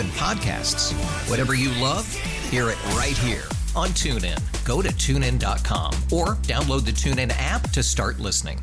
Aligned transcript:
even 0.00 0.10
podcasts. 0.12 0.92
Whatever 1.28 1.54
you 1.54 1.70
love, 1.80 2.06
hear 2.50 2.70
it 2.70 2.84
right 2.94 3.16
here 3.16 3.44
on 3.76 3.88
TuneIn. 3.90 4.38
Go 4.64 4.82
to 4.82 4.88
tunein.com 4.88 5.92
or 6.10 6.36
download 6.46 6.84
the 6.84 6.92
TuneIn 6.92 7.32
app 7.36 7.70
to 7.70 7.82
start 7.82 8.18
listening. 8.18 8.60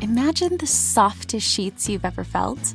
Imagine 0.00 0.56
the 0.56 0.66
softest 0.66 1.48
sheets 1.48 1.88
you've 1.88 2.04
ever 2.04 2.24
felt. 2.24 2.74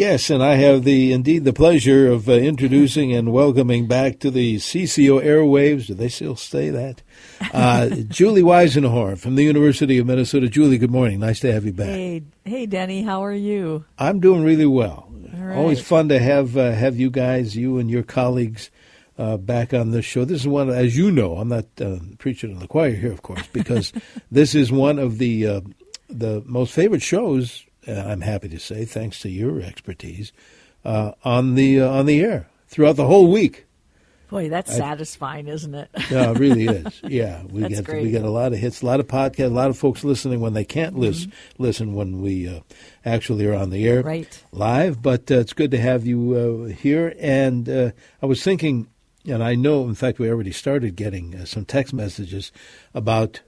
Yes, 0.00 0.30
and 0.30 0.42
I 0.42 0.54
have 0.54 0.84
the 0.84 1.12
indeed 1.12 1.44
the 1.44 1.52
pleasure 1.52 2.10
of 2.10 2.26
uh, 2.26 2.32
introducing 2.32 3.12
and 3.12 3.34
welcoming 3.34 3.86
back 3.86 4.18
to 4.20 4.30
the 4.30 4.56
CCO 4.56 5.22
airwaves. 5.22 5.88
Do 5.88 5.92
they 5.92 6.08
still 6.08 6.36
say 6.36 6.70
that? 6.70 7.02
Uh, 7.52 7.88
Julie 8.08 8.40
Weisenhorn 8.40 9.18
from 9.18 9.34
the 9.34 9.42
University 9.42 9.98
of 9.98 10.06
Minnesota. 10.06 10.48
Julie, 10.48 10.78
good 10.78 10.90
morning. 10.90 11.20
Nice 11.20 11.40
to 11.40 11.52
have 11.52 11.66
you 11.66 11.74
back. 11.74 11.88
Hey, 11.88 12.22
hey, 12.46 12.64
Denny, 12.64 13.02
how 13.02 13.22
are 13.22 13.34
you? 13.34 13.84
I'm 13.98 14.20
doing 14.20 14.42
really 14.42 14.64
well. 14.64 15.12
right. 15.34 15.58
Always 15.58 15.82
fun 15.82 16.08
to 16.08 16.18
have 16.18 16.56
uh, 16.56 16.72
have 16.72 16.98
you 16.98 17.10
guys, 17.10 17.54
you 17.54 17.76
and 17.76 17.90
your 17.90 18.02
colleagues, 18.02 18.70
uh, 19.18 19.36
back 19.36 19.74
on 19.74 19.90
this 19.90 20.06
show. 20.06 20.24
This 20.24 20.40
is 20.40 20.48
one, 20.48 20.70
as 20.70 20.96
you 20.96 21.10
know, 21.10 21.36
I'm 21.36 21.48
not 21.48 21.66
uh, 21.78 21.98
preaching 22.16 22.52
in 22.52 22.58
the 22.58 22.68
choir 22.68 22.92
here, 22.92 23.12
of 23.12 23.20
course, 23.20 23.46
because 23.52 23.92
this 24.30 24.54
is 24.54 24.72
one 24.72 24.98
of 24.98 25.18
the 25.18 25.46
uh, 25.46 25.60
the 26.08 26.42
most 26.46 26.72
favorite 26.72 27.02
shows. 27.02 27.66
Uh, 27.88 27.92
I'm 27.92 28.20
happy 28.20 28.48
to 28.50 28.58
say, 28.58 28.84
thanks 28.84 29.20
to 29.20 29.28
your 29.28 29.60
expertise, 29.60 30.32
uh, 30.84 31.12
on 31.24 31.54
the 31.54 31.80
uh, 31.80 31.88
on 31.90 32.06
the 32.06 32.20
air 32.20 32.48
throughout 32.68 32.96
the 32.96 33.06
whole 33.06 33.30
week. 33.30 33.66
Boy, 34.28 34.48
that's 34.48 34.72
satisfying, 34.76 35.48
isn't 35.48 35.74
it? 35.74 35.88
No, 36.08 36.30
it 36.30 36.38
really 36.38 36.66
is. 36.68 37.00
Yeah, 37.02 37.42
we 37.50 37.62
That's 37.62 37.74
get 37.76 37.84
great. 37.84 38.02
we 38.04 38.12
get 38.12 38.22
a 38.24 38.30
lot 38.30 38.52
of 38.52 38.60
hits, 38.60 38.80
a 38.80 38.86
lot 38.86 39.00
of 39.00 39.08
podcasts, 39.08 39.46
a 39.46 39.48
lot 39.48 39.70
of 39.70 39.76
folks 39.76 40.04
listening 40.04 40.38
when 40.40 40.52
they 40.52 40.64
can't 40.64 40.96
listen 40.96 41.32
listen 41.58 41.94
when 41.94 42.22
we 42.22 42.46
uh, 42.48 42.60
actually 43.04 43.44
are 43.46 43.54
on 43.54 43.70
the 43.70 43.88
air 43.88 43.98
Mm-hmm. 44.00 44.06
Right. 44.08 44.44
live. 44.52 45.02
But 45.02 45.28
uh, 45.32 45.38
it's 45.40 45.52
good 45.52 45.72
to 45.72 45.78
have 45.78 46.06
you 46.06 46.68
uh, 46.70 46.72
here. 46.72 47.12
And 47.18 47.68
uh, 47.68 47.90
I 48.22 48.26
was 48.26 48.40
thinking, 48.44 48.86
and 49.26 49.42
I 49.42 49.56
know, 49.56 49.88
in 49.88 49.96
fact, 49.96 50.20
we 50.20 50.30
already 50.30 50.52
started 50.52 50.94
getting 50.94 51.34
uh, 51.34 51.44
some 51.44 51.64
text 51.64 51.92
messages 51.92 52.52
about 52.94 53.40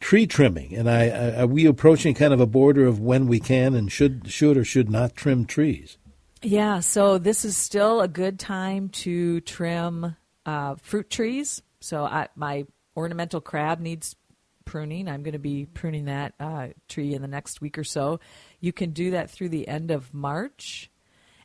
tree 0.00 0.26
trimming. 0.26 0.74
And 0.74 0.90
I, 0.90 1.08
I 1.08 1.42
are 1.42 1.46
we 1.46 1.66
approaching 1.66 2.14
kind 2.14 2.32
of 2.32 2.40
a 2.40 2.46
border 2.46 2.86
of 2.86 2.98
when 2.98 3.26
we 3.26 3.38
can 3.38 3.74
and 3.74 3.92
should 3.92 4.30
should 4.30 4.56
or 4.56 4.64
should 4.64 4.90
not 4.90 5.14
trim 5.14 5.44
trees? 5.44 5.96
Yeah, 6.42 6.80
so 6.80 7.18
this 7.18 7.44
is 7.44 7.56
still 7.56 8.00
a 8.00 8.08
good 8.08 8.38
time 8.38 8.88
to 8.88 9.42
trim 9.42 10.16
uh, 10.46 10.76
fruit 10.76 11.10
trees. 11.10 11.62
So 11.80 12.04
I, 12.04 12.28
my 12.34 12.66
ornamental 12.96 13.42
crab 13.42 13.78
needs 13.78 14.16
pruning. 14.64 15.08
I'm 15.08 15.22
going 15.22 15.32
to 15.32 15.38
be 15.38 15.66
pruning 15.66 16.06
that 16.06 16.34
uh, 16.40 16.68
tree 16.88 17.14
in 17.14 17.20
the 17.20 17.28
next 17.28 17.60
week 17.60 17.76
or 17.76 17.84
so. 17.84 18.20
You 18.58 18.72
can 18.72 18.90
do 18.90 19.10
that 19.10 19.30
through 19.30 19.50
the 19.50 19.68
end 19.68 19.90
of 19.90 20.14
March, 20.14 20.90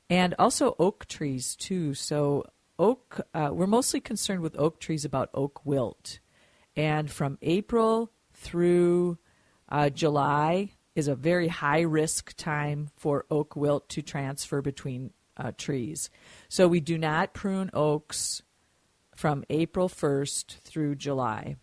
and 0.10 0.34
also 0.40 0.76
oak 0.80 1.08
trees 1.08 1.56
too. 1.58 1.94
So 1.94 2.46
oak, 2.80 3.20
uh, 3.34 3.50
we're 3.52 3.68
mostly 3.68 4.00
concerned 4.00 4.42
with 4.42 4.58
oak 4.58 4.80
trees 4.80 5.04
about 5.04 5.30
oak 5.34 5.66
wilt, 5.66 6.20
and 6.76 7.12
from 7.12 7.38
April 7.42 8.12
through 8.46 9.18
uh, 9.68 9.90
July 9.90 10.72
is 10.96 11.08
a 11.08 11.16
very 11.16 11.48
high 11.48 11.82
risk 11.82 12.36
time 12.38 12.90
for 12.96 13.26
oak 13.30 13.56
wilt 13.56 13.90
to 13.90 14.02
transfer 14.02 14.62
between 14.62 15.12
uh, 15.36 15.52
trees. 15.58 16.10
So 16.48 16.68
we 16.68 16.80
do 16.80 16.98
not 16.98 17.34
prune 17.34 17.70
oaks 17.74 18.44
from 19.16 19.44
April 19.50 19.90
1st 19.90 20.60
through 20.60 20.96
July. 20.96 21.56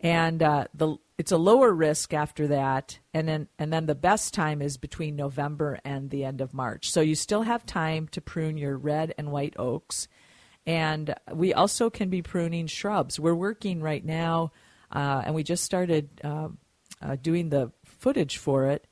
And 0.00 0.42
uh, 0.42 0.66
the 0.74 0.96
it's 1.16 1.32
a 1.32 1.36
lower 1.36 1.72
risk 1.72 2.14
after 2.14 2.46
that, 2.46 3.00
and 3.12 3.26
then 3.26 3.48
and 3.58 3.72
then 3.72 3.86
the 3.86 3.96
best 3.96 4.32
time 4.32 4.62
is 4.62 4.76
between 4.76 5.16
November 5.16 5.80
and 5.84 6.10
the 6.10 6.24
end 6.24 6.40
of 6.40 6.54
March. 6.54 6.92
So 6.92 7.00
you 7.00 7.16
still 7.16 7.42
have 7.42 7.66
time 7.66 8.06
to 8.12 8.20
prune 8.20 8.56
your 8.56 8.78
red 8.78 9.12
and 9.18 9.32
white 9.32 9.54
oaks, 9.58 10.06
and 10.64 11.12
we 11.32 11.52
also 11.52 11.90
can 11.90 12.10
be 12.10 12.22
pruning 12.22 12.68
shrubs. 12.68 13.18
We're 13.18 13.34
working 13.34 13.82
right 13.82 14.04
now, 14.04 14.52
uh, 14.92 15.22
and 15.24 15.34
we 15.34 15.42
just 15.42 15.64
started 15.64 16.08
uh, 16.24 16.48
uh, 17.02 17.16
doing 17.16 17.50
the 17.50 17.72
footage 17.84 18.38
for 18.38 18.66
it. 18.66 18.86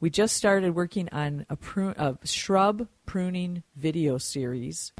We 0.00 0.08
just 0.08 0.36
started 0.36 0.74
working 0.74 1.08
on 1.12 1.44
a, 1.50 1.56
prune, 1.56 1.94
a 1.98 2.16
shrub 2.24 2.88
pruning 3.04 3.62
video 3.76 4.16
series 4.16 4.92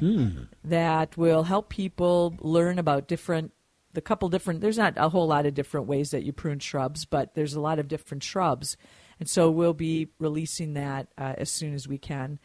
that 0.63 1.17
will 1.17 1.43
help 1.43 1.69
people 1.69 2.35
learn 2.39 2.77
about 2.77 3.07
different 3.07 3.51
the 3.93 4.01
couple 4.01 4.29
different. 4.29 4.61
There's 4.61 4.77
not 4.77 4.93
a 4.97 5.09
whole 5.09 5.27
lot 5.27 5.45
of 5.45 5.53
different 5.53 5.87
ways 5.87 6.11
that 6.11 6.23
you 6.23 6.31
prune 6.31 6.59
shrubs, 6.59 7.05
but 7.05 7.35
there's 7.35 7.55
a 7.55 7.59
lot 7.59 7.79
of 7.79 7.87
different 7.87 8.23
shrubs, 8.23 8.77
and 9.19 9.27
so 9.27 9.51
we'll 9.51 9.73
be 9.73 10.09
releasing 10.19 10.75
that 10.75 11.07
uh, 11.17 11.33
as 11.37 11.49
soon 11.51 11.73
as 11.73 11.87
we 11.87 11.97
can. 11.97 12.39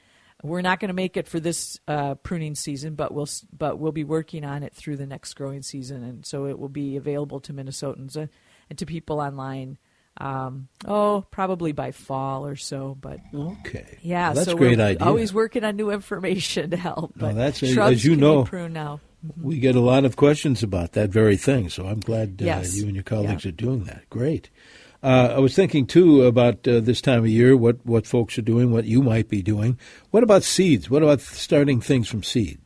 We're 0.46 0.62
not 0.62 0.80
going 0.80 0.88
to 0.88 0.94
make 0.94 1.16
it 1.16 1.28
for 1.28 1.40
this 1.40 1.78
uh, 1.88 2.14
pruning 2.16 2.54
season, 2.54 2.94
but 2.94 3.12
we'll 3.12 3.28
but 3.56 3.78
we'll 3.78 3.92
be 3.92 4.04
working 4.04 4.44
on 4.44 4.62
it 4.62 4.74
through 4.74 4.96
the 4.96 5.06
next 5.06 5.34
growing 5.34 5.62
season, 5.62 6.02
and 6.02 6.24
so 6.24 6.46
it 6.46 6.58
will 6.58 6.68
be 6.68 6.96
available 6.96 7.40
to 7.40 7.52
Minnesotans 7.52 8.16
uh, 8.16 8.26
and 8.68 8.78
to 8.78 8.86
people 8.86 9.20
online 9.20 9.78
um, 10.18 10.68
oh, 10.86 11.24
probably 11.30 11.72
by 11.72 11.92
fall 11.92 12.46
or 12.46 12.56
so. 12.56 12.96
But 12.98 13.20
okay, 13.34 13.98
yeah, 14.02 14.28
well, 14.28 14.34
that's 14.34 14.46
so 14.46 14.56
great 14.56 14.78
we're 14.78 14.84
idea. 14.84 15.06
Always 15.06 15.34
working 15.34 15.64
on 15.64 15.76
new 15.76 15.90
information 15.90 16.70
to 16.70 16.76
help. 16.76 17.12
But 17.16 17.22
well, 17.22 17.34
that's 17.34 17.62
as 17.62 18.04
you 18.04 18.16
know. 18.16 18.44
prune 18.44 18.72
now. 18.72 19.00
Mm-hmm. 19.26 19.46
We 19.46 19.58
get 19.58 19.76
a 19.76 19.80
lot 19.80 20.04
of 20.04 20.16
questions 20.16 20.62
about 20.62 20.92
that 20.92 21.10
very 21.10 21.36
thing, 21.36 21.68
so 21.68 21.86
I'm 21.86 22.00
glad 22.00 22.40
uh, 22.40 22.44
yes. 22.44 22.76
you 22.76 22.86
and 22.86 22.94
your 22.94 23.02
colleagues 23.02 23.44
yeah. 23.44 23.48
are 23.50 23.52
doing 23.52 23.84
that. 23.84 24.08
Great. 24.08 24.50
Uh, 25.06 25.34
I 25.36 25.38
was 25.38 25.54
thinking 25.54 25.86
too 25.86 26.24
about 26.24 26.66
uh, 26.66 26.80
this 26.80 27.00
time 27.00 27.20
of 27.20 27.28
year, 27.28 27.56
what 27.56 27.76
what 27.86 28.08
folks 28.08 28.36
are 28.38 28.42
doing, 28.42 28.72
what 28.72 28.86
you 28.86 29.02
might 29.04 29.28
be 29.28 29.40
doing. 29.40 29.78
What 30.10 30.24
about 30.24 30.42
seeds? 30.42 30.90
What 30.90 31.04
about 31.04 31.20
starting 31.20 31.80
things 31.80 32.08
from 32.08 32.24
seed? 32.24 32.58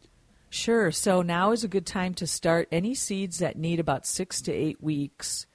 Sure. 0.48 0.90
So 0.90 1.20
now 1.20 1.52
is 1.52 1.64
a 1.64 1.68
good 1.68 1.84
time 1.84 2.14
to 2.14 2.26
start 2.26 2.66
any 2.72 2.94
seeds 2.94 3.40
that 3.40 3.58
need 3.58 3.78
about 3.78 4.06
six 4.06 4.40
to 4.42 4.52
eight 4.54 4.82
weeks 4.82 5.46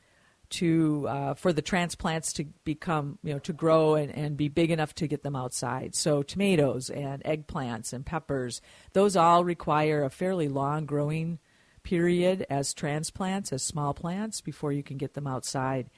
to 0.51 1.07
uh, 1.09 1.33
for 1.33 1.51
the 1.51 1.63
transplants 1.63 2.31
to 2.33 2.43
become 2.65 3.17
you 3.23 3.33
know 3.33 3.39
to 3.39 3.51
grow 3.51 3.95
and, 3.95 4.13
and 4.13 4.37
be 4.37 4.47
big 4.47 4.69
enough 4.69 4.93
to 4.93 5.07
get 5.07 5.23
them 5.23 5.35
outside 5.35 5.95
so 5.95 6.21
tomatoes 6.21 6.91
and 6.91 7.23
eggplants 7.23 7.93
and 7.93 8.05
peppers 8.05 8.61
those 8.93 9.15
all 9.15 9.43
require 9.43 10.03
a 10.03 10.11
fairly 10.11 10.47
long 10.47 10.85
growing 10.85 11.39
period 11.81 12.45
as 12.47 12.75
transplants 12.75 13.51
as 13.51 13.63
small 13.63 13.95
plants 13.95 14.39
before 14.39 14.71
you 14.71 14.83
can 14.83 14.97
get 14.97 15.15
them 15.15 15.25
outside 15.25 15.89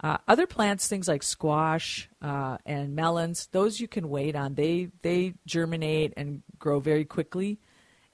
uh, 0.00 0.18
other 0.26 0.46
plants 0.46 0.88
things 0.88 1.08
like 1.08 1.22
squash 1.22 2.08
uh, 2.22 2.58
and 2.64 2.94
melons 2.94 3.48
those 3.52 3.80
you 3.80 3.88
can 3.88 4.08
wait 4.08 4.36
on 4.36 4.54
they 4.54 4.88
they 5.02 5.34
germinate 5.46 6.12
and 6.16 6.42
grow 6.58 6.80
very 6.80 7.04
quickly 7.04 7.58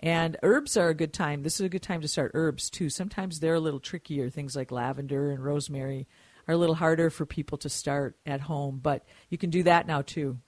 and 0.05 0.37
herbs 0.43 0.77
are 0.77 0.91
a 0.91 0.95
good 0.95 1.15
time. 1.15 1.43
This 1.43 1.55
is 1.55 1.61
a 1.61 1.69
good 1.71 1.83
time 1.83 2.03
to 2.03 2.09
start 2.09 2.33
herbs 2.35 2.69
too. 2.69 2.91
Sometimes 2.91 3.41
they're 3.41 3.55
a 3.55 3.61
little 3.61 3.81
trickier. 3.81 4.29
Things 4.29 4.55
like 4.55 4.71
lavender 4.71 5.31
and 5.31 5.43
rosemary 5.43 6.07
are 6.47 6.55
a 6.55 6.59
little 6.59 6.75
harder 6.75 7.09
for 7.09 7.25
people 7.25 7.57
to 7.59 7.71
start 7.71 8.17
at 8.27 8.43
home, 8.43 8.81
but 8.83 9.07
you 9.31 9.39
can 9.39 9.49
do 9.49 9.63
that 9.63 9.87
now 9.87 10.03
too. 10.03 10.39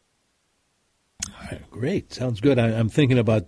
great. 1.71 2.13
Sounds 2.13 2.43
good. 2.43 2.59
I, 2.59 2.69
am 2.69 2.91
thinking 2.91 3.19
about 3.19 3.47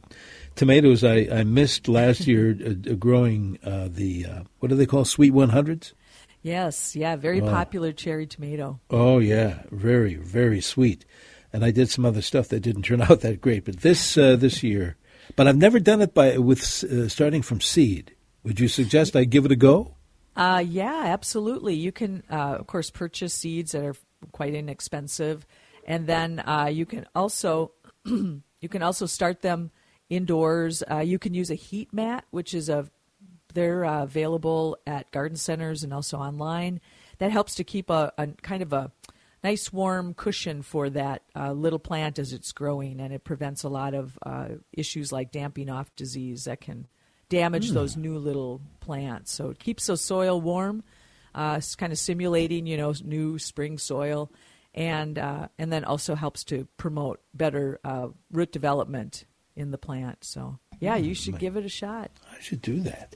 tomatoes. 0.54 1.04
I, 1.04 1.28
I 1.30 1.44
missed 1.44 1.88
last 1.88 2.26
year 2.26 2.56
uh, 2.66 2.94
growing 2.94 3.58
uh, 3.62 3.88
the, 3.90 4.24
uh, 4.24 4.42
what 4.60 4.70
do 4.70 4.76
they 4.76 4.86
call, 4.86 5.04
sweet 5.04 5.34
100s? 5.34 5.92
Yes, 6.42 6.94
yeah, 6.94 7.16
very 7.16 7.40
oh. 7.40 7.46
popular 7.46 7.92
cherry 7.92 8.26
tomato. 8.26 8.80
Oh, 8.90 9.18
yeah, 9.18 9.62
very, 9.70 10.14
very 10.14 10.60
sweet. 10.60 11.04
And 11.52 11.64
I 11.64 11.70
did 11.70 11.90
some 11.90 12.04
other 12.04 12.22
stuff 12.22 12.48
that 12.48 12.60
didn't 12.60 12.82
turn 12.82 13.02
out 13.08 13.20
that 13.20 13.40
great. 13.40 13.64
But 13.64 13.78
this 13.78 14.16
uh, 14.16 14.36
this 14.36 14.62
year, 14.62 14.96
but 15.36 15.46
I've 15.46 15.56
never 15.56 15.78
done 15.78 16.00
it 16.00 16.14
by 16.14 16.38
with 16.38 16.84
uh, 16.84 17.08
starting 17.08 17.42
from 17.42 17.60
seed. 17.60 18.14
Would 18.44 18.60
you 18.60 18.68
suggest 18.68 19.16
I 19.16 19.24
give 19.24 19.44
it 19.44 19.52
a 19.52 19.56
go? 19.56 19.94
Uh, 20.36 20.62
yeah, 20.64 21.02
absolutely. 21.06 21.74
You 21.74 21.90
can, 21.90 22.22
uh, 22.30 22.56
of 22.60 22.66
course, 22.68 22.90
purchase 22.90 23.34
seeds 23.34 23.72
that 23.72 23.84
are 23.84 23.96
quite 24.30 24.54
inexpensive, 24.54 25.44
and 25.84 26.06
then 26.06 26.38
uh, 26.38 26.68
you 26.72 26.86
can 26.86 27.06
also 27.14 27.72
you 28.04 28.68
can 28.68 28.82
also 28.82 29.06
start 29.06 29.42
them 29.42 29.70
indoors. 30.08 30.82
Uh, 30.88 30.98
you 30.98 31.18
can 31.18 31.34
use 31.34 31.50
a 31.50 31.56
heat 31.56 31.92
mat, 31.92 32.24
which 32.30 32.54
is 32.54 32.68
a 32.68 32.88
they're 33.54 33.84
uh, 33.84 34.02
available 34.02 34.78
at 34.86 35.10
garden 35.10 35.36
centers 35.36 35.82
and 35.84 35.92
also 35.92 36.18
online. 36.18 36.80
That 37.18 37.32
helps 37.32 37.54
to 37.56 37.64
keep 37.64 37.90
a, 37.90 38.12
a 38.16 38.28
kind 38.42 38.62
of 38.62 38.72
a 38.72 38.92
nice 39.42 39.72
warm 39.72 40.14
cushion 40.14 40.62
for 40.62 40.90
that 40.90 41.22
uh, 41.34 41.52
little 41.52 41.78
plant 41.78 42.18
as 42.18 42.32
it's 42.32 42.52
growing, 42.52 43.00
and 43.00 43.12
it 43.12 43.24
prevents 43.24 43.62
a 43.62 43.68
lot 43.68 43.94
of 43.94 44.18
uh, 44.24 44.48
issues 44.72 45.12
like 45.12 45.32
damping 45.32 45.70
off 45.70 45.94
disease 45.96 46.44
that 46.44 46.60
can 46.60 46.86
damage 47.28 47.70
mm. 47.70 47.74
those 47.74 47.96
new 47.96 48.18
little 48.18 48.60
plants. 48.80 49.32
So 49.32 49.50
it 49.50 49.58
keeps 49.58 49.86
the 49.86 49.96
soil 49.96 50.40
warm. 50.40 50.82
Uh, 51.34 51.60
kind 51.76 51.92
of 51.92 51.98
simulating, 51.98 52.66
you 52.66 52.76
know, 52.76 52.92
new 53.04 53.38
spring 53.38 53.78
soil, 53.78 54.32
and 54.74 55.18
uh, 55.18 55.48
and 55.58 55.72
then 55.72 55.84
also 55.84 56.14
helps 56.14 56.42
to 56.44 56.66
promote 56.78 57.20
better 57.32 57.78
uh, 57.84 58.08
root 58.32 58.50
development 58.50 59.24
in 59.54 59.70
the 59.70 59.78
plant. 59.78 60.24
So 60.24 60.58
yeah, 60.80 60.96
you 60.96 61.14
should 61.14 61.34
mm, 61.34 61.38
give 61.38 61.56
it 61.56 61.64
a 61.64 61.68
shot. 61.68 62.10
I 62.32 62.40
should 62.40 62.62
do 62.62 62.80
that. 62.80 63.14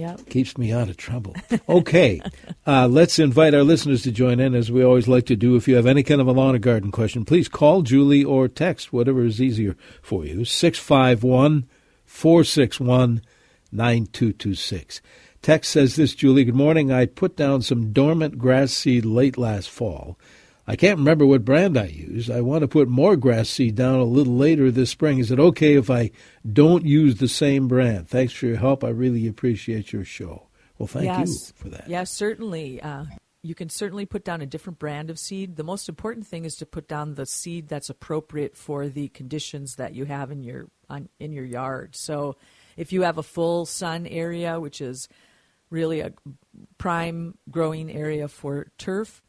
Yeah. 0.00 0.16
Keeps 0.30 0.56
me 0.56 0.72
out 0.72 0.88
of 0.88 0.96
trouble. 0.96 1.36
Okay. 1.68 2.20
uh, 2.66 2.88
let's 2.88 3.18
invite 3.18 3.54
our 3.54 3.62
listeners 3.62 4.02
to 4.02 4.10
join 4.10 4.40
in, 4.40 4.54
as 4.54 4.72
we 4.72 4.82
always 4.82 5.06
like 5.06 5.26
to 5.26 5.36
do. 5.36 5.56
If 5.56 5.68
you 5.68 5.76
have 5.76 5.86
any 5.86 6.02
kind 6.02 6.20
of 6.20 6.26
a 6.26 6.32
lawn 6.32 6.54
or 6.54 6.58
garden 6.58 6.90
question, 6.90 7.24
please 7.26 7.48
call 7.48 7.82
Julie 7.82 8.24
or 8.24 8.48
text, 8.48 8.92
whatever 8.92 9.24
is 9.24 9.42
easier 9.42 9.76
for 10.00 10.24
you, 10.24 10.44
651 10.46 11.68
461 12.06 13.20
9226. 13.70 15.02
Text 15.42 15.70
says 15.70 15.96
this, 15.96 16.14
Julie, 16.14 16.44
good 16.44 16.54
morning. 16.54 16.90
I 16.90 17.06
put 17.06 17.36
down 17.36 17.62
some 17.62 17.92
dormant 17.92 18.38
grass 18.38 18.72
seed 18.72 19.04
late 19.04 19.38
last 19.38 19.70
fall. 19.70 20.18
I 20.70 20.76
can't 20.76 20.98
remember 20.98 21.26
what 21.26 21.44
brand 21.44 21.76
I 21.76 21.86
used. 21.86 22.30
I 22.30 22.42
want 22.42 22.62
to 22.62 22.68
put 22.68 22.86
more 22.86 23.16
grass 23.16 23.48
seed 23.48 23.74
down 23.74 23.96
a 23.96 24.04
little 24.04 24.36
later 24.36 24.70
this 24.70 24.88
spring. 24.88 25.18
Is 25.18 25.32
it 25.32 25.40
okay 25.40 25.74
if 25.74 25.90
I 25.90 26.12
don't 26.52 26.84
use 26.84 27.16
the 27.16 27.26
same 27.26 27.66
brand? 27.66 28.08
Thanks 28.08 28.32
for 28.32 28.46
your 28.46 28.56
help. 28.56 28.84
I 28.84 28.90
really 28.90 29.26
appreciate 29.26 29.92
your 29.92 30.04
show. 30.04 30.46
Well, 30.78 30.86
thank 30.86 31.06
yes. 31.06 31.28
you 31.28 31.54
for 31.56 31.68
that. 31.70 31.88
Yes, 31.88 32.12
certainly. 32.12 32.80
Uh, 32.80 33.06
you 33.42 33.52
can 33.56 33.68
certainly 33.68 34.06
put 34.06 34.22
down 34.22 34.42
a 34.42 34.46
different 34.46 34.78
brand 34.78 35.10
of 35.10 35.18
seed. 35.18 35.56
The 35.56 35.64
most 35.64 35.88
important 35.88 36.24
thing 36.28 36.44
is 36.44 36.54
to 36.56 36.66
put 36.66 36.86
down 36.86 37.14
the 37.14 37.26
seed 37.26 37.66
that's 37.66 37.90
appropriate 37.90 38.56
for 38.56 38.88
the 38.88 39.08
conditions 39.08 39.74
that 39.74 39.96
you 39.96 40.04
have 40.04 40.30
in 40.30 40.44
your 40.44 40.68
on, 40.88 41.08
in 41.18 41.32
your 41.32 41.44
yard. 41.44 41.96
So, 41.96 42.36
if 42.76 42.92
you 42.92 43.02
have 43.02 43.18
a 43.18 43.24
full 43.24 43.66
sun 43.66 44.06
area, 44.06 44.60
which 44.60 44.80
is 44.80 45.08
really 45.68 45.98
a 45.98 46.12
prime 46.78 47.38
growing 47.50 47.90
area 47.90 48.28
for 48.28 48.68
turf, 48.78 49.20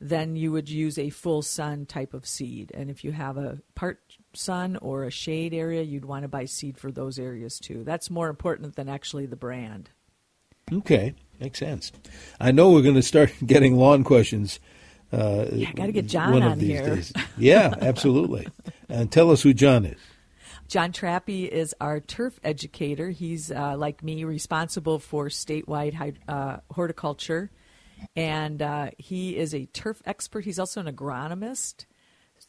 then 0.00 0.36
you 0.36 0.52
would 0.52 0.68
use 0.68 0.98
a 0.98 1.10
full 1.10 1.42
sun 1.42 1.86
type 1.86 2.14
of 2.14 2.26
seed. 2.26 2.70
And 2.74 2.90
if 2.90 3.04
you 3.04 3.12
have 3.12 3.36
a 3.36 3.58
part 3.74 4.00
sun 4.32 4.76
or 4.76 5.04
a 5.04 5.10
shade 5.10 5.54
area, 5.54 5.82
you'd 5.82 6.04
want 6.04 6.22
to 6.22 6.28
buy 6.28 6.44
seed 6.44 6.78
for 6.78 6.90
those 6.90 7.18
areas 7.18 7.58
too. 7.58 7.84
That's 7.84 8.10
more 8.10 8.28
important 8.28 8.76
than 8.76 8.88
actually 8.88 9.26
the 9.26 9.36
brand. 9.36 9.90
Okay, 10.72 11.14
makes 11.40 11.58
sense. 11.58 11.92
I 12.40 12.50
know 12.50 12.70
we're 12.70 12.82
going 12.82 12.94
to 12.94 13.02
start 13.02 13.32
getting 13.46 13.76
lawn 13.76 14.04
questions. 14.04 14.60
Uh, 15.12 15.46
yeah, 15.52 15.72
got 15.72 15.86
to 15.86 15.92
get 15.92 16.06
John 16.06 16.42
on 16.42 16.58
here. 16.58 16.96
Days. 16.96 17.12
Yeah, 17.36 17.74
absolutely. 17.80 18.48
and 18.88 19.12
tell 19.12 19.30
us 19.30 19.42
who 19.42 19.54
John 19.54 19.84
is. 19.84 20.00
John 20.66 20.92
Trappe 20.92 21.48
is 21.48 21.74
our 21.80 22.00
turf 22.00 22.40
educator. 22.42 23.10
He's, 23.10 23.52
uh, 23.52 23.76
like 23.76 24.02
me, 24.02 24.24
responsible 24.24 24.98
for 24.98 25.28
statewide 25.28 26.16
uh, 26.26 26.56
horticulture 26.70 27.50
and 28.16 28.60
uh, 28.62 28.90
he 28.98 29.36
is 29.36 29.54
a 29.54 29.66
turf 29.66 30.02
expert. 30.04 30.44
He's 30.44 30.58
also 30.58 30.80
an 30.80 30.94
agronomist. 30.94 31.86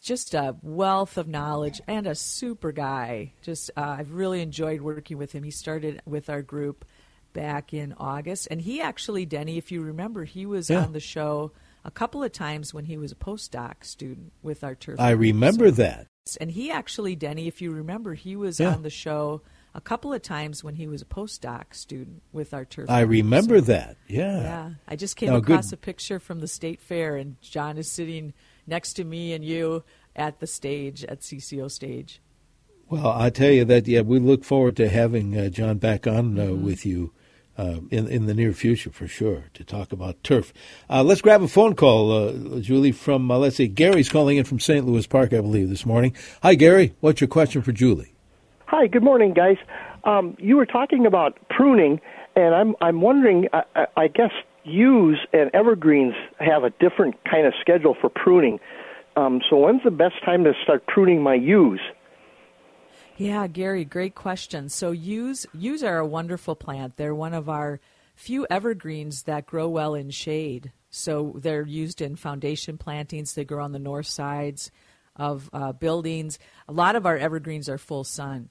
Just 0.02 0.34
a 0.34 0.56
wealth 0.62 1.18
of 1.18 1.28
knowledge 1.28 1.82
and 1.88 2.06
a 2.06 2.16
super 2.16 2.72
guy. 2.72 3.34
Just 3.42 3.72
uh, 3.78 3.96
I've 4.00 4.14
really 4.14 4.42
enjoyed 4.42 4.82
working 4.82 5.18
with 5.18 5.32
him. 5.32 5.44
He 5.44 5.52
started 5.52 6.02
with 6.06 6.30
our 6.30 6.42
group 6.42 6.86
back 7.34 7.74
in 7.74 7.94
August, 7.98 8.48
and 8.52 8.62
he 8.62 8.82
actually, 8.82 9.26
Denny, 9.26 9.58
if 9.58 9.72
you 9.72 9.82
remember, 9.82 10.24
he 10.24 10.46
was 10.46 10.70
yeah. 10.70 10.84
on 10.84 10.94
the 10.94 11.00
show 11.00 11.52
a 11.84 11.92
couple 11.92 12.24
of 12.24 12.32
times 12.32 12.74
when 12.74 12.86
he 12.86 12.98
was 12.98 13.12
a 13.12 13.16
postdoc 13.16 13.84
student 13.84 14.34
with 14.44 14.64
our 14.64 14.76
turf. 14.76 15.00
I 15.00 15.12
remember 15.12 15.68
so, 15.68 15.76
that. 15.76 16.08
And 16.42 16.52
he 16.52 16.72
actually, 16.72 17.16
Denny, 17.16 17.48
if 17.48 17.62
you 17.62 17.72
remember, 17.72 18.16
he 18.16 18.36
was 18.36 18.60
yeah. 18.60 18.74
on 18.74 18.82
the 18.82 18.90
show 18.90 19.42
a 19.76 19.82
couple 19.82 20.14
of 20.14 20.22
times 20.22 20.64
when 20.64 20.76
he 20.76 20.88
was 20.88 21.02
a 21.02 21.06
postdoc 21.06 21.76
student 21.76 22.24
with 22.32 22.54
our 22.54 22.64
turf. 22.64 22.90
I 22.90 23.02
remember 23.02 23.60
so, 23.60 23.66
that. 23.66 23.98
Yeah. 24.08 24.42
Yeah. 24.42 24.70
I 24.88 24.96
just 24.96 25.18
came 25.18 25.34
across 25.34 25.70
good. 25.70 25.74
a 25.74 25.78
picture 25.78 26.20
from 26.20 26.40
the 26.40 26.48
state 26.48 26.80
fair, 26.80 27.18
and 27.18 27.40
John 27.42 27.78
is 27.78 27.92
sitting 27.92 28.34
next 28.66 28.94
to 28.94 29.04
me 29.04 29.34
and 29.34 29.44
you 29.44 29.84
at 30.16 30.40
the 30.40 30.48
stage 30.48 31.04
at 31.04 31.20
CCO 31.20 31.70
stage. 31.70 32.22
Well, 32.90 33.08
I 33.08 33.30
tell 33.30 33.52
you 33.52 33.66
that. 33.66 33.88
Yeah, 33.88 34.02
we 34.02 34.20
look 34.20 34.46
forward 34.46 34.78
to 34.78 34.88
having 34.88 35.38
uh, 35.38 35.50
John 35.50 35.78
back 35.78 36.08
on 36.08 36.40
uh, 36.40 36.44
mm-hmm. 36.44 36.66
with 36.66 36.86
you. 36.86 37.12
Uh, 37.58 37.80
in 37.90 38.06
in 38.10 38.26
the 38.26 38.34
near 38.34 38.52
future, 38.52 38.90
for 38.90 39.08
sure, 39.08 39.46
to 39.54 39.64
talk 39.64 39.94
about 39.94 40.22
turf. 40.26 40.52
Uh, 40.90 41.02
let's 41.02 41.22
grab 41.22 41.42
a 41.42 41.48
phone 41.48 41.74
call, 41.74 42.12
uh, 42.12 42.60
Julie. 42.60 42.92
From 42.92 43.32
uh, 43.32 43.38
let's 43.38 43.56
see, 43.56 43.70
Gary's 43.70 44.10
calling 44.10 44.36
in 44.36 44.44
from 44.44 44.60
St. 44.60 44.86
Louis 44.86 45.08
Park, 45.08 45.32
I 45.32 45.40
believe, 45.40 45.70
this 45.70 45.86
morning. 45.86 46.14
Hi, 46.44 46.56
Gary. 46.56 46.96
What's 47.00 47.22
your 47.22 47.30
question 47.30 47.62
for 47.62 47.72
Julie? 47.72 48.15
Hi, 48.68 48.88
good 48.88 49.04
morning, 49.04 49.34
guys. 49.34 49.58
Um, 50.06 50.36
you 50.40 50.58
were 50.58 50.66
talking 50.66 51.06
about 51.06 51.38
pruning, 51.50 52.02
and 52.36 52.56
I'm 52.56 52.76
I'm 52.82 53.02
wondering. 53.02 53.48
I, 53.54 53.86
I 53.96 54.08
guess 54.08 54.32
yews 54.64 55.20
and 55.34 55.52
evergreens 55.54 56.16
have 56.40 56.64
a 56.64 56.72
different 56.72 57.16
kind 57.30 57.46
of 57.46 57.54
schedule 57.62 57.96
for 58.00 58.10
pruning. 58.10 58.60
Um, 59.16 59.42
so 59.50 59.58
when's 59.58 59.84
the 59.84 59.92
best 59.92 60.16
time 60.26 60.44
to 60.44 60.54
start 60.64 60.88
pruning 60.88 61.22
my 61.22 61.36
yews? 61.36 61.80
Yeah, 63.18 63.48
Gary, 63.48 63.86
great 63.86 64.16
question. 64.16 64.70
So 64.70 64.92
yews 64.92 65.46
yews 65.54 65.84
are 65.84 66.00
a 66.00 66.08
wonderful 66.08 66.56
plant. 66.56 66.98
They're 66.98 67.16
one 67.16 67.34
of 67.34 67.48
our 67.48 67.80
few 68.16 68.48
evergreens 68.50 69.24
that 69.24 69.46
grow 69.46 69.70
well 69.70 69.94
in 69.94 70.10
shade. 70.10 70.72
So 70.90 71.36
they're 71.38 71.66
used 71.66 72.02
in 72.02 72.16
foundation 72.16 72.78
plantings. 72.78 73.34
They 73.34 73.46
grow 73.46 73.64
on 73.64 73.74
the 73.74 73.80
north 73.80 74.08
sides 74.08 74.72
of 75.16 75.50
uh, 75.54 75.72
buildings. 75.74 76.40
A 76.68 76.74
lot 76.74 76.96
of 76.96 77.06
our 77.06 77.18
evergreens 77.18 77.70
are 77.70 77.78
full 77.78 78.04
sun. 78.04 78.50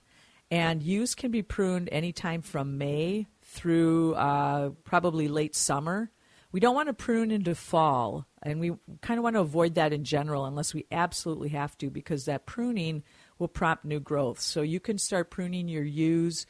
And 0.50 0.82
yews 0.82 1.14
can 1.14 1.30
be 1.30 1.42
pruned 1.42 1.88
anytime 1.90 2.42
from 2.42 2.78
May 2.78 3.26
through 3.42 4.14
uh, 4.14 4.70
probably 4.84 5.28
late 5.28 5.54
summer. 5.54 6.10
We 6.52 6.60
don't 6.60 6.74
want 6.74 6.88
to 6.88 6.94
prune 6.94 7.32
into 7.32 7.56
fall, 7.56 8.26
and 8.40 8.60
we 8.60 8.72
kind 9.00 9.18
of 9.18 9.24
want 9.24 9.34
to 9.34 9.40
avoid 9.40 9.74
that 9.74 9.92
in 9.92 10.04
general 10.04 10.44
unless 10.44 10.72
we 10.72 10.86
absolutely 10.92 11.48
have 11.48 11.76
to 11.78 11.90
because 11.90 12.26
that 12.26 12.46
pruning 12.46 13.02
will 13.38 13.48
prompt 13.48 13.84
new 13.84 13.98
growth. 13.98 14.38
So 14.40 14.62
you 14.62 14.78
can 14.78 14.98
start 14.98 15.30
pruning 15.30 15.66
your 15.66 15.82
yews 15.82 16.46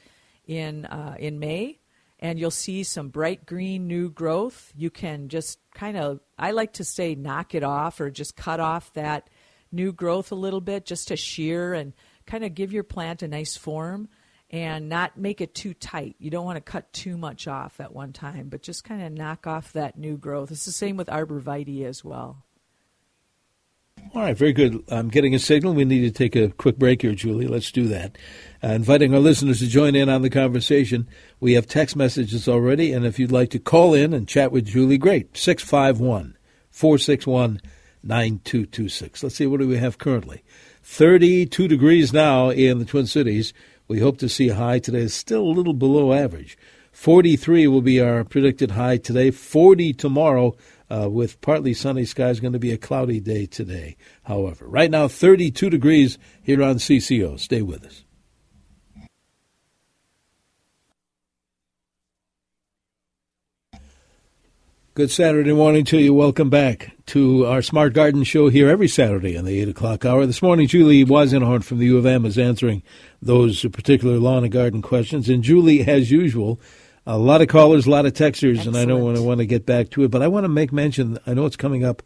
in 0.46 0.84
uh, 0.84 1.16
in 1.18 1.38
May, 1.38 1.78
and 2.18 2.38
you'll 2.38 2.50
see 2.50 2.82
some 2.82 3.08
bright 3.08 3.46
green 3.46 3.86
new 3.86 4.10
growth. 4.10 4.72
You 4.76 4.90
can 4.90 5.28
just 5.28 5.58
kind 5.74 5.96
of, 5.96 6.20
I 6.38 6.50
like 6.50 6.74
to 6.74 6.84
say, 6.84 7.14
knock 7.14 7.54
it 7.54 7.62
off 7.62 8.00
or 8.00 8.10
just 8.10 8.36
cut 8.36 8.60
off 8.60 8.92
that 8.94 9.30
new 9.72 9.92
growth 9.92 10.32
a 10.32 10.36
little 10.36 10.60
bit 10.60 10.84
just 10.84 11.08
to 11.08 11.16
shear 11.16 11.74
and 11.74 11.94
kind 12.26 12.44
of 12.44 12.54
give 12.54 12.72
your 12.72 12.84
plant 12.84 13.22
a 13.22 13.28
nice 13.28 13.56
form 13.56 14.08
and 14.50 14.88
not 14.88 15.16
make 15.16 15.40
it 15.40 15.54
too 15.54 15.74
tight. 15.74 16.16
You 16.18 16.30
don't 16.30 16.44
want 16.44 16.56
to 16.56 16.60
cut 16.60 16.92
too 16.92 17.16
much 17.16 17.48
off 17.48 17.80
at 17.80 17.92
one 17.92 18.12
time, 18.12 18.48
but 18.48 18.62
just 18.62 18.84
kind 18.84 19.02
of 19.02 19.12
knock 19.12 19.46
off 19.46 19.72
that 19.72 19.98
new 19.98 20.16
growth. 20.16 20.50
It's 20.50 20.64
the 20.64 20.72
same 20.72 20.96
with 20.96 21.08
arborvitae 21.08 21.84
as 21.84 22.04
well. 22.04 22.44
All 24.14 24.22
right, 24.22 24.36
very 24.36 24.52
good. 24.52 24.84
I'm 24.88 25.08
getting 25.08 25.34
a 25.34 25.38
signal. 25.38 25.74
We 25.74 25.84
need 25.84 26.02
to 26.02 26.10
take 26.10 26.36
a 26.36 26.50
quick 26.50 26.78
break 26.78 27.02
here, 27.02 27.14
Julie. 27.14 27.46
Let's 27.46 27.72
do 27.72 27.88
that. 27.88 28.16
Uh, 28.62 28.68
inviting 28.68 29.12
our 29.12 29.20
listeners 29.20 29.58
to 29.58 29.66
join 29.66 29.96
in 29.96 30.08
on 30.08 30.22
the 30.22 30.30
conversation. 30.30 31.08
We 31.40 31.54
have 31.54 31.66
text 31.66 31.96
messages 31.96 32.46
already, 32.46 32.92
and 32.92 33.04
if 33.04 33.18
you'd 33.18 33.32
like 33.32 33.50
to 33.50 33.58
call 33.58 33.94
in 33.94 34.12
and 34.12 34.28
chat 34.28 34.52
with 34.52 34.66
Julie, 34.66 34.98
great. 34.98 35.36
651 35.36 36.36
461 36.70 37.60
9226. 38.04 39.22
Let's 39.22 39.34
see, 39.34 39.46
what 39.46 39.60
do 39.60 39.66
we 39.66 39.78
have 39.78 39.98
currently? 39.98 40.44
32 40.84 41.66
degrees 41.66 42.12
now 42.12 42.50
in 42.50 42.78
the 42.78 42.84
Twin 42.84 43.06
Cities. 43.06 43.54
We 43.88 44.00
hope 44.00 44.18
to 44.18 44.28
see 44.28 44.50
a 44.50 44.54
high 44.54 44.78
today. 44.78 45.00
It's 45.00 45.14
still 45.14 45.40
a 45.40 45.48
little 45.48 45.72
below 45.72 46.12
average. 46.12 46.58
43 46.92 47.66
will 47.68 47.80
be 47.80 48.00
our 48.00 48.22
predicted 48.22 48.72
high 48.72 48.98
today. 48.98 49.30
40 49.30 49.94
tomorrow, 49.94 50.54
uh, 50.90 51.08
with 51.10 51.40
partly 51.40 51.72
sunny 51.72 52.04
skies. 52.04 52.38
Going 52.38 52.52
to 52.52 52.58
be 52.58 52.70
a 52.70 52.76
cloudy 52.76 53.18
day 53.18 53.46
today, 53.46 53.96
however. 54.24 54.66
Right 54.68 54.90
now, 54.90 55.08
32 55.08 55.70
degrees 55.70 56.18
here 56.42 56.62
on 56.62 56.76
CCO. 56.76 57.40
Stay 57.40 57.62
with 57.62 57.84
us. 57.84 58.03
Good 64.96 65.10
Saturday 65.10 65.52
morning 65.52 65.84
to 65.86 65.98
you. 65.98 66.14
Welcome 66.14 66.50
back 66.50 66.92
to 67.06 67.46
our 67.46 67.62
Smart 67.62 67.94
Garden 67.94 68.22
Show 68.22 68.48
here 68.48 68.68
every 68.68 68.86
Saturday 68.86 69.34
in 69.34 69.44
the 69.44 69.60
8 69.60 69.70
o'clock 69.70 70.04
hour. 70.04 70.24
This 70.24 70.40
morning, 70.40 70.68
Julie 70.68 71.04
Weisenhorn 71.04 71.64
from 71.64 71.78
the 71.78 71.86
U 71.86 71.98
of 71.98 72.06
M 72.06 72.24
is 72.24 72.38
answering 72.38 72.80
those 73.20 73.64
particular 73.72 74.18
lawn 74.18 74.44
and 74.44 74.52
garden 74.52 74.82
questions. 74.82 75.28
And 75.28 75.42
Julie, 75.42 75.84
as 75.84 76.12
usual, 76.12 76.60
a 77.08 77.18
lot 77.18 77.42
of 77.42 77.48
callers, 77.48 77.88
a 77.88 77.90
lot 77.90 78.06
of 78.06 78.12
texters, 78.12 78.58
Excellent. 78.58 78.66
and 78.68 78.76
I 78.76 78.84
don't 78.84 79.02
want 79.02 79.16
to 79.16 79.22
want 79.24 79.38
to 79.38 79.46
get 79.46 79.66
back 79.66 79.90
to 79.90 80.04
it, 80.04 80.12
but 80.12 80.22
I 80.22 80.28
want 80.28 80.44
to 80.44 80.48
make 80.48 80.72
mention. 80.72 81.18
I 81.26 81.34
know 81.34 81.44
it's 81.46 81.56
coming 81.56 81.84
up. 81.84 82.00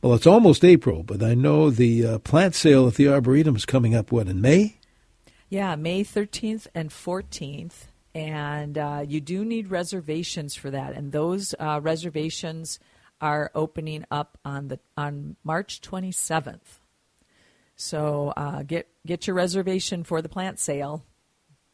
Well, 0.00 0.14
it's 0.14 0.26
almost 0.26 0.64
April, 0.64 1.02
but 1.02 1.22
I 1.22 1.34
know 1.34 1.68
the 1.68 2.06
uh, 2.06 2.18
plant 2.20 2.54
sale 2.54 2.88
at 2.88 2.94
the 2.94 3.08
Arboretum 3.08 3.54
is 3.54 3.66
coming 3.66 3.94
up. 3.94 4.10
What 4.10 4.28
in 4.28 4.40
May? 4.40 4.78
Yeah, 5.50 5.76
May 5.76 6.04
13th 6.04 6.68
and 6.74 6.88
14th 6.88 7.89
and 8.14 8.76
uh, 8.76 9.04
you 9.06 9.20
do 9.20 9.44
need 9.44 9.70
reservations 9.70 10.54
for 10.54 10.70
that. 10.70 10.94
And 10.94 11.12
those 11.12 11.54
uh, 11.58 11.80
reservations 11.82 12.78
are 13.20 13.50
opening 13.54 14.04
up 14.10 14.38
on 14.44 14.68
the 14.68 14.80
on 14.96 15.36
March 15.44 15.80
27th. 15.80 16.78
So 17.76 18.32
uh, 18.36 18.62
get 18.62 18.88
get 19.06 19.26
your 19.26 19.36
reservation 19.36 20.04
for 20.04 20.22
the 20.22 20.28
plant 20.28 20.58
sale. 20.58 21.04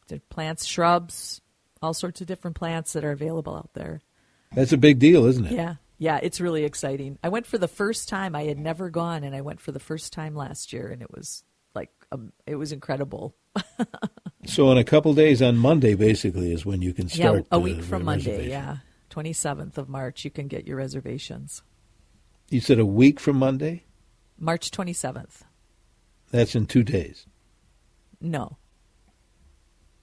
The 0.07 0.19
plants, 0.29 0.65
shrubs, 0.65 1.41
all 1.81 1.93
sorts 1.93 2.21
of 2.21 2.27
different 2.27 2.55
plants 2.55 2.93
that 2.93 3.03
are 3.03 3.11
available 3.11 3.55
out 3.55 3.73
there. 3.73 4.01
That's 4.53 4.71
a 4.71 4.77
big 4.77 4.99
deal, 4.99 5.25
isn't 5.25 5.45
it? 5.45 5.51
Yeah. 5.51 5.75
Yeah, 5.99 6.19
it's 6.21 6.39
really 6.39 6.63
exciting. 6.63 7.17
I 7.23 7.29
went 7.29 7.47
for 7.47 7.57
the 7.57 7.67
first 7.67 8.07
time. 8.07 8.35
I 8.35 8.43
had 8.43 8.59
never 8.59 8.91
gone, 8.91 9.23
and 9.23 9.35
I 9.35 9.41
went 9.41 9.59
for 9.59 9.71
the 9.71 9.79
first 9.79 10.13
time 10.13 10.35
last 10.35 10.71
year, 10.71 10.89
and 10.89 11.01
it 11.01 11.11
was 11.11 11.43
like 11.77 11.91
um, 12.11 12.33
it 12.45 12.55
was 12.55 12.71
incredible. 12.71 13.35
so 14.45 14.71
in 14.71 14.77
a 14.77 14.83
couple 14.83 15.13
days 15.13 15.41
on 15.41 15.57
Monday, 15.57 15.93
basically, 15.93 16.51
is 16.51 16.65
when 16.65 16.81
you 16.81 16.93
can 16.93 17.07
start. 17.07 17.45
Yeah, 17.51 17.57
a 17.57 17.59
week 17.59 17.83
from 17.83 18.03
Monday. 18.03 18.49
Yeah, 18.49 18.77
twenty 19.09 19.33
seventh 19.33 19.77
of 19.77 19.87
March, 19.87 20.25
you 20.25 20.31
can 20.31 20.47
get 20.47 20.67
your 20.67 20.77
reservations. 20.77 21.61
You 22.49 22.61
said 22.61 22.79
a 22.79 22.85
week 22.85 23.19
from 23.19 23.37
Monday. 23.37 23.83
March 24.39 24.71
twenty 24.71 24.93
seventh. 24.93 25.43
That's 26.31 26.55
in 26.55 26.65
two 26.65 26.83
days. 26.83 27.25
No, 28.19 28.57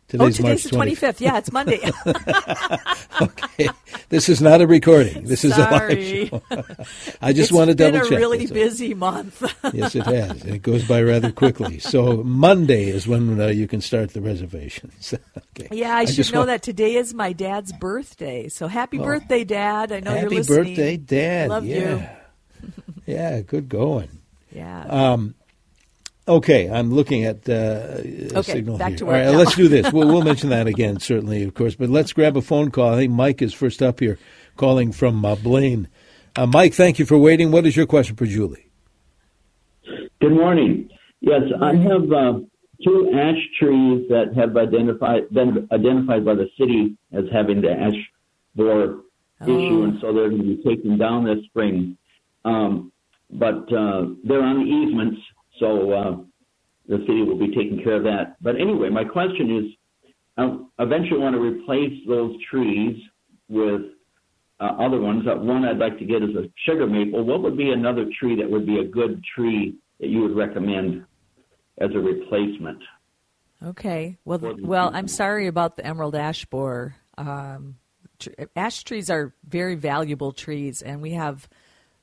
Today's, 0.07 0.39
oh, 0.39 0.43
today's 0.43 0.65
the 0.65 0.77
25th. 0.77 1.21
Yeah, 1.21 1.39
it's 1.39 1.51
Monday. 1.51 1.81
okay. 3.23 3.71
This 4.11 4.29
is 4.29 4.43
not 4.43 4.61
a 4.61 4.67
recording. 4.67 5.25
This 5.25 5.41
Sorry. 5.41 5.95
is 5.99 6.29
a 6.29 6.57
live 6.61 6.69
show. 6.69 7.17
I 7.23 7.33
just 7.33 7.53
want 7.53 7.69
to 7.69 7.75
double 7.75 7.93
check. 7.93 8.03
It's 8.03 8.11
been 8.11 8.19
a 8.19 8.21
really 8.21 8.47
busy 8.47 8.93
month. 8.93 9.43
yes, 9.73 9.95
it 9.95 10.05
has. 10.05 10.45
It 10.45 10.61
goes 10.61 10.87
by 10.87 11.03
rather 11.03 11.33
quickly. 11.33 11.79
So 11.79 12.23
Monday 12.23 12.91
is 12.91 13.09
when 13.09 13.41
uh, 13.41 13.47
you 13.47 13.67
can 13.67 13.81
start 13.81 14.13
the 14.13 14.21
reservations. 14.21 15.15
okay. 15.59 15.69
Yeah, 15.75 15.97
I, 15.97 16.01
I 16.01 16.05
should 16.05 16.31
know 16.33 16.41
want... 16.41 16.49
that 16.49 16.63
today 16.63 16.97
is 16.97 17.15
my 17.15 17.33
dad's 17.33 17.73
birthday. 17.73 18.49
So 18.49 18.69
happy 18.69 18.99
oh. 18.99 19.05
birthday, 19.05 19.43
Dad. 19.43 19.91
I 19.91 20.01
know 20.01 20.11
happy 20.11 20.21
you're 20.21 20.31
listening. 20.31 20.59
Happy 20.59 20.71
birthday, 20.71 20.97
Dad. 20.99 21.49
Love 21.49 21.65
yeah. 21.65 22.19
you. 22.63 22.73
yeah, 23.07 23.41
good 23.41 23.71
going. 23.71 24.11
Yeah. 24.53 24.85
Um, 24.85 25.35
Okay, 26.27 26.71
I'm 26.71 26.91
looking 26.91 27.25
at 27.25 27.47
uh, 27.49 27.99
okay, 28.01 28.43
signal 28.43 28.79
back 28.79 28.91
here. 28.91 28.99
To 28.99 29.07
All 29.07 29.13
right, 29.13 29.25
now. 29.27 29.33
let's 29.33 29.55
do 29.55 29.69
this. 29.69 29.93
We'll, 29.93 30.09
we'll 30.09 30.23
mention 30.25 30.49
that 30.51 30.67
again, 30.67 30.99
certainly, 30.99 31.43
of 31.43 31.53
course. 31.53 31.75
But 31.75 31.91
let's 31.91 32.15
grab 32.15 32.37
a 32.37 32.41
phone 32.41 32.71
call. 32.71 32.95
I 32.95 32.97
think 32.97 33.13
Mike 33.13 33.43
is 33.43 33.53
first 33.53 33.83
up 33.83 34.01
here, 34.01 34.19
calling 34.57 34.91
from 34.91 35.23
uh, 35.23 35.35
Blaine. 35.35 35.89
Uh, 36.35 36.47
Mike, 36.47 36.73
thank 36.73 36.99
you 36.99 37.05
for 37.05 37.19
waiting. 37.19 37.51
What 37.51 37.67
is 37.67 37.77
your 37.77 37.87
question 37.87 38.17
for 38.17 38.25
Julie? 38.25 38.71
Good 40.21 40.33
morning. 40.33 40.89
Yes, 41.21 41.43
I 41.61 41.75
have 41.77 42.11
uh, 42.11 42.41
two 42.83 43.13
ash 43.15 43.37
trees 43.61 44.09
that 44.09 44.33
have 44.35 44.57
identified 44.57 45.29
been 45.31 45.69
identified 45.73 46.25
by 46.25 46.35
the 46.35 46.49
city 46.59 46.97
as 47.13 47.25
having 47.31 47.61
the 47.61 47.71
ash 47.71 48.11
borer 48.55 49.01
oh. 49.43 49.45
issue, 49.45 49.83
and 49.83 50.01
so 50.01 50.15
they're 50.15 50.31
going 50.31 50.43
to 50.43 50.57
be 50.57 50.63
taken 50.63 50.97
down 50.97 51.25
this 51.25 51.45
spring. 51.45 51.99
Um, 52.47 52.93
but 53.31 53.71
uh, 53.73 54.07
they're 54.25 54.43
on 54.43 54.65
the 54.65 54.71
easements 54.71 55.21
so 55.59 55.93
uh, 55.93 56.17
the 56.89 56.99
city 57.07 57.23
will 57.23 57.39
be 57.39 57.49
taking 57.49 57.81
care 57.83 57.97
of 57.97 58.05
that. 58.05 58.37
But 58.43 58.57
anyway, 58.61 58.89
my 58.91 59.05
question 59.05 59.57
is, 59.59 59.65
I 60.37 60.59
eventually 60.83 61.21
want 61.21 61.35
to 61.35 61.41
replace 61.41 61.93
those 62.09 62.35
trees 62.51 63.01
with 63.49 63.83
uh, 64.61 64.65
other 64.65 65.01
ones. 65.01 65.25
Uh, 65.27 65.37
one 65.37 65.65
I'd 65.65 65.79
like 65.79 65.99
to 65.99 66.05
get 66.05 66.23
is 66.23 66.35
a 66.37 66.51
sugar 66.67 66.87
maple. 66.87 67.25
What 67.25 67.43
would 67.43 67.57
be 67.57 67.71
another 67.71 68.07
tree 68.19 68.37
that 68.37 68.51
would 68.51 68.67
be 68.67 68.79
a 68.79 68.85
good 68.85 69.23
tree 69.35 69.77
that 70.01 70.09
you 70.09 70.23
would 70.23 70.37
recommend 70.37 71.05
as 71.79 71.91
a 71.95 71.99
replacement? 71.99 72.83
Okay. 73.63 74.19
Well, 74.25 74.57
well, 74.61 74.91
I'm 74.93 75.09
sorry 75.09 75.47
about 75.47 75.77
the 75.77 75.87
emerald 75.87 76.15
ash 76.15 76.45
borer. 76.47 76.97
Um, 77.17 77.77
tr- 78.19 78.31
ash 78.57 78.83
trees 78.85 79.11
are 79.11 79.35
very 79.47 79.75
valuable 79.75 80.33
trees, 80.33 80.83
and 80.83 81.01
we 81.01 81.13
have 81.13 81.49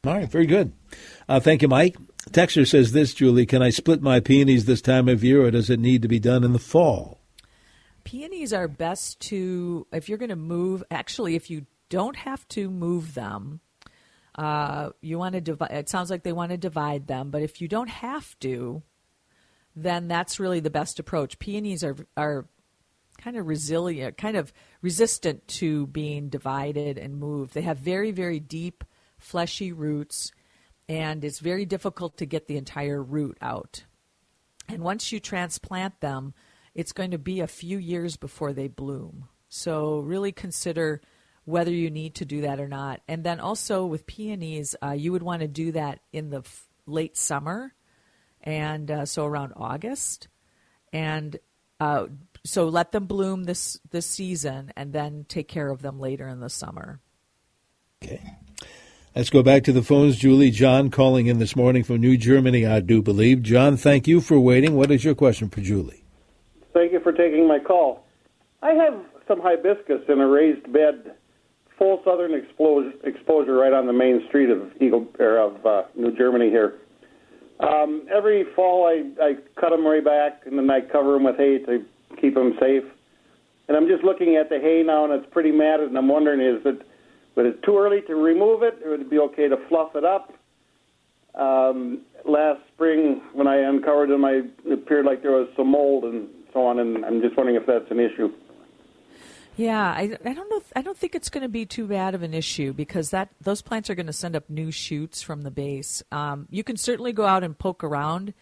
All 0.06 0.14
right, 0.14 0.30
very 0.30 0.46
good. 0.46 0.72
Uh, 1.28 1.40
thank 1.40 1.60
you, 1.60 1.68
Mike. 1.68 1.94
Texter 2.30 2.66
says 2.66 2.92
this, 2.92 3.12
Julie, 3.12 3.44
can 3.44 3.60
I 3.60 3.68
split 3.68 4.00
my 4.00 4.18
peonies 4.18 4.64
this 4.64 4.80
time 4.80 5.08
of 5.08 5.22
year 5.22 5.44
or 5.44 5.50
does 5.50 5.68
it 5.68 5.78
need 5.78 6.00
to 6.00 6.08
be 6.08 6.18
done 6.18 6.42
in 6.42 6.54
the 6.54 6.58
fall? 6.58 7.20
Peonies 8.04 8.54
are 8.54 8.66
best 8.66 9.20
to, 9.20 9.86
if 9.92 10.08
you're 10.08 10.16
going 10.16 10.30
to 10.30 10.36
move, 10.36 10.82
actually, 10.90 11.34
if 11.34 11.50
you 11.50 11.66
don't 11.90 12.16
have 12.16 12.48
to 12.48 12.70
move 12.70 13.12
them, 13.12 13.60
uh, 14.36 14.88
you 15.02 15.18
want 15.18 15.34
to 15.34 15.40
divide, 15.42 15.72
it 15.72 15.90
sounds 15.90 16.10
like 16.10 16.22
they 16.22 16.32
want 16.32 16.50
to 16.50 16.56
divide 16.56 17.06
them, 17.06 17.30
but 17.30 17.42
if 17.42 17.60
you 17.60 17.68
don't 17.68 17.90
have 17.90 18.38
to, 18.40 18.82
then 19.76 20.08
that's 20.08 20.40
really 20.40 20.60
the 20.60 20.70
best 20.70 20.98
approach. 20.98 21.38
Peonies 21.38 21.84
are, 21.84 21.96
are 22.16 22.46
kind 23.18 23.36
of 23.36 23.46
resilient, 23.46 24.16
kind 24.16 24.38
of 24.38 24.50
resistant 24.80 25.46
to 25.46 25.88
being 25.88 26.30
divided 26.30 26.96
and 26.96 27.18
moved. 27.18 27.52
They 27.52 27.60
have 27.62 27.76
very, 27.76 28.12
very 28.12 28.40
deep, 28.40 28.82
fleshy 29.20 29.72
roots 29.72 30.32
and 30.90 31.24
it's 31.24 31.38
very 31.38 31.64
difficult 31.64 32.16
to 32.16 32.26
get 32.26 32.48
the 32.48 32.56
entire 32.56 33.00
root 33.00 33.38
out. 33.40 33.84
And 34.68 34.82
once 34.82 35.12
you 35.12 35.20
transplant 35.20 36.00
them, 36.00 36.34
it's 36.74 36.90
going 36.90 37.12
to 37.12 37.18
be 37.18 37.38
a 37.38 37.46
few 37.46 37.78
years 37.78 38.16
before 38.16 38.52
they 38.52 38.66
bloom. 38.66 39.28
So, 39.48 40.00
really 40.00 40.32
consider 40.32 41.00
whether 41.44 41.70
you 41.70 41.90
need 41.90 42.16
to 42.16 42.24
do 42.24 42.40
that 42.42 42.58
or 42.58 42.66
not. 42.66 43.02
And 43.06 43.22
then 43.22 43.38
also 43.38 43.86
with 43.86 44.06
peonies, 44.06 44.74
uh, 44.82 44.90
you 44.90 45.12
would 45.12 45.22
want 45.22 45.42
to 45.42 45.48
do 45.48 45.72
that 45.72 46.00
in 46.12 46.30
the 46.30 46.38
f- 46.38 46.68
late 46.86 47.16
summer, 47.16 47.72
and 48.40 48.90
uh, 48.90 49.06
so 49.06 49.26
around 49.26 49.52
August. 49.56 50.26
And 50.92 51.38
uh, 51.78 52.06
so 52.44 52.68
let 52.68 52.90
them 52.90 53.06
bloom 53.06 53.44
this 53.44 53.78
this 53.90 54.06
season, 54.06 54.72
and 54.76 54.92
then 54.92 55.24
take 55.28 55.46
care 55.46 55.70
of 55.70 55.82
them 55.82 56.00
later 56.00 56.26
in 56.26 56.40
the 56.40 56.50
summer. 56.50 57.00
Okay. 58.02 58.20
Let's 59.14 59.28
go 59.28 59.42
back 59.42 59.64
to 59.64 59.72
the 59.72 59.82
phones. 59.82 60.18
Julie, 60.18 60.52
John 60.52 60.88
calling 60.88 61.26
in 61.26 61.40
this 61.40 61.56
morning 61.56 61.82
from 61.82 61.96
New 61.96 62.16
Germany, 62.16 62.64
I 62.64 62.78
do 62.78 63.02
believe. 63.02 63.42
John, 63.42 63.76
thank 63.76 64.06
you 64.06 64.20
for 64.20 64.38
waiting. 64.38 64.76
What 64.76 64.92
is 64.92 65.04
your 65.04 65.16
question 65.16 65.48
for 65.48 65.60
Julie? 65.60 66.04
Thank 66.72 66.92
you 66.92 67.00
for 67.00 67.10
taking 67.10 67.48
my 67.48 67.58
call. 67.58 68.06
I 68.62 68.70
have 68.74 68.94
some 69.26 69.40
hibiscus 69.40 70.02
in 70.08 70.20
a 70.20 70.28
raised 70.28 70.72
bed, 70.72 71.16
full 71.76 72.00
southern 72.04 72.34
exposure, 72.34 72.92
exposure 73.02 73.54
right 73.54 73.72
on 73.72 73.88
the 73.88 73.92
main 73.92 74.24
street 74.28 74.48
of 74.48 74.70
Eagle 74.80 75.08
or 75.18 75.38
of 75.38 75.66
uh, 75.66 75.82
New 75.96 76.16
Germany 76.16 76.48
here. 76.48 76.74
Um, 77.58 78.06
every 78.14 78.44
fall, 78.54 78.86
I, 78.86 79.10
I 79.20 79.34
cut 79.60 79.70
them 79.70 79.84
right 79.84 80.04
back, 80.04 80.42
and 80.46 80.56
then 80.56 80.70
I 80.70 80.82
cover 80.82 81.14
them 81.14 81.24
with 81.24 81.36
hay 81.36 81.58
to 81.58 81.84
keep 82.20 82.34
them 82.34 82.54
safe. 82.60 82.84
And 83.66 83.76
I'm 83.76 83.88
just 83.88 84.04
looking 84.04 84.36
at 84.36 84.50
the 84.50 84.60
hay 84.60 84.84
now, 84.86 85.04
and 85.04 85.12
it's 85.12 85.30
pretty 85.32 85.50
matted, 85.50 85.88
and 85.88 85.98
I'm 85.98 86.08
wondering 86.08 86.40
is 86.40 86.64
it 86.64 86.86
but 87.34 87.46
it's 87.46 87.60
too 87.64 87.78
early 87.78 88.02
to 88.02 88.14
remove 88.14 88.62
it. 88.62 88.78
It 88.84 88.88
would 88.88 89.08
be 89.08 89.18
okay 89.18 89.48
to 89.48 89.56
fluff 89.68 89.94
it 89.94 90.04
up. 90.04 90.32
Um, 91.34 92.02
last 92.24 92.60
spring, 92.74 93.22
when 93.32 93.46
I 93.46 93.56
uncovered 93.58 94.10
them, 94.10 94.24
I, 94.24 94.42
it 94.64 94.72
appeared 94.72 95.06
like 95.06 95.22
there 95.22 95.32
was 95.32 95.48
some 95.56 95.70
mold 95.70 96.04
and 96.04 96.28
so 96.52 96.66
on, 96.66 96.78
and 96.78 97.04
I'm 97.04 97.20
just 97.20 97.36
wondering 97.36 97.56
if 97.56 97.66
that's 97.66 97.90
an 97.90 98.00
issue. 98.00 98.32
Yeah, 99.56 99.82
I, 99.82 100.16
I 100.24 100.32
don't 100.32 100.48
know. 100.48 100.62
I 100.74 100.82
don't 100.82 100.96
think 100.96 101.14
it's 101.14 101.28
going 101.28 101.42
to 101.42 101.48
be 101.48 101.66
too 101.66 101.86
bad 101.86 102.14
of 102.14 102.22
an 102.22 102.34
issue 102.34 102.72
because 102.72 103.10
that 103.10 103.30
those 103.40 103.62
plants 103.62 103.90
are 103.90 103.94
going 103.94 104.06
to 104.06 104.12
send 104.12 104.34
up 104.34 104.48
new 104.48 104.70
shoots 104.70 105.22
from 105.22 105.42
the 105.42 105.50
base. 105.50 106.02
Um, 106.10 106.46
you 106.50 106.64
can 106.64 106.76
certainly 106.76 107.12
go 107.12 107.26
out 107.26 107.44
and 107.44 107.58
poke 107.58 107.84
around. 107.84 108.32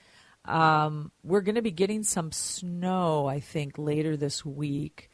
Um, 0.44 1.10
we're 1.24 1.40
going 1.40 1.56
to 1.56 1.62
be 1.62 1.72
getting 1.72 2.04
some 2.04 2.30
snow, 2.30 3.26
I 3.26 3.40
think, 3.40 3.78
later 3.78 4.16
this 4.16 4.44
week, 4.44 5.10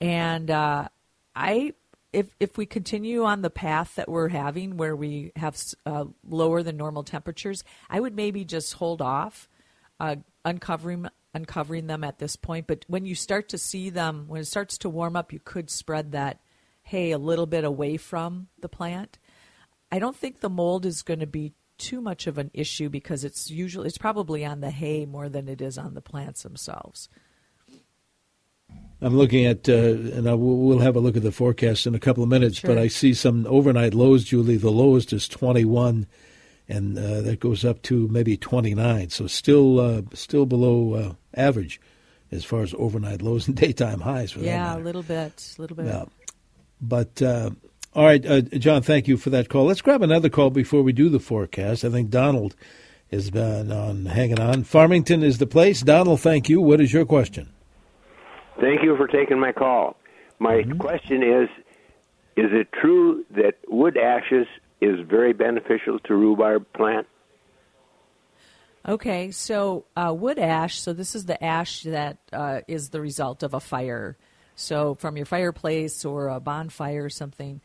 and 0.00 0.50
uh, 0.50 0.88
I 1.36 1.74
if 2.14 2.34
if 2.40 2.56
we 2.56 2.66
continue 2.66 3.24
on 3.24 3.42
the 3.42 3.50
path 3.50 3.96
that 3.96 4.08
we're 4.08 4.28
having, 4.28 4.76
where 4.76 4.96
we 4.96 5.32
have 5.36 5.60
uh, 5.84 6.04
lower 6.28 6.62
than 6.62 6.76
normal 6.76 7.02
temperatures, 7.02 7.64
I 7.90 8.00
would 8.00 8.14
maybe 8.14 8.44
just 8.44 8.74
hold 8.74 9.02
off 9.02 9.48
uh, 10.00 10.16
uncovering 10.44 11.08
uncovering 11.34 11.88
them 11.88 12.04
at 12.04 12.18
this 12.18 12.36
point. 12.36 12.66
But 12.66 12.84
when 12.86 13.04
you 13.04 13.14
start 13.14 13.48
to 13.50 13.58
see 13.58 13.90
them, 13.90 14.26
when 14.28 14.40
it 14.40 14.46
starts 14.46 14.78
to 14.78 14.88
warm 14.88 15.16
up, 15.16 15.32
you 15.32 15.40
could 15.40 15.68
spread 15.68 16.12
that 16.12 16.40
hay 16.82 17.10
a 17.10 17.18
little 17.18 17.46
bit 17.46 17.64
away 17.64 17.96
from 17.96 18.48
the 18.60 18.68
plant. 18.68 19.18
I 19.90 19.98
don't 19.98 20.16
think 20.16 20.40
the 20.40 20.50
mold 20.50 20.86
is 20.86 21.02
going 21.02 21.20
to 21.20 21.26
be 21.26 21.54
too 21.76 22.00
much 22.00 22.26
of 22.26 22.38
an 22.38 22.50
issue 22.54 22.88
because 22.88 23.24
it's 23.24 23.50
usually 23.50 23.88
it's 23.88 23.98
probably 23.98 24.44
on 24.44 24.60
the 24.60 24.70
hay 24.70 25.06
more 25.06 25.28
than 25.28 25.48
it 25.48 25.60
is 25.60 25.76
on 25.76 25.94
the 25.94 26.00
plants 26.00 26.42
themselves. 26.42 27.08
I'm 29.04 29.18
looking 29.18 29.44
at, 29.44 29.68
uh, 29.68 29.72
and 29.72 30.26
I 30.26 30.32
will, 30.32 30.56
we'll 30.56 30.78
have 30.78 30.96
a 30.96 31.00
look 31.00 31.14
at 31.14 31.22
the 31.22 31.30
forecast 31.30 31.86
in 31.86 31.94
a 31.94 31.98
couple 31.98 32.22
of 32.22 32.30
minutes. 32.30 32.60
Sure. 32.60 32.68
But 32.68 32.78
I 32.78 32.88
see 32.88 33.12
some 33.12 33.46
overnight 33.46 33.92
lows, 33.92 34.24
Julie. 34.24 34.56
The 34.56 34.70
lowest 34.70 35.12
is 35.12 35.28
21, 35.28 36.06
and 36.70 36.98
uh, 36.98 37.20
that 37.20 37.38
goes 37.38 37.66
up 37.66 37.82
to 37.82 38.08
maybe 38.08 38.38
29. 38.38 39.10
So 39.10 39.26
still, 39.26 39.78
uh, 39.78 40.02
still 40.14 40.46
below 40.46 40.94
uh, 40.94 41.12
average 41.38 41.82
as 42.32 42.46
far 42.46 42.62
as 42.62 42.74
overnight 42.78 43.20
lows 43.20 43.46
and 43.46 43.54
daytime 43.64 44.00
highs. 44.00 44.32
For 44.32 44.40
yeah, 44.40 44.74
a 44.74 44.80
little 44.80 45.02
bit, 45.02 45.54
a 45.58 45.60
little 45.60 45.76
bit. 45.76 45.84
Yeah. 45.84 46.06
But 46.80 47.20
uh, 47.20 47.50
all 47.94 48.06
right, 48.06 48.24
uh, 48.24 48.40
John, 48.40 48.80
thank 48.80 49.06
you 49.06 49.18
for 49.18 49.28
that 49.30 49.50
call. 49.50 49.66
Let's 49.66 49.82
grab 49.82 50.00
another 50.00 50.30
call 50.30 50.48
before 50.48 50.82
we 50.82 50.92
do 50.92 51.10
the 51.10 51.20
forecast. 51.20 51.84
I 51.84 51.90
think 51.90 52.08
Donald 52.08 52.56
has 53.10 53.30
been 53.30 53.70
on 53.70 54.06
hanging 54.06 54.40
on. 54.40 54.64
Farmington 54.64 55.22
is 55.22 55.36
the 55.36 55.46
place. 55.46 55.82
Donald, 55.82 56.22
thank 56.22 56.48
you. 56.48 56.62
What 56.62 56.80
is 56.80 56.92
your 56.92 57.04
question? 57.04 57.50
Thank 58.60 58.82
you 58.82 58.96
for 58.96 59.06
taking 59.06 59.38
my 59.38 59.52
call. 59.52 59.96
My 60.38 60.56
mm-hmm. 60.56 60.78
question 60.78 61.22
is 61.22 61.48
Is 62.36 62.50
it 62.52 62.68
true 62.72 63.24
that 63.30 63.54
wood 63.68 63.96
ashes 63.96 64.46
is 64.80 65.00
very 65.08 65.32
beneficial 65.32 65.98
to 66.00 66.14
rhubarb 66.14 66.66
plant? 66.72 67.06
Okay, 68.86 69.30
so 69.30 69.86
uh, 69.96 70.12
wood 70.14 70.38
ash, 70.38 70.78
so 70.78 70.92
this 70.92 71.14
is 71.14 71.24
the 71.24 71.42
ash 71.42 71.84
that 71.84 72.18
uh, 72.32 72.60
is 72.68 72.90
the 72.90 73.00
result 73.00 73.42
of 73.42 73.54
a 73.54 73.60
fire. 73.60 74.18
So 74.56 74.94
from 74.94 75.16
your 75.16 75.26
fireplace 75.26 76.04
or 76.04 76.28
a 76.28 76.38
bonfire 76.38 77.04
or 77.04 77.10
something. 77.10 77.62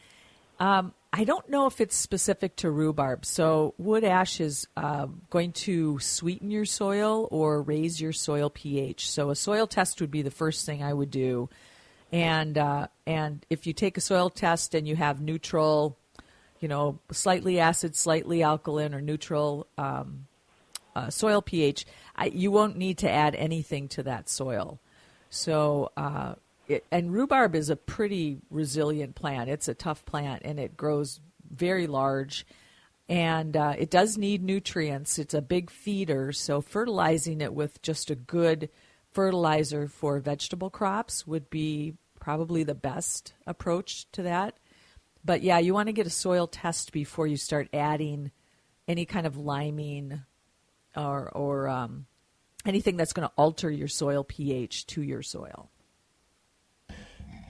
Um, 0.60 0.94
I 1.12 1.24
don't 1.24 1.50
know 1.50 1.66
if 1.66 1.82
it's 1.82 1.96
specific 1.96 2.56
to 2.58 2.70
rhubarb. 2.70 3.26
So, 3.26 3.74
wood 3.78 4.04
ash 4.04 4.40
is 4.40 4.68
uh, 4.78 5.08
going 5.30 5.54
to 5.54 5.98
sweeten 6.00 6.52
your 6.52 6.66
soil 6.66 7.28
or 7.32 7.62
raise 7.64 8.00
your 8.00 8.14
soil 8.14 8.50
pH. 8.50 9.10
So, 9.10 9.32
a 9.32 9.36
soil 9.36 9.66
test 9.66 10.02
would 10.02 10.12
be 10.12 10.22
the 10.22 10.32
first 10.32 10.66
thing 10.66 10.84
I 10.84 10.94
would 10.94 11.10
do. 11.10 11.50
And 12.12 12.58
uh, 12.58 12.88
and 13.08 13.44
if 13.50 13.66
you 13.66 13.74
take 13.74 13.98
a 13.98 14.02
soil 14.02 14.30
test 14.30 14.76
and 14.76 14.88
you 14.88 14.96
have 14.96 15.20
neutral, 15.20 15.98
you 16.60 16.68
know, 16.68 17.00
slightly 17.12 17.60
acid, 17.60 17.96
slightly 17.96 18.44
alkaline, 18.44 18.94
or 18.94 19.02
neutral 19.02 19.68
um, 19.78 20.28
uh, 20.96 21.10
soil 21.10 21.42
pH, 21.42 21.86
I, 22.16 22.26
you 22.26 22.52
won't 22.52 22.78
need 22.78 23.00
to 23.00 23.10
add 23.10 23.36
anything 23.36 23.88
to 23.90 24.04
that 24.04 24.30
soil. 24.30 24.80
So 25.30 25.92
uh, 25.98 26.36
it, 26.70 26.86
and 26.92 27.12
rhubarb 27.12 27.56
is 27.56 27.70
a 27.70 27.76
pretty 27.76 28.38
resilient 28.50 29.16
plant. 29.16 29.50
It's 29.50 29.68
a 29.68 29.74
tough 29.74 30.06
plant 30.06 30.44
and 30.46 30.60
it 30.60 30.78
grows 30.78 31.20
very 31.52 31.88
large. 31.88 32.46
And 33.10 33.58
uh, 33.58 33.74
it 33.78 33.90
does 33.90 34.20
need 34.20 34.44
nutrients. 34.44 35.18
It's 35.18 35.34
a 35.34 35.42
big 35.42 35.72
feeder, 35.72 36.32
so 36.32 36.62
fertilizing 36.62 37.42
it 37.42 37.56
with 37.56 37.82
just 37.82 38.12
a 38.12 38.16
good 38.16 38.70
fertilizer 39.12 39.88
for 39.88 40.20
vegetable 40.20 40.70
crops 40.70 41.26
would 41.26 41.50
be 41.50 41.96
probably 42.20 42.64
the 42.64 42.76
best 42.76 43.34
approach 43.48 44.06
to 44.12 44.22
that. 44.22 44.58
But 45.26 45.42
yeah, 45.42 45.58
you 45.58 45.74
want 45.74 45.88
to 45.88 45.94
get 45.94 46.06
a 46.06 46.12
soil 46.12 46.46
test 46.46 46.92
before 46.92 47.26
you 47.26 47.36
start 47.36 47.68
adding 47.74 48.30
any 48.88 49.06
kind 49.06 49.26
of 49.26 49.38
liming 49.38 50.22
or, 50.96 51.30
or 51.30 51.68
um, 51.68 52.06
anything 52.64 52.96
that's 52.96 53.14
going 53.14 53.28
to 53.28 53.34
alter 53.36 53.72
your 53.72 53.88
soil 53.88 54.24
pH 54.24 54.86
to 54.88 55.02
your 55.02 55.24
soil. 55.24 55.72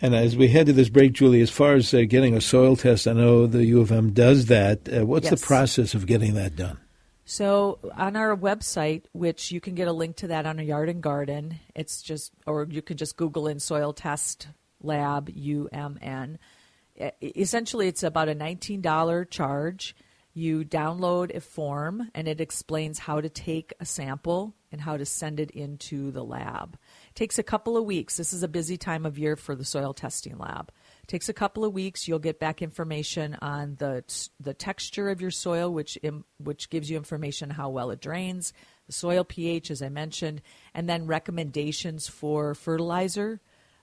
And 0.02 0.16
as 0.16 0.38
we 0.38 0.48
head 0.48 0.68
to 0.68 0.74
this 0.74 0.90
break, 0.90 1.14
Julie, 1.14 1.42
as 1.42 1.50
far 1.50 1.74
as 1.74 1.94
uh, 1.94 2.04
getting 2.08 2.36
a 2.36 2.42
soil 2.42 2.76
test, 2.76 3.08
I 3.08 3.14
know 3.14 3.48
the 3.48 3.66
U 3.66 3.82
of 3.82 3.92
M 3.92 4.12
does 4.12 4.46
that. 4.46 4.88
Uh, 4.92 5.06
what's 5.06 5.30
yes. 5.30 5.40
the 5.40 5.46
process 5.46 5.94
of 5.94 6.06
getting 6.06 6.36
that 6.36 6.56
done? 6.56 6.78
So 7.26 7.80
on 7.96 8.16
our 8.16 8.36
website, 8.36 9.04
which 9.12 9.52
you 9.52 9.62
can 9.62 9.76
get 9.76 9.88
a 9.88 9.94
link 9.94 10.16
to 10.18 10.28
that 10.28 10.46
on 10.46 10.58
a 10.58 10.64
yard 10.64 10.90
and 10.90 11.04
garden, 11.04 11.60
it's 11.76 12.02
just, 12.02 12.32
or 12.48 12.66
you 12.70 12.82
can 12.82 12.98
just 12.98 13.18
Google 13.18 13.48
in 13.48 13.60
soil 13.60 13.94
test 13.94 14.48
lab 14.82 15.30
UMN. 15.30 16.38
essentially, 17.22 17.88
it's 17.88 18.04
about 18.04 18.30
a 18.30 18.36
$19 18.36 19.30
charge. 19.30 19.96
You 20.34 20.64
download 20.64 21.36
a 21.36 21.42
form, 21.42 22.10
and 22.16 22.28
it 22.28 22.40
explains 22.40 23.00
how 23.00 23.20
to 23.20 23.30
take 23.30 23.74
a 23.80 23.86
sample 23.86 24.56
and 24.72 24.82
how 24.82 24.96
to 24.98 25.06
send 25.06 25.40
it 25.40 25.52
into 25.52 26.12
the 26.12 26.24
lab. 26.24 26.78
Takes 27.20 27.38
a 27.38 27.44
couple 27.44 27.76
of 27.76 27.84
weeks. 27.84 28.16
This 28.16 28.32
is 28.32 28.44
a 28.44 28.48
busy 28.48 28.78
time 28.78 29.06
of 29.06 29.20
year 29.20 29.36
for 29.36 29.54
the 29.54 29.66
soil 29.66 29.94
testing 29.94 30.38
lab. 30.38 30.72
Takes 31.06 31.28
a 31.28 31.34
couple 31.34 31.66
of 31.66 31.74
weeks. 31.74 32.08
You'll 32.08 32.18
get 32.18 32.40
back 32.40 32.62
information 32.62 33.38
on 33.42 33.76
the 33.78 34.06
the 34.40 34.54
texture 34.54 35.10
of 35.10 35.20
your 35.20 35.30
soil, 35.30 35.70
which 35.70 35.98
which 36.38 36.70
gives 36.70 36.90
you 36.90 36.96
information 36.96 37.50
how 37.50 37.72
well 37.72 37.92
it 37.92 38.00
drains, 38.00 38.54
the 38.88 38.94
soil 38.94 39.26
pH, 39.26 39.70
as 39.70 39.82
I 39.82 39.90
mentioned, 39.90 40.42
and 40.74 40.88
then 40.88 41.08
recommendations 41.08 42.08
for 42.08 42.56
fertilizer 42.56 43.42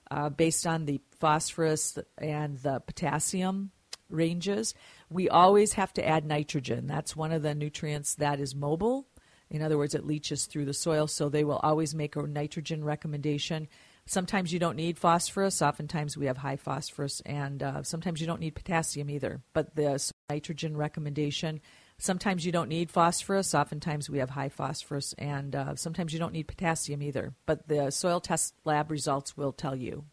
uh, 0.09 0.29
based 0.29 0.65
on 0.65 0.85
the 0.85 0.99
phosphorus 1.19 1.99
and 2.17 2.57
the 2.57 2.79
potassium 2.79 3.69
ranges. 4.09 4.73
We 5.11 5.29
always 5.29 5.73
have 5.73 5.93
to 5.93 6.03
add 6.03 6.25
nitrogen. 6.25 6.87
That's 6.87 7.15
one 7.15 7.31
of 7.31 7.43
the 7.43 7.53
nutrients 7.53 8.15
that 8.15 8.39
is 8.39 8.55
mobile. 8.55 9.07
In 9.49 9.61
other 9.61 9.77
words, 9.77 9.95
it 9.95 10.05
leaches 10.05 10.45
through 10.45 10.65
the 10.65 10.73
soil, 10.73 11.07
so 11.07 11.29
they 11.29 11.43
will 11.43 11.57
always 11.57 11.95
make 11.95 12.15
a 12.15 12.23
nitrogen 12.23 12.83
recommendation. 12.83 13.67
Sometimes 14.05 14.53
you 14.53 14.59
don't 14.59 14.75
need 14.75 14.97
phosphorus. 14.97 15.61
Oftentimes 15.61 16.17
we 16.17 16.27
have 16.27 16.37
high 16.37 16.55
phosphorus, 16.55 17.21
and 17.25 17.61
uh, 17.61 17.83
sometimes 17.83 18.21
you 18.21 18.27
don't 18.27 18.39
need 18.39 18.55
potassium 18.55 19.09
either. 19.09 19.41
But 19.53 19.75
the 19.75 20.11
nitrogen 20.29 20.77
recommendation. 20.77 21.61
Sometimes 21.97 22.45
you 22.45 22.51
don't 22.51 22.69
need 22.69 22.91
phosphorus. 22.91 23.55
Oftentimes 23.55 24.09
we 24.09 24.19
have 24.19 24.29
high 24.29 24.49
phosphorus, 24.49 25.13
and 25.17 25.55
uh, 25.55 25.75
sometimes 25.75 26.13
you 26.13 26.19
don't 26.19 26.33
need 26.33 26.47
potassium 26.47 27.01
either. 27.01 27.33
But 27.45 27.67
the 27.67 27.89
soil 27.91 28.19
test 28.19 28.53
lab 28.65 28.91
results 28.91 29.35
will 29.35 29.51
tell 29.51 29.75
you. 29.75 30.05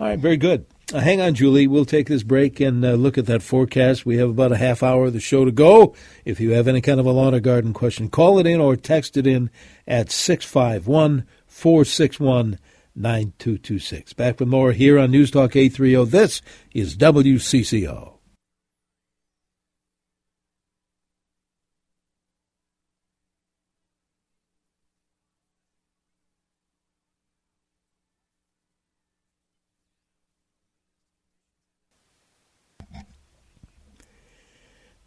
All 0.00 0.08
right, 0.08 0.18
very 0.18 0.36
good. 0.36 0.66
Uh, 0.92 1.00
hang 1.00 1.20
on, 1.20 1.34
Julie. 1.34 1.66
We'll 1.66 1.84
take 1.84 2.08
this 2.08 2.22
break 2.22 2.60
and 2.60 2.84
uh, 2.84 2.92
look 2.92 3.16
at 3.16 3.26
that 3.26 3.42
forecast. 3.42 4.04
We 4.04 4.18
have 4.18 4.28
about 4.28 4.52
a 4.52 4.56
half 4.56 4.82
hour 4.82 5.06
of 5.06 5.14
the 5.14 5.20
show 5.20 5.44
to 5.44 5.52
go. 5.52 5.94
If 6.24 6.38
you 6.38 6.50
have 6.50 6.68
any 6.68 6.80
kind 6.80 7.00
of 7.00 7.06
a 7.06 7.12
lawn 7.12 7.34
or 7.34 7.40
garden 7.40 7.72
question, 7.72 8.10
call 8.10 8.38
it 8.38 8.46
in 8.46 8.60
or 8.60 8.76
text 8.76 9.16
it 9.16 9.26
in 9.26 9.50
at 9.86 10.10
651 10.10 11.26
461 11.46 12.58
9226. 12.94 14.12
Back 14.12 14.38
with 14.38 14.48
more 14.48 14.72
here 14.72 14.98
on 14.98 15.10
News 15.10 15.30
Talk 15.30 15.56
830. 15.56 16.10
This 16.10 16.42
is 16.74 16.96
WCCO. 16.96 18.18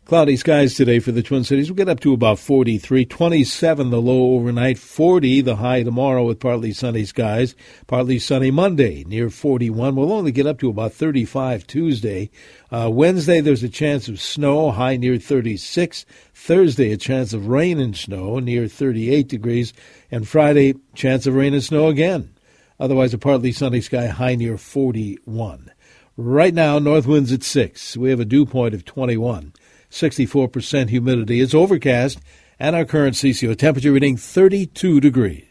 Cloudy 0.06 0.38
skies 0.38 0.76
today 0.76 1.00
for 1.00 1.12
the 1.12 1.24
Twin 1.24 1.44
Cities. 1.44 1.68
We'll 1.68 1.78
get 1.78 1.90
up 1.90 2.00
to 2.02 2.14
about 2.14 2.38
43, 2.38 3.06
27 3.08 3.90
the 3.90 4.00
low 4.00 4.36
overnight, 4.36 4.78
40 4.78 5.42
the 5.42 5.56
high 5.56 5.82
tomorrow 5.82 6.26
with 6.26 6.40
partly 6.40 6.74
sunny 6.74 7.06
skies, 7.06 7.56
partly 7.88 8.20
sunny 8.20 8.52
Monday 8.52 9.04
near 9.06 9.32
41. 9.32 9.96
We'll 9.96 10.14
only 10.14 10.32
get 10.32 10.46
up 10.46 10.60
to 10.60 10.70
about 10.70 10.94
35 10.94 11.66
Tuesday. 11.66 12.30
Uh, 12.72 12.92
Wednesday 12.94 13.42
there's 13.42 13.64
a 13.64 13.68
chance 13.68 14.08
of 14.08 14.22
snow, 14.22 14.70
high 14.70 14.96
near 14.96 15.18
36. 15.18 16.06
Thursday 16.36 16.92
a 16.92 16.98
chance 16.98 17.34
of 17.34 17.48
rain 17.48 17.80
and 17.80 17.98
snow 17.98 18.38
near 18.38 18.68
38 18.68 19.28
degrees, 19.28 19.74
and 20.12 20.28
Friday 20.28 20.76
chance 20.94 21.26
of 21.26 21.34
rain 21.34 21.56
and 21.56 21.64
snow 21.64 21.88
again. 21.88 22.32
Otherwise 22.80 23.16
a 23.16 23.18
partly 23.18 23.52
sunny 23.52 23.82
sky, 23.82 24.06
high 24.06 24.36
near 24.36 24.56
41. 24.56 25.72
Right 26.16 26.54
now 26.54 26.78
north 26.78 27.08
winds 27.08 27.32
at 27.32 27.42
6. 27.42 27.98
We 27.98 28.12
have 28.12 28.20
a 28.20 28.26
dew 28.26 28.46
point 28.46 28.76
of 28.76 28.86
21. 28.86 29.52
64% 29.90 30.90
humidity. 30.90 31.42
It's 31.42 31.54
overcast, 31.54 32.20
and 32.60 32.76
our 32.76 32.86
current 32.86 33.16
CCO 33.16 33.56
temperature 33.58 33.92
reading 33.92 34.18
32 34.18 35.00
degrees. 35.00 35.46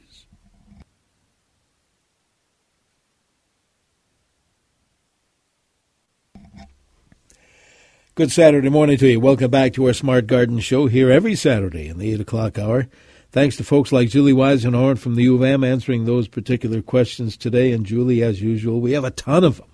Good 8.16 8.30
Saturday 8.30 8.68
morning 8.68 8.96
to 8.98 9.08
you. 9.08 9.18
Welcome 9.18 9.50
back 9.50 9.72
to 9.72 9.86
our 9.88 9.92
Smart 9.92 10.28
Garden 10.28 10.60
Show 10.60 10.86
here 10.86 11.10
every 11.10 11.34
Saturday 11.34 11.88
in 11.88 11.98
the 11.98 12.12
8 12.12 12.20
o'clock 12.20 12.58
hour. 12.60 12.86
Thanks 13.32 13.56
to 13.56 13.64
folks 13.64 13.90
like 13.90 14.10
Julie 14.10 14.32
Weisenhorn 14.32 15.00
from 15.00 15.16
the 15.16 15.24
U 15.24 15.34
of 15.34 15.42
M 15.42 15.64
answering 15.64 16.04
those 16.04 16.28
particular 16.28 16.80
questions 16.80 17.36
today. 17.36 17.72
And 17.72 17.84
Julie, 17.84 18.22
as 18.22 18.40
usual, 18.40 18.80
we 18.80 18.92
have 18.92 19.02
a 19.02 19.10
ton 19.10 19.42
of 19.42 19.56
them. 19.56 19.73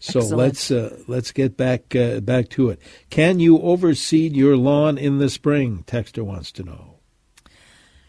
So 0.00 0.20
Excellent. 0.20 0.38
let's 0.38 0.70
uh, 0.70 0.96
let's 1.08 1.30
get 1.30 1.58
back 1.58 1.94
uh, 1.94 2.20
back 2.20 2.48
to 2.50 2.70
it. 2.70 2.80
Can 3.10 3.38
you 3.38 3.58
overseed 3.58 4.34
your 4.34 4.56
lawn 4.56 4.96
in 4.96 5.18
the 5.18 5.28
spring? 5.28 5.84
Texter 5.86 6.22
wants 6.22 6.50
to 6.52 6.62
know. 6.62 6.96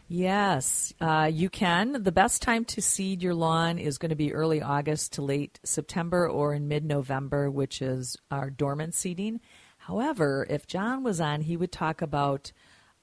Yes, 0.08 0.94
uh, 1.00 1.30
you 1.32 1.50
can. 1.50 2.04
The 2.04 2.12
best 2.12 2.42
time 2.42 2.66
to 2.66 2.82
seed 2.82 3.22
your 3.22 3.34
lawn 3.34 3.78
is 3.78 3.98
going 3.98 4.10
to 4.10 4.16
be 4.16 4.34
early 4.34 4.62
August 4.62 5.14
to 5.14 5.22
late 5.22 5.60
September 5.64 6.28
or 6.28 6.54
in 6.54 6.70
mid 6.70 6.86
November, 6.86 7.52
which 7.52 7.82
is 7.82 8.18
our 8.30 8.50
dormant 8.50 8.96
seeding. 8.96 9.42
However, 9.78 10.48
if 10.50 10.68
John 10.68 11.04
was 11.04 11.20
on, 11.20 11.42
he 11.42 11.58
would 11.58 11.74
talk 11.74 12.02
about 12.02 12.54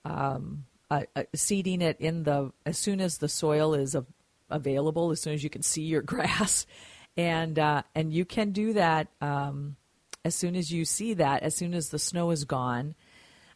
um, 0.07 0.64
uh, 0.90 1.03
uh, 1.14 1.24
seeding 1.35 1.83
it 1.83 2.01
in 2.01 2.22
the 2.22 2.53
as 2.64 2.79
soon 2.79 3.03
as 3.03 3.18
the 3.18 3.29
soil 3.29 3.74
is 3.74 3.94
available, 4.48 5.11
as 5.11 5.20
soon 5.20 5.35
as 5.35 5.44
you 5.44 5.51
can 5.51 5.62
see 5.62 5.83
your 5.83 6.03
grass 6.14 6.66
and 7.18 7.59
uh, 7.59 7.83
and 7.94 8.12
you 8.12 8.24
can 8.24 8.52
do 8.52 8.72
that 8.74 9.09
um, 9.20 9.76
as 10.24 10.35
soon 10.35 10.57
as 10.57 10.72
you 10.72 10.87
see 10.87 11.14
that, 11.14 11.42
as 11.42 11.54
soon 11.54 11.74
as 11.74 11.90
the 11.90 11.98
snow 11.98 12.31
is 12.31 12.44
gone. 12.44 12.94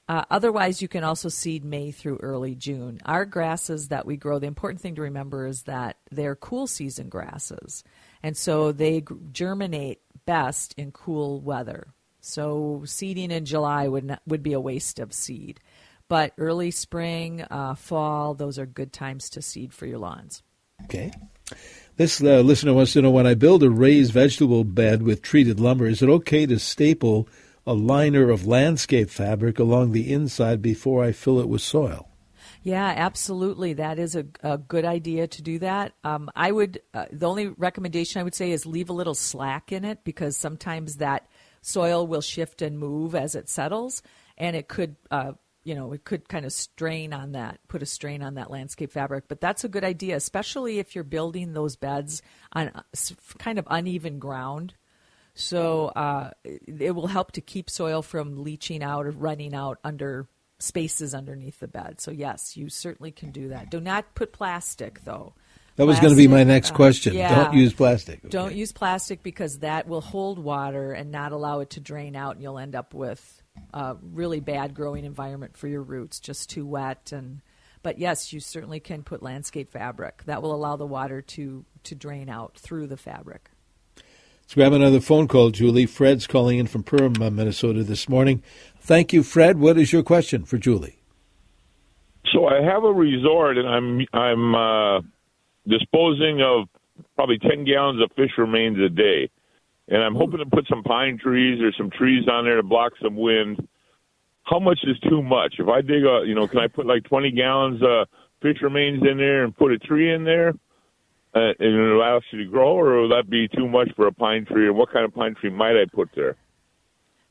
Uh, 0.09 0.25
otherwise, 0.31 0.83
you 0.83 0.89
can 0.89 1.05
also 1.05 1.29
seed 1.29 1.65
May 1.65 1.93
through 1.93 2.19
early 2.19 2.57
June. 2.57 3.01
Our 3.07 3.25
grasses 3.25 3.89
that 3.89 4.05
we 4.05 4.17
grow, 4.17 4.41
the 4.41 4.49
important 4.49 4.81
thing 4.81 4.97
to 4.97 5.03
remember 5.03 5.47
is 5.47 5.63
that 5.63 5.97
they're 6.11 6.35
cool 6.35 6.67
season 6.67 7.09
grasses, 7.09 7.85
and 8.23 8.37
so 8.37 8.73
they 8.73 9.05
germinate 9.31 10.01
best 10.27 10.75
in 10.77 10.91
cool 10.91 11.41
weather. 11.41 11.87
So 12.21 12.83
seeding 12.85 13.31
in 13.31 13.45
July 13.45 13.87
would 13.87 14.05
not, 14.05 14.23
would 14.27 14.43
be 14.43 14.53
a 14.53 14.61
waste 14.61 14.99
of 14.99 15.13
seed, 15.13 15.61
but 16.09 16.33
early 16.37 16.73
spring, 16.73 17.43
uh, 17.49 17.77
fall, 17.77 18.35
those 18.35 18.59
are 18.59 18.67
good 18.67 18.93
times 18.93 19.31
to 19.31 19.43
seed 19.43 19.73
for 19.73 19.87
your 19.87 19.99
lawns. 19.99 20.43
Okay. 20.85 21.13
This 21.97 22.23
uh, 22.23 22.41
listener 22.41 22.73
wants 22.73 22.95
to 22.95 23.03
know 23.03 23.11
when 23.11 23.27
I 23.27 23.35
build 23.35 23.63
a 23.63 23.71
raised 23.71 24.13
vegetable 24.13 24.65
bed 24.65 25.03
with 25.03 25.21
treated 25.21 25.61
lumber, 25.61 25.87
is 25.87 26.03
it 26.03 26.09
okay 26.09 26.47
to 26.47 26.59
staple 26.59 27.29
a 27.67 27.75
liner 27.75 28.31
of 28.31 28.47
landscape 28.47 29.11
fabric 29.11 29.59
along 29.59 29.93
the 29.93 30.11
inside 30.11 30.63
before 30.63 31.05
I 31.05 31.13
fill 31.13 31.39
it 31.39 31.49
with 31.49 31.61
soil? 31.61 32.09
Yeah, 32.63 32.95
absolutely. 32.97 33.75
That 33.75 33.99
is 33.99 34.17
a, 34.17 34.25
a 34.43 34.57
good 34.57 34.87
idea 34.87 35.27
to 35.27 35.43
do 35.43 35.59
that. 35.59 35.93
Um, 36.03 36.31
I 36.35 36.51
would, 36.51 36.81
uh, 36.95 37.07
the 37.13 37.29
only 37.29 37.49
recommendation 37.49 38.21
I 38.21 38.25
would 38.25 38.35
say 38.35 38.53
is 38.53 38.65
leave 38.65 38.89
a 38.89 38.95
little 38.95 39.15
slack 39.15 39.71
in 39.71 39.85
it 39.85 40.03
because 40.03 40.37
sometimes 40.37 40.97
that 40.97 41.27
soil 41.61 42.07
will 42.07 42.21
shift 42.23 42.63
and 42.63 42.79
move 42.79 43.15
as 43.15 43.35
it 43.35 43.51
settles 43.51 44.03
and 44.39 44.57
it 44.57 44.69
could 44.69 44.97
uh, 45.11 45.33
you 45.65 45.75
know, 45.75 45.93
it 45.93 46.05
could 46.05 46.29
kind 46.29 46.45
of 46.45 46.53
strain 46.53 47.13
on 47.13 47.33
that, 47.33 47.61
put 47.69 47.83
a 47.83 47.87
strain 47.87 48.23
on 48.23 48.35
that 48.35 48.51
landscape 48.51 48.93
fabric. 48.93 49.25
But 49.29 49.41
that's 49.41 49.65
a 49.65 49.69
good 49.69 49.85
idea, 49.85 50.17
especially 50.17 50.79
if 50.79 50.95
you're 50.95 51.05
building 51.05 51.53
those 51.53 51.77
beds 51.77 52.23
on 52.53 52.71
kind 53.39 53.59
of 53.59 53.67
uneven 53.71 54.19
ground. 54.19 54.75
So 55.35 55.87
uh, 55.89 56.31
it 56.45 56.95
will 56.95 57.07
help 57.07 57.33
to 57.33 57.41
keep 57.41 57.71
soil 57.71 58.03
from 58.03 58.43
leaching 58.43 58.83
out 58.83 59.07
or 59.07 59.13
running 59.13 59.55
out 59.55 59.79
under 59.83 60.27
spaces 60.59 61.15
underneath 61.15 61.61
the 61.61 61.69
bed. 61.69 62.01
So 62.01 62.11
yes, 62.11 62.57
you 62.57 62.69
certainly 62.69 63.13
can 63.13 63.31
do 63.31 63.49
that. 63.49 63.71
Do 63.71 63.81
not 63.81 64.15
put 64.15 64.33
plastic 64.33 65.05
though. 65.05 65.35
That 65.77 65.87
was 65.87 65.99
going 66.01 66.13
to 66.13 66.17
be 66.17 66.29
my 66.29 66.45
next 66.45 66.73
uh, 66.73 66.75
question. 66.75 67.15
Uh, 67.15 67.21
yeah. 67.21 67.45
Don't 67.45 67.55
use 67.55 67.73
plastic. 67.73 68.19
Okay. 68.19 68.29
Don't 68.29 68.55
use 68.55 68.73
plastic 68.73 69.23
because 69.23 69.61
that 69.61 69.89
will 69.89 70.03
hold 70.03 70.39
water 70.39 70.93
and 70.93 71.11
not 71.11 71.33
allow 71.33 71.61
it 71.61 71.71
to 71.71 71.81
drain 71.81 72.15
out, 72.15 72.35
and 72.35 72.43
you'll 72.43 72.59
end 72.59 72.75
up 72.75 72.93
with 72.93 73.42
a 73.75 73.97
really 74.03 74.41
bad 74.41 74.75
growing 74.75 75.05
environment 75.05 75.57
for 75.57 75.69
your 75.69 75.83
roots, 75.83 76.21
just 76.21 76.51
too 76.51 76.67
wet 76.67 77.13
and 77.13 77.41
but 77.83 77.99
yes, 77.99 78.33
you 78.33 78.39
certainly 78.39 78.79
can 78.79 79.03
put 79.03 79.25
landscape 79.25 79.73
fabric. 79.73 80.23
That 80.27 80.41
will 80.41 80.55
allow 80.55 80.77
the 80.77 80.87
water 80.87 81.21
to 81.21 81.65
to 81.85 81.95
drain 81.95 82.29
out 82.29 82.57
through 82.57 82.87
the 82.87 82.97
fabric. 82.97 83.51
Let's 83.97 84.55
grab 84.55 84.73
another 84.73 85.01
phone 85.01 85.27
call, 85.27 85.51
Julie. 85.51 85.87
Fred's 85.87 86.27
calling 86.27 86.59
in 86.59 86.67
from 86.67 86.85
Perham, 86.85 87.19
Minnesota 87.33 87.83
this 87.83 88.09
morning. 88.09 88.43
Thank 88.79 89.13
you, 89.13 89.23
Fred. 89.23 89.59
What 89.59 89.79
is 89.79 89.93
your 89.93 90.03
question 90.03 90.45
for 90.45 90.59
Julie? 90.59 91.01
So 92.33 92.47
I 92.47 92.63
have 92.63 92.85
a 92.85 92.93
resort, 92.93 93.59
and 93.59 93.69
I'm 93.69 94.07
I'm 94.13 94.55
uh, 94.55 95.01
disposing 95.67 96.41
of 96.41 96.69
probably 97.17 97.39
ten 97.39 97.65
gallons 97.65 98.01
of 98.01 98.13
fish 98.15 98.33
remains 98.39 98.79
a 98.79 98.89
day 98.89 99.29
and 99.93 100.03
I'm 100.03 100.17
hoping 100.17 100.39
to 100.39 100.47
put 100.47 100.67
some 100.69 100.83
pine 100.83 101.19
trees 101.23 101.61
or 101.63 101.71
some 101.79 101.91
trees 101.91 102.27
on 102.29 102.45
there 102.45 102.57
to 102.57 102.65
block 102.65 102.93
some 103.01 103.15
wind. 103.15 103.69
How 104.43 104.59
much 104.59 104.81
is 104.83 104.99
too 105.09 105.23
much? 105.23 105.55
If 105.59 105.69
I 105.69 105.83
dig 105.83 106.03
a, 106.05 106.25
you 106.27 106.35
know, 106.35 106.49
can 106.49 106.59
I 106.59 106.67
put 106.67 106.87
like 106.87 107.05
20 107.05 107.31
gallons 107.31 107.81
of 107.83 108.09
fish 108.41 108.57
remains 108.61 109.03
in 109.09 109.19
there 109.19 109.45
and 109.45 109.57
put 109.57 109.71
a 109.71 109.79
tree 109.79 110.13
in 110.13 110.25
there? 110.25 110.55
uh, 111.35 111.41
and 111.59 111.75
it 111.75 111.93
allows 111.93 112.23
allow 112.33 112.39
it 112.41 112.45
to 112.45 112.51
grow, 112.51 112.79
or 112.79 113.01
will 113.01 113.09
that 113.09 113.29
be 113.29 113.49
too 113.49 113.67
much 113.67 113.91
for 113.97 114.07
a 114.07 114.13
pine 114.13 114.45
tree? 114.45 114.67
And 114.67 114.77
what 114.77 114.93
kind 114.93 115.05
of 115.05 115.15
pine 115.15 115.35
tree 115.35 115.51
might 115.51 115.77
I 115.77 115.85
put 115.93 116.11
there? 116.15 116.37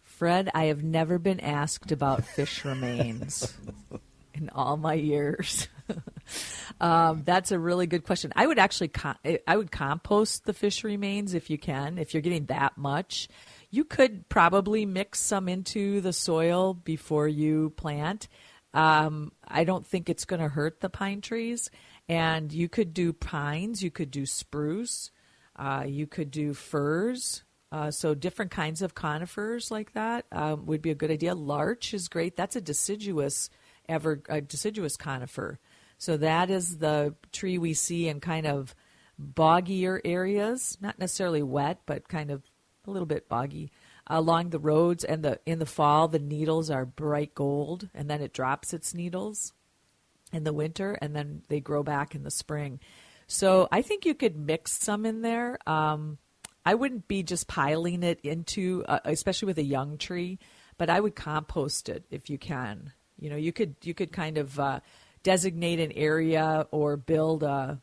Fred, 0.02 0.50
I 0.54 0.66
have 0.66 0.84
never 0.84 1.20
been 1.20 1.40
asked 1.40 1.92
about 1.92 2.26
fish 2.26 2.66
remains 2.66 3.54
in 4.34 4.50
all 4.50 4.78
my 4.78 4.94
years. 4.94 5.68
um, 6.82 7.24
that's 7.24 7.52
a 7.52 7.60
really 7.60 7.88
good 7.88 8.04
question. 8.04 8.32
I 8.36 8.48
would 8.48 8.60
actually, 8.60 8.90
com- 8.90 9.18
I 9.48 9.58
would 9.58 9.72
compost 9.72 10.46
the 10.46 10.54
fish 10.54 10.84
remains 10.84 11.34
if 11.34 11.50
you 11.50 11.58
can. 11.58 11.98
If 11.98 12.14
you're 12.14 12.22
getting 12.22 12.46
that 12.46 12.78
much, 12.78 13.28
you 13.70 13.84
could 13.86 14.28
probably 14.30 14.86
mix 14.86 15.20
some 15.20 15.48
into 15.48 16.02
the 16.02 16.14
soil 16.14 16.74
before 16.74 17.28
you 17.28 17.72
plant. 17.72 18.28
Um, 18.74 19.32
I 19.48 19.64
don't 19.64 19.86
think 19.86 20.10
it's 20.10 20.26
going 20.26 20.42
to 20.42 20.48
hurt 20.48 20.80
the 20.80 20.90
pine 20.90 21.22
trees. 21.22 21.70
And 22.08 22.52
you 22.52 22.68
could 22.68 22.94
do 22.94 23.14
pines, 23.14 23.82
you 23.82 23.92
could 23.92 24.12
do 24.12 24.26
spruce, 24.26 25.12
uh, 25.56 25.86
you 25.88 26.08
could 26.08 26.32
do 26.32 26.54
firs. 26.54 27.44
Uh, 27.72 27.90
so 27.90 28.14
different 28.14 28.52
kinds 28.52 28.82
of 28.82 28.94
conifers 28.94 29.72
like 29.72 29.94
that 29.94 30.26
um, 30.34 30.66
would 30.66 30.82
be 30.82 30.92
a 30.92 30.96
good 30.96 31.10
idea. 31.10 31.34
Larch 31.34 31.94
is 31.94 32.10
great. 32.10 32.36
That's 32.36 32.58
a 32.58 32.62
deciduous 32.62 33.50
ever 33.92 34.24
a 34.30 34.42
deciduous 34.42 34.98
conifer. 34.98 35.60
So 35.98 36.18
that 36.18 36.50
is 36.50 36.80
the 36.80 37.14
tree 37.32 37.60
we 37.60 37.76
see 37.76 38.08
in 38.08 38.20
kind 38.20 38.48
of 38.48 38.74
boggier 39.20 40.02
areas, 40.04 40.78
not 40.82 40.98
necessarily 40.98 41.44
wet, 41.44 41.82
but 41.86 42.08
kind 42.08 42.32
of 42.32 42.42
a 42.88 42.92
little 42.92 43.06
bit 43.06 43.30
boggy 43.30 43.72
along 44.08 44.50
the 44.50 44.60
roads. 44.60 45.04
And 45.04 45.24
the 45.24 45.40
in 45.46 45.60
the 45.60 45.66
fall, 45.68 46.08
the 46.08 46.18
needles 46.18 46.72
are 46.72 46.86
bright 46.86 47.36
gold, 47.36 47.90
and 47.94 48.10
then 48.10 48.22
it 48.22 48.34
drops 48.34 48.74
its 48.74 48.96
needles 48.96 49.54
in 50.34 50.44
the 50.44 50.54
winter, 50.54 50.98
and 51.02 51.16
then 51.16 51.44
they 51.50 51.60
grow 51.60 51.84
back 51.84 52.16
in 52.16 52.24
the 52.24 52.32
spring. 52.32 52.80
So 53.28 53.68
I 53.72 53.82
think 53.82 54.06
you 54.06 54.16
could 54.16 54.36
mix 54.36 54.72
some 54.74 55.06
in 55.06 55.22
there. 55.22 55.58
Um, 55.68 56.18
I 56.66 56.76
wouldn't 56.76 57.08
be 57.08 57.24
just 57.24 57.48
piling 57.48 58.04
it 58.04 58.20
into, 58.24 58.84
uh, 58.88 59.00
especially 59.06 59.48
with 59.48 59.58
a 59.58 59.64
young 59.64 59.98
tree, 59.98 60.40
but 60.78 60.90
I 60.90 61.00
would 61.00 61.16
compost 61.16 61.90
it 61.90 62.06
if 62.12 62.30
you 62.30 62.38
can. 62.38 62.94
You 63.22 63.30
know, 63.30 63.38
you 63.38 63.54
could 63.54 63.76
you 63.84 63.94
could 63.94 64.12
kind 64.12 64.38
of 64.38 64.60
uh, 64.60 64.82
designate 65.24 65.80
an 65.80 65.94
area 65.94 66.68
or 66.72 66.98
build 66.98 67.44
a, 67.44 67.80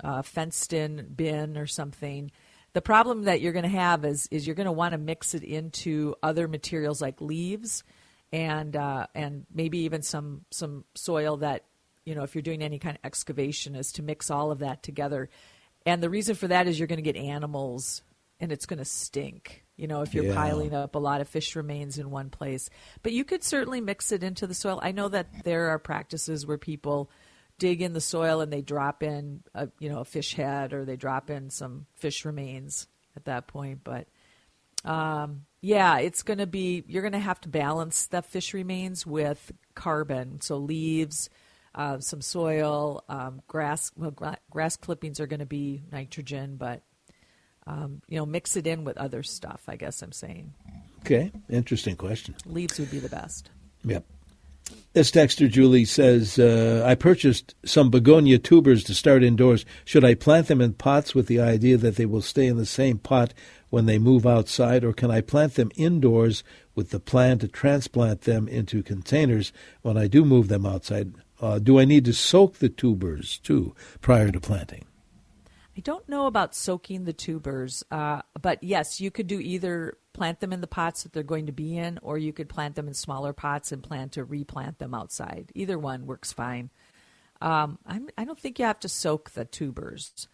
a 0.00 0.22
fenced-in 0.22 1.12
bin 1.14 1.58
or 1.58 1.66
something. 1.66 2.30
The 2.72 2.80
problem 2.80 3.24
that 3.24 3.40
you're 3.40 3.52
going 3.52 3.64
to 3.64 3.68
have 3.68 4.04
is 4.04 4.28
is 4.30 4.46
you're 4.46 4.56
going 4.56 4.66
to 4.66 4.72
want 4.72 4.92
to 4.92 4.98
mix 4.98 5.34
it 5.34 5.42
into 5.42 6.14
other 6.22 6.48
materials 6.48 7.02
like 7.02 7.20
leaves 7.20 7.84
and 8.32 8.76
uh, 8.76 9.06
and 9.14 9.44
maybe 9.52 9.78
even 9.80 10.02
some 10.02 10.44
some 10.50 10.84
soil 10.94 11.38
that 11.38 11.64
you 12.04 12.14
know 12.14 12.22
if 12.22 12.34
you're 12.34 12.42
doing 12.42 12.62
any 12.62 12.78
kind 12.78 12.96
of 12.96 13.04
excavation 13.04 13.74
is 13.74 13.92
to 13.92 14.02
mix 14.02 14.30
all 14.30 14.50
of 14.50 14.60
that 14.60 14.82
together. 14.82 15.28
And 15.84 16.02
the 16.02 16.10
reason 16.10 16.34
for 16.34 16.48
that 16.48 16.66
is 16.66 16.78
you're 16.78 16.88
going 16.88 17.02
to 17.02 17.12
get 17.12 17.16
animals 17.16 18.02
and 18.40 18.52
it's 18.52 18.66
going 18.66 18.78
to 18.78 18.84
stink 18.84 19.64
you 19.76 19.86
know, 19.86 20.02
if 20.02 20.14
you're 20.14 20.24
Yeah. 20.24 20.34
piling 20.34 20.74
up 20.74 20.94
a 20.94 20.98
lot 20.98 21.20
of 21.20 21.28
fish 21.28 21.54
remains 21.56 21.98
in 21.98 22.10
one 22.10 22.30
place. 22.30 22.70
But 23.02 23.12
you 23.12 23.24
could 23.24 23.44
certainly 23.44 23.80
mix 23.80 24.12
it 24.12 24.22
into 24.22 24.46
the 24.46 24.54
soil. 24.54 24.78
I 24.82 24.92
know 24.92 25.08
that 25.08 25.44
there 25.44 25.68
are 25.68 25.78
practices 25.78 26.46
where 26.46 26.58
people 26.58 27.10
dig 27.58 27.80
in 27.82 27.92
the 27.92 28.00
soil 28.00 28.40
and 28.40 28.52
they 28.52 28.62
drop 28.62 29.02
in, 29.02 29.42
a, 29.54 29.68
you 29.78 29.88
know, 29.88 30.00
a 30.00 30.04
fish 30.04 30.34
head 30.34 30.72
or 30.72 30.84
they 30.84 30.96
drop 30.96 31.30
in 31.30 31.50
some 31.50 31.86
fish 31.94 32.24
remains 32.24 32.86
at 33.16 33.24
that 33.26 33.46
point. 33.46 33.80
But 33.84 34.08
um, 34.84 35.46
yeah, 35.60 35.98
it's 35.98 36.22
going 36.22 36.38
to 36.38 36.46
be, 36.46 36.84
you're 36.86 37.02
going 37.02 37.12
to 37.12 37.18
have 37.18 37.40
to 37.42 37.48
balance 37.48 38.06
the 38.06 38.22
fish 38.22 38.54
remains 38.54 39.06
with 39.06 39.52
carbon. 39.74 40.40
So 40.40 40.58
leaves, 40.58 41.28
uh, 41.74 41.98
some 42.00 42.20
soil, 42.20 43.02
um, 43.08 43.42
grass, 43.48 43.90
well, 43.96 44.10
gra- 44.12 44.38
grass 44.50 44.76
clippings 44.76 45.18
are 45.18 45.26
going 45.26 45.40
to 45.40 45.46
be 45.46 45.82
nitrogen, 45.90 46.56
but 46.56 46.82
um, 47.66 48.00
you 48.08 48.16
know, 48.18 48.26
mix 48.26 48.56
it 48.56 48.66
in 48.66 48.84
with 48.84 48.96
other 48.96 49.22
stuff. 49.22 49.62
I 49.68 49.76
guess 49.76 50.02
I'm 50.02 50.12
saying 50.12 50.52
Okay, 51.02 51.30
interesting 51.48 51.96
question. 51.96 52.34
leaves 52.46 52.78
would 52.80 52.90
be 52.90 52.98
the 52.98 53.08
best. 53.08 53.50
Yep. 53.84 54.04
This 54.94 55.12
texter, 55.12 55.48
Julie, 55.48 55.84
says, 55.84 56.38
uh, 56.38 56.82
I 56.84 56.96
purchased 56.96 57.54
some 57.64 57.90
begonia 57.90 58.38
tubers 58.38 58.82
to 58.84 58.94
start 58.94 59.22
indoors. 59.22 59.64
Should 59.84 60.04
I 60.04 60.14
plant 60.14 60.48
them 60.48 60.60
in 60.60 60.72
pots 60.72 61.14
with 61.14 61.28
the 61.28 61.38
idea 61.38 61.76
that 61.76 61.94
they 61.94 62.06
will 62.06 62.22
stay 62.22 62.46
in 62.46 62.56
the 62.56 62.66
same 62.66 62.98
pot 62.98 63.32
when 63.70 63.86
they 63.86 63.98
move 63.98 64.26
outside, 64.26 64.82
or 64.82 64.92
can 64.92 65.10
I 65.10 65.20
plant 65.20 65.54
them 65.54 65.70
indoors 65.76 66.42
with 66.74 66.90
the 66.90 66.98
plan 66.98 67.38
to 67.40 67.48
transplant 67.48 68.22
them 68.22 68.48
into 68.48 68.82
containers 68.82 69.52
when 69.82 69.96
I 69.96 70.08
do 70.08 70.24
move 70.24 70.48
them 70.48 70.66
outside? 70.66 71.12
Uh, 71.40 71.58
do 71.58 71.78
I 71.78 71.84
need 71.84 72.04
to 72.06 72.12
soak 72.12 72.56
the 72.56 72.68
tubers, 72.68 73.38
too, 73.38 73.74
prior 74.00 74.32
to 74.32 74.40
planting? 74.40 74.86
I 75.76 75.80
don't 75.80 76.08
know 76.08 76.26
about 76.26 76.54
soaking 76.54 77.04
the 77.04 77.12
tubers, 77.12 77.84
uh, 77.90 78.22
but 78.40 78.62
yes, 78.62 78.98
you 79.00 79.10
could 79.10 79.26
do 79.26 79.38
either 79.38 79.98
plant 80.14 80.40
them 80.40 80.52
in 80.52 80.62
the 80.62 80.66
pots 80.66 81.02
that 81.02 81.12
they're 81.12 81.22
going 81.22 81.46
to 81.46 81.52
be 81.52 81.76
in, 81.76 81.98
or 82.00 82.16
you 82.16 82.32
could 82.32 82.48
plant 82.48 82.76
them 82.76 82.88
in 82.88 82.94
smaller 82.94 83.34
pots 83.34 83.72
and 83.72 83.82
plan 83.82 84.08
to 84.10 84.24
replant 84.24 84.78
them 84.78 84.94
outside. 84.94 85.52
Either 85.54 85.78
one 85.78 86.06
works 86.06 86.32
fine. 86.32 86.70
Um, 87.42 87.78
I'm, 87.84 88.08
I 88.16 88.24
don't 88.24 88.40
think 88.40 88.58
you 88.58 88.64
have 88.64 88.80
to 88.80 88.88
soak 88.88 89.32
the 89.32 89.44
tubers. 89.44 90.28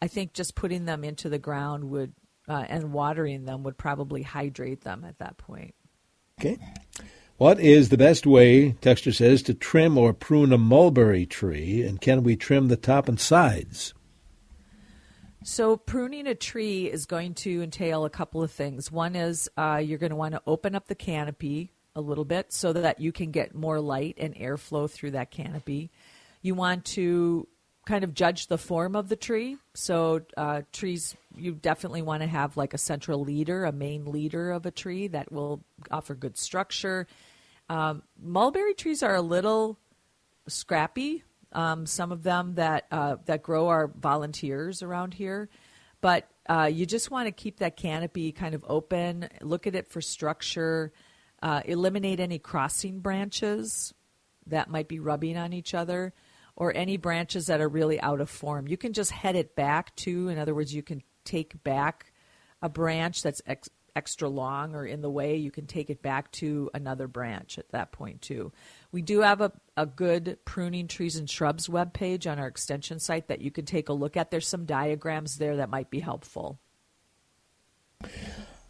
I 0.00 0.06
think 0.06 0.32
just 0.32 0.54
putting 0.54 0.86
them 0.86 1.04
into 1.04 1.28
the 1.28 1.38
ground 1.38 1.84
would 1.90 2.14
uh, 2.48 2.64
and 2.66 2.94
watering 2.94 3.44
them 3.44 3.64
would 3.64 3.76
probably 3.76 4.22
hydrate 4.22 4.80
them 4.80 5.04
at 5.04 5.18
that 5.18 5.36
point. 5.36 5.74
Okay. 6.40 6.56
What 7.36 7.60
is 7.60 7.90
the 7.90 7.98
best 7.98 8.26
way, 8.26 8.72
Texter 8.80 9.14
says, 9.14 9.42
to 9.42 9.54
trim 9.54 9.98
or 9.98 10.14
prune 10.14 10.52
a 10.52 10.58
mulberry 10.58 11.26
tree, 11.26 11.82
and 11.82 12.00
can 12.00 12.22
we 12.22 12.36
trim 12.36 12.68
the 12.68 12.76
top 12.76 13.06
and 13.06 13.20
sides? 13.20 13.92
So, 15.50 15.78
pruning 15.78 16.26
a 16.26 16.34
tree 16.34 16.90
is 16.90 17.06
going 17.06 17.32
to 17.36 17.62
entail 17.62 18.04
a 18.04 18.10
couple 18.10 18.42
of 18.42 18.52
things. 18.52 18.92
One 18.92 19.16
is 19.16 19.48
uh, 19.56 19.80
you're 19.82 19.96
going 19.96 20.10
to 20.10 20.16
want 20.16 20.34
to 20.34 20.42
open 20.46 20.74
up 20.74 20.88
the 20.88 20.94
canopy 20.94 21.72
a 21.96 22.02
little 22.02 22.26
bit 22.26 22.52
so 22.52 22.74
that 22.74 23.00
you 23.00 23.12
can 23.12 23.30
get 23.30 23.54
more 23.54 23.80
light 23.80 24.16
and 24.18 24.34
airflow 24.34 24.90
through 24.90 25.12
that 25.12 25.30
canopy. 25.30 25.90
You 26.42 26.54
want 26.54 26.84
to 26.84 27.48
kind 27.86 28.04
of 28.04 28.12
judge 28.12 28.48
the 28.48 28.58
form 28.58 28.94
of 28.94 29.08
the 29.08 29.16
tree. 29.16 29.56
So, 29.72 30.20
uh, 30.36 30.62
trees, 30.70 31.16
you 31.34 31.52
definitely 31.52 32.02
want 32.02 32.22
to 32.22 32.28
have 32.28 32.58
like 32.58 32.74
a 32.74 32.78
central 32.78 33.20
leader, 33.24 33.64
a 33.64 33.72
main 33.72 34.04
leader 34.04 34.50
of 34.50 34.66
a 34.66 34.70
tree 34.70 35.08
that 35.08 35.32
will 35.32 35.64
offer 35.90 36.14
good 36.14 36.36
structure. 36.36 37.06
Um, 37.70 38.02
mulberry 38.20 38.74
trees 38.74 39.02
are 39.02 39.14
a 39.14 39.22
little 39.22 39.78
scrappy. 40.46 41.24
Um, 41.52 41.86
some 41.86 42.12
of 42.12 42.22
them 42.22 42.54
that 42.54 42.86
uh, 42.90 43.16
that 43.24 43.42
grow 43.42 43.68
are 43.68 43.88
volunteers 43.88 44.82
around 44.82 45.14
here, 45.14 45.48
but 46.00 46.28
uh, 46.48 46.68
you 46.70 46.86
just 46.86 47.10
want 47.10 47.26
to 47.26 47.32
keep 47.32 47.58
that 47.58 47.76
canopy 47.76 48.32
kind 48.32 48.54
of 48.54 48.64
open. 48.68 49.28
Look 49.40 49.66
at 49.66 49.74
it 49.74 49.88
for 49.88 50.00
structure. 50.00 50.92
Uh, 51.40 51.62
eliminate 51.64 52.20
any 52.20 52.38
crossing 52.38 53.00
branches 53.00 53.94
that 54.46 54.68
might 54.68 54.88
be 54.88 54.98
rubbing 54.98 55.36
on 55.36 55.52
each 55.52 55.72
other, 55.72 56.12
or 56.56 56.74
any 56.76 56.96
branches 56.96 57.46
that 57.46 57.60
are 57.60 57.68
really 57.68 58.00
out 58.00 58.20
of 58.20 58.28
form. 58.28 58.66
You 58.66 58.76
can 58.76 58.92
just 58.92 59.10
head 59.10 59.36
it 59.36 59.54
back 59.54 59.94
to. 59.96 60.28
In 60.28 60.38
other 60.38 60.54
words, 60.54 60.74
you 60.74 60.82
can 60.82 61.02
take 61.24 61.62
back 61.62 62.12
a 62.60 62.68
branch 62.68 63.22
that's 63.22 63.40
ex- 63.46 63.70
extra 63.94 64.28
long 64.28 64.74
or 64.74 64.84
in 64.84 65.00
the 65.00 65.10
way. 65.10 65.36
You 65.36 65.50
can 65.50 65.66
take 65.66 65.90
it 65.90 66.02
back 66.02 66.32
to 66.32 66.70
another 66.74 67.06
branch 67.06 67.58
at 67.58 67.70
that 67.70 67.92
point 67.92 68.22
too. 68.22 68.52
We 68.90 69.02
do 69.02 69.20
have 69.20 69.40
a, 69.40 69.52
a 69.76 69.86
good 69.86 70.38
pruning 70.44 70.88
trees 70.88 71.16
and 71.16 71.28
shrubs 71.28 71.68
webpage 71.68 72.30
on 72.30 72.38
our 72.38 72.46
extension 72.46 72.98
site 72.98 73.28
that 73.28 73.40
you 73.40 73.50
can 73.50 73.64
take 73.64 73.88
a 73.88 73.92
look 73.92 74.16
at. 74.16 74.30
There's 74.30 74.48
some 74.48 74.64
diagrams 74.64 75.36
there 75.36 75.56
that 75.56 75.68
might 75.68 75.90
be 75.90 76.00
helpful. 76.00 76.58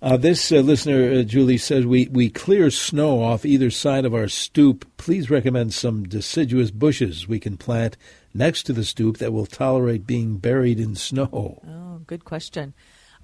Uh, 0.01 0.17
this 0.17 0.53
uh, 0.53 0.57
listener, 0.57 1.13
uh, 1.13 1.23
Julie, 1.23 1.59
says 1.59 1.85
we, 1.85 2.09
we 2.09 2.31
clear 2.31 2.71
snow 2.71 3.23
off 3.23 3.45
either 3.45 3.71
side 3.71 4.05
of 4.05 4.15
our 4.15 4.29
stoop. 4.29 4.87
Please 4.97 5.29
recommend 5.29 5.75
some 5.75 6.05
deciduous 6.05 6.71
bushes 6.71 7.27
we 7.27 7.41
can 7.41 7.57
plant 7.57 7.97
next 8.33 8.63
to 8.65 8.73
the 8.73 8.85
stoop 8.85 9.19
that 9.19 9.33
will 9.33 9.47
tolerate 9.47 10.07
being 10.07 10.39
buried 10.39 10.79
in 10.79 10.95
snow. 10.95 11.61
Oh, 11.67 12.01
good 12.07 12.25
question. 12.25 12.75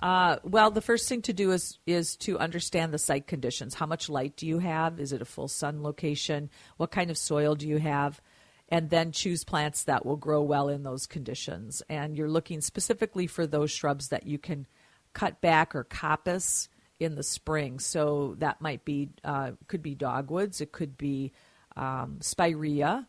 Uh, 0.00 0.36
well, 0.42 0.70
the 0.70 0.80
first 0.80 1.08
thing 1.08 1.22
to 1.22 1.32
do 1.32 1.52
is 1.52 1.78
is 1.86 2.16
to 2.16 2.38
understand 2.38 2.92
the 2.92 2.98
site 2.98 3.26
conditions. 3.26 3.74
How 3.74 3.86
much 3.86 4.08
light 4.08 4.36
do 4.36 4.46
you 4.46 4.58
have? 4.58 5.00
Is 5.00 5.12
it 5.12 5.22
a 5.22 5.26
full 5.26 5.48
sun 5.48 5.82
location? 5.82 6.50
What 6.76 6.90
kind 6.90 7.10
of 7.10 7.18
soil 7.18 7.54
do 7.54 7.68
you 7.68 7.78
have? 7.78 8.20
And 8.68 8.90
then 8.90 9.12
choose 9.12 9.44
plants 9.44 9.84
that 9.84 10.04
will 10.04 10.16
grow 10.16 10.42
well 10.42 10.68
in 10.68 10.82
those 10.82 11.06
conditions. 11.06 11.82
And 11.88 12.16
you're 12.16 12.30
looking 12.30 12.60
specifically 12.60 13.26
for 13.26 13.46
those 13.46 13.70
shrubs 13.70 14.08
that 14.08 14.26
you 14.26 14.38
can 14.38 14.66
cut 15.12 15.40
back 15.40 15.74
or 15.74 15.84
coppice 15.84 16.68
in 16.98 17.14
the 17.14 17.22
spring. 17.22 17.78
So 17.78 18.34
that 18.38 18.60
might 18.60 18.84
be 18.84 19.10
uh, 19.22 19.52
could 19.68 19.82
be 19.82 19.94
dogwoods. 19.94 20.60
It 20.60 20.72
could 20.72 20.96
be 20.96 21.32
um, 21.76 22.18
spirea. 22.20 23.06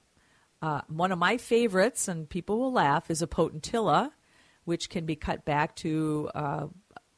Uh, 0.61 0.81
one 0.87 1.11
of 1.11 1.19
my 1.19 1.37
favorites, 1.37 2.07
and 2.07 2.29
people 2.29 2.57
will 2.57 2.71
laugh, 2.71 3.11
is 3.11 3.21
a 3.21 3.27
potentilla, 3.27 4.11
which 4.65 4.89
can 4.89 5.05
be 5.05 5.15
cut 5.15 5.45
back 5.45 5.75
to 5.77 6.29
uh, 6.35 6.67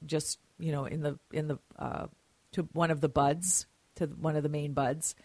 just 0.05 0.39
you 0.59 0.71
know 0.71 0.85
in 0.85 1.01
the 1.01 1.17
in 1.33 1.47
the 1.47 1.57
uh, 1.79 2.07
to 2.51 2.63
one 2.73 2.91
of 2.91 3.01
the 3.01 3.09
buds 3.09 3.65
to 3.95 4.05
one 4.05 4.35
of 4.35 4.43
the 4.43 4.49
main 4.49 4.73
buds 4.73 5.15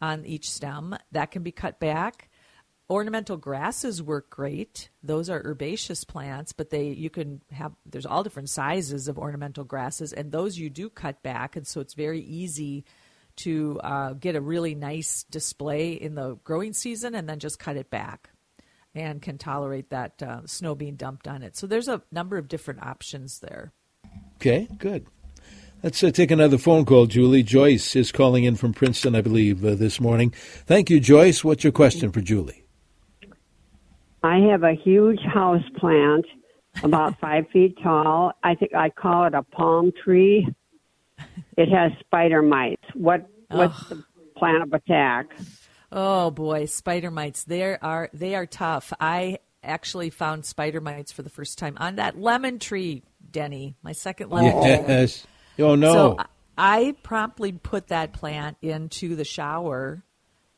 on 0.00 0.24
each 0.26 0.50
stem. 0.50 0.96
That 1.12 1.30
can 1.30 1.42
be 1.42 1.52
cut 1.52 1.80
back. 1.80 2.28
ornamental 2.90 3.36
grasses 3.36 4.02
work 4.02 4.30
great. 4.30 4.88
Those 5.02 5.28
are 5.28 5.42
herbaceous 5.44 6.04
plants, 6.04 6.52
but 6.52 6.70
they 6.70 6.88
you 6.88 7.10
can 7.10 7.42
have 7.50 7.72
there's 7.84 8.06
all 8.06 8.22
different 8.22 8.48
sizes 8.48 9.08
of 9.08 9.18
ornamental 9.18 9.64
grasses, 9.64 10.12
and 10.12 10.32
those 10.32 10.58
you 10.58 10.70
do 10.70 10.88
cut 10.88 11.22
back, 11.22 11.56
and 11.56 11.66
so 11.66 11.80
it's 11.80 11.94
very 11.94 12.20
easy 12.20 12.84
to 13.36 13.80
uh, 13.84 14.12
get 14.14 14.34
a 14.34 14.40
really 14.40 14.74
nice 14.74 15.24
display 15.30 15.92
in 15.92 16.14
the 16.14 16.36
growing 16.44 16.72
season, 16.72 17.14
and 17.14 17.28
then 17.28 17.38
just 17.38 17.58
cut 17.58 17.76
it 17.76 17.90
back, 17.90 18.30
and 18.94 19.22
can 19.22 19.38
tolerate 19.38 19.90
that 19.90 20.22
uh, 20.22 20.40
snow 20.46 20.74
being 20.74 20.96
dumped 20.96 21.28
on 21.28 21.42
it. 21.42 21.56
So 21.56 21.66
there's 21.66 21.88
a 21.88 22.02
number 22.10 22.36
of 22.36 22.48
different 22.48 22.82
options 22.82 23.40
there. 23.40 23.72
Okay, 24.36 24.68
good. 24.78 25.06
Let's 25.82 26.02
uh, 26.02 26.10
take 26.10 26.30
another 26.30 26.58
phone 26.58 26.84
call, 26.84 27.06
Julie. 27.06 27.44
Joyce 27.44 27.94
is 27.94 28.10
calling 28.10 28.44
in 28.44 28.56
from 28.56 28.72
Princeton, 28.72 29.14
I 29.14 29.20
believe, 29.20 29.64
uh, 29.64 29.74
this 29.76 30.00
morning. 30.00 30.30
Thank 30.30 30.90
you, 30.90 30.98
Joyce. 30.98 31.44
What's 31.44 31.62
your 31.62 31.72
question 31.72 32.10
for 32.10 32.20
Julie? 32.20 32.64
I 34.24 34.38
have 34.50 34.64
a 34.64 34.74
huge 34.74 35.20
house 35.20 35.62
plant, 35.76 36.26
about 36.82 37.18
five 37.20 37.48
feet 37.52 37.78
tall. 37.82 38.32
I 38.42 38.56
think 38.56 38.74
I 38.74 38.90
call 38.90 39.26
it 39.26 39.34
a 39.34 39.42
palm 39.44 39.92
tree. 40.02 40.48
It 41.56 41.68
has 41.68 41.92
spider 42.00 42.42
mites. 42.42 42.82
What 42.94 43.28
what's 43.48 43.88
the 43.88 44.04
plan 44.36 44.62
of 44.62 44.72
attack? 44.72 45.26
Oh 45.90 46.30
boy, 46.30 46.66
spider 46.66 47.10
mites. 47.10 47.44
They 47.44 47.62
are 47.76 48.10
they 48.12 48.34
are 48.34 48.46
tough. 48.46 48.92
I 49.00 49.38
actually 49.62 50.10
found 50.10 50.44
spider 50.44 50.80
mites 50.80 51.12
for 51.12 51.22
the 51.22 51.30
first 51.30 51.58
time 51.58 51.76
on 51.78 51.96
that 51.96 52.18
lemon 52.20 52.58
tree, 52.58 53.02
Denny. 53.30 53.74
My 53.82 53.92
second 53.92 54.30
lemon 54.30 54.52
yes. 54.62 55.26
tree. 55.56 55.64
Oh 55.64 55.74
no. 55.74 55.92
So 55.92 56.18
I 56.56 56.94
promptly 57.02 57.52
put 57.52 57.88
that 57.88 58.12
plant 58.12 58.56
into 58.62 59.16
the 59.16 59.24
shower 59.24 60.02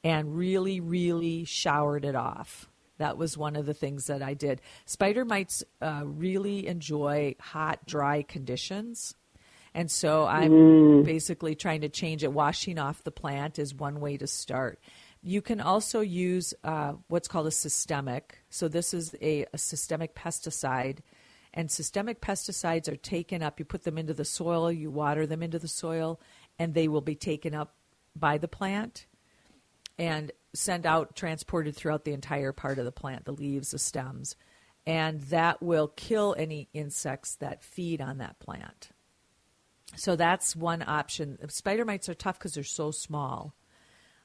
and 0.02 0.34
really, 0.36 0.80
really 0.80 1.44
showered 1.44 2.04
it 2.04 2.16
off. 2.16 2.68
That 2.98 3.16
was 3.16 3.36
one 3.38 3.56
of 3.56 3.66
the 3.66 3.74
things 3.74 4.06
that 4.08 4.22
I 4.22 4.34
did. 4.34 4.60
Spider 4.84 5.24
mites 5.24 5.62
uh, 5.80 6.02
really 6.04 6.66
enjoy 6.66 7.34
hot, 7.40 7.86
dry 7.86 8.22
conditions. 8.22 9.14
And 9.72 9.90
so 9.90 10.26
I'm 10.26 10.50
Mm. 10.50 11.04
basically 11.04 11.54
trying 11.54 11.82
to 11.82 11.88
change 11.88 12.24
it. 12.24 12.32
Washing 12.32 12.78
off 12.78 13.04
the 13.04 13.10
plant 13.12 13.58
is 13.58 13.72
one 13.74 14.00
way 14.00 14.16
to 14.16 14.26
start. 14.26 14.80
You 15.22 15.42
can 15.42 15.60
also 15.60 16.00
use 16.00 16.54
uh, 16.64 16.94
what's 17.08 17.28
called 17.28 17.46
a 17.46 17.50
systemic. 17.50 18.38
So, 18.48 18.68
this 18.68 18.94
is 18.94 19.14
a, 19.20 19.46
a 19.52 19.58
systemic 19.58 20.14
pesticide. 20.14 20.98
And 21.52 21.70
systemic 21.70 22.20
pesticides 22.20 22.88
are 22.88 22.96
taken 22.96 23.42
up, 23.42 23.58
you 23.58 23.64
put 23.64 23.82
them 23.82 23.98
into 23.98 24.14
the 24.14 24.24
soil, 24.24 24.70
you 24.70 24.90
water 24.90 25.26
them 25.26 25.42
into 25.42 25.58
the 25.58 25.66
soil, 25.66 26.20
and 26.60 26.74
they 26.74 26.86
will 26.86 27.00
be 27.00 27.16
taken 27.16 27.54
up 27.54 27.74
by 28.14 28.38
the 28.38 28.46
plant 28.46 29.06
and 29.98 30.32
sent 30.54 30.86
out, 30.86 31.16
transported 31.16 31.74
throughout 31.76 32.04
the 32.04 32.12
entire 32.12 32.52
part 32.52 32.78
of 32.78 32.84
the 32.84 32.92
plant, 32.92 33.24
the 33.24 33.32
leaves, 33.32 33.72
the 33.72 33.78
stems. 33.78 34.36
And 34.86 35.20
that 35.22 35.62
will 35.62 35.88
kill 35.88 36.34
any 36.38 36.68
insects 36.72 37.36
that 37.36 37.62
feed 37.62 38.00
on 38.00 38.18
that 38.18 38.38
plant. 38.38 38.90
So 39.96 40.16
that's 40.16 40.56
one 40.56 40.82
option. 40.86 41.38
Spider 41.50 41.84
mites 41.84 42.08
are 42.08 42.14
tough 42.14 42.38
because 42.38 42.54
they're 42.54 42.64
so 42.64 42.90
small. 42.90 43.54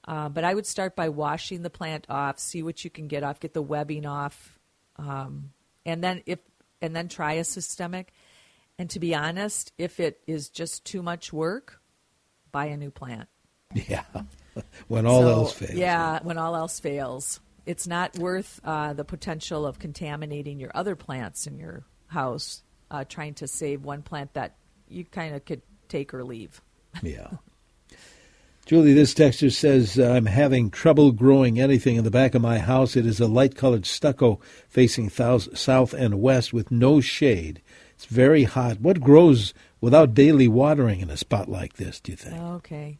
Uh, 0.07 0.29
but 0.29 0.43
I 0.43 0.53
would 0.53 0.67
start 0.67 0.95
by 0.95 1.09
washing 1.09 1.63
the 1.63 1.69
plant 1.69 2.05
off, 2.09 2.39
see 2.39 2.61
what 2.61 2.83
you 2.83 2.89
can 2.89 3.07
get 3.07 3.23
off, 3.23 3.39
get 3.39 3.53
the 3.53 3.61
webbing 3.61 4.05
off, 4.05 4.59
um, 4.97 5.51
and 5.85 6.03
then 6.03 6.21
if 6.25 6.39
and 6.81 6.95
then 6.95 7.07
try 7.07 7.33
a 7.33 7.43
systemic. 7.43 8.13
And 8.77 8.89
to 8.91 8.99
be 8.99 9.15
honest, 9.15 9.71
if 9.77 9.99
it 9.99 10.19
is 10.27 10.49
just 10.49 10.85
too 10.85 11.01
much 11.01 11.31
work, 11.33 11.81
buy 12.51 12.65
a 12.65 12.77
new 12.77 12.91
plant. 12.91 13.29
Yeah. 13.73 14.03
when 14.87 15.05
all 15.05 15.21
So, 15.21 15.27
else 15.29 15.53
fails. 15.53 15.73
Yeah, 15.73 16.19
when 16.21 16.37
all 16.37 16.55
else 16.55 16.79
fails. 16.79 17.39
It's 17.65 17.87
not 17.87 18.17
worth 18.19 18.59
uh, 18.63 18.93
the 18.93 19.05
potential 19.05 19.65
of 19.65 19.79
contaminating 19.79 20.59
your 20.59 20.71
other 20.75 20.95
plants 20.95 21.47
in 21.47 21.57
your 21.57 21.83
house, 22.07 22.61
uh, 22.91 23.05
trying 23.05 23.33
to 23.35 23.47
save 23.47 23.83
one 23.83 24.03
plant 24.03 24.33
that 24.33 24.55
you 24.87 25.03
kind 25.03 25.35
of 25.35 25.45
could 25.45 25.63
take 25.87 26.13
or 26.13 26.23
leave. 26.23 26.61
Yeah. 27.01 27.29
Julie, 28.65 28.93
this 28.93 29.13
texter 29.13 29.53
says, 29.53 29.99
uh, 29.99 30.11
I'm 30.11 30.25
having 30.25 30.71
trouble 30.71 31.11
growing 31.11 31.59
anything 31.59 31.97
in 31.97 32.03
the 32.03 32.09
back 32.09 32.33
of 32.33 32.41
my 32.41 32.57
house. 32.57 32.95
It 32.95 33.05
is 33.05 33.19
a 33.19 33.27
light 33.27 33.55
colored 33.55 33.85
stucco 33.85 34.39
facing 34.67 35.09
south 35.09 35.93
and 35.93 36.19
west 36.19 36.51
with 36.51 36.71
no 36.71 36.99
shade. 36.99 37.61
It's 37.93 38.05
very 38.05 38.43
hot. 38.43 38.79
What 38.79 39.01
grows 39.01 39.53
without 39.81 40.15
daily 40.15 40.47
watering 40.47 41.01
in 41.01 41.11
a 41.11 41.17
spot 41.17 41.47
like 41.47 41.73
this, 41.73 41.99
do 41.99 42.11
you 42.11 42.15
think? 42.15 42.41
Okay. 42.41 42.97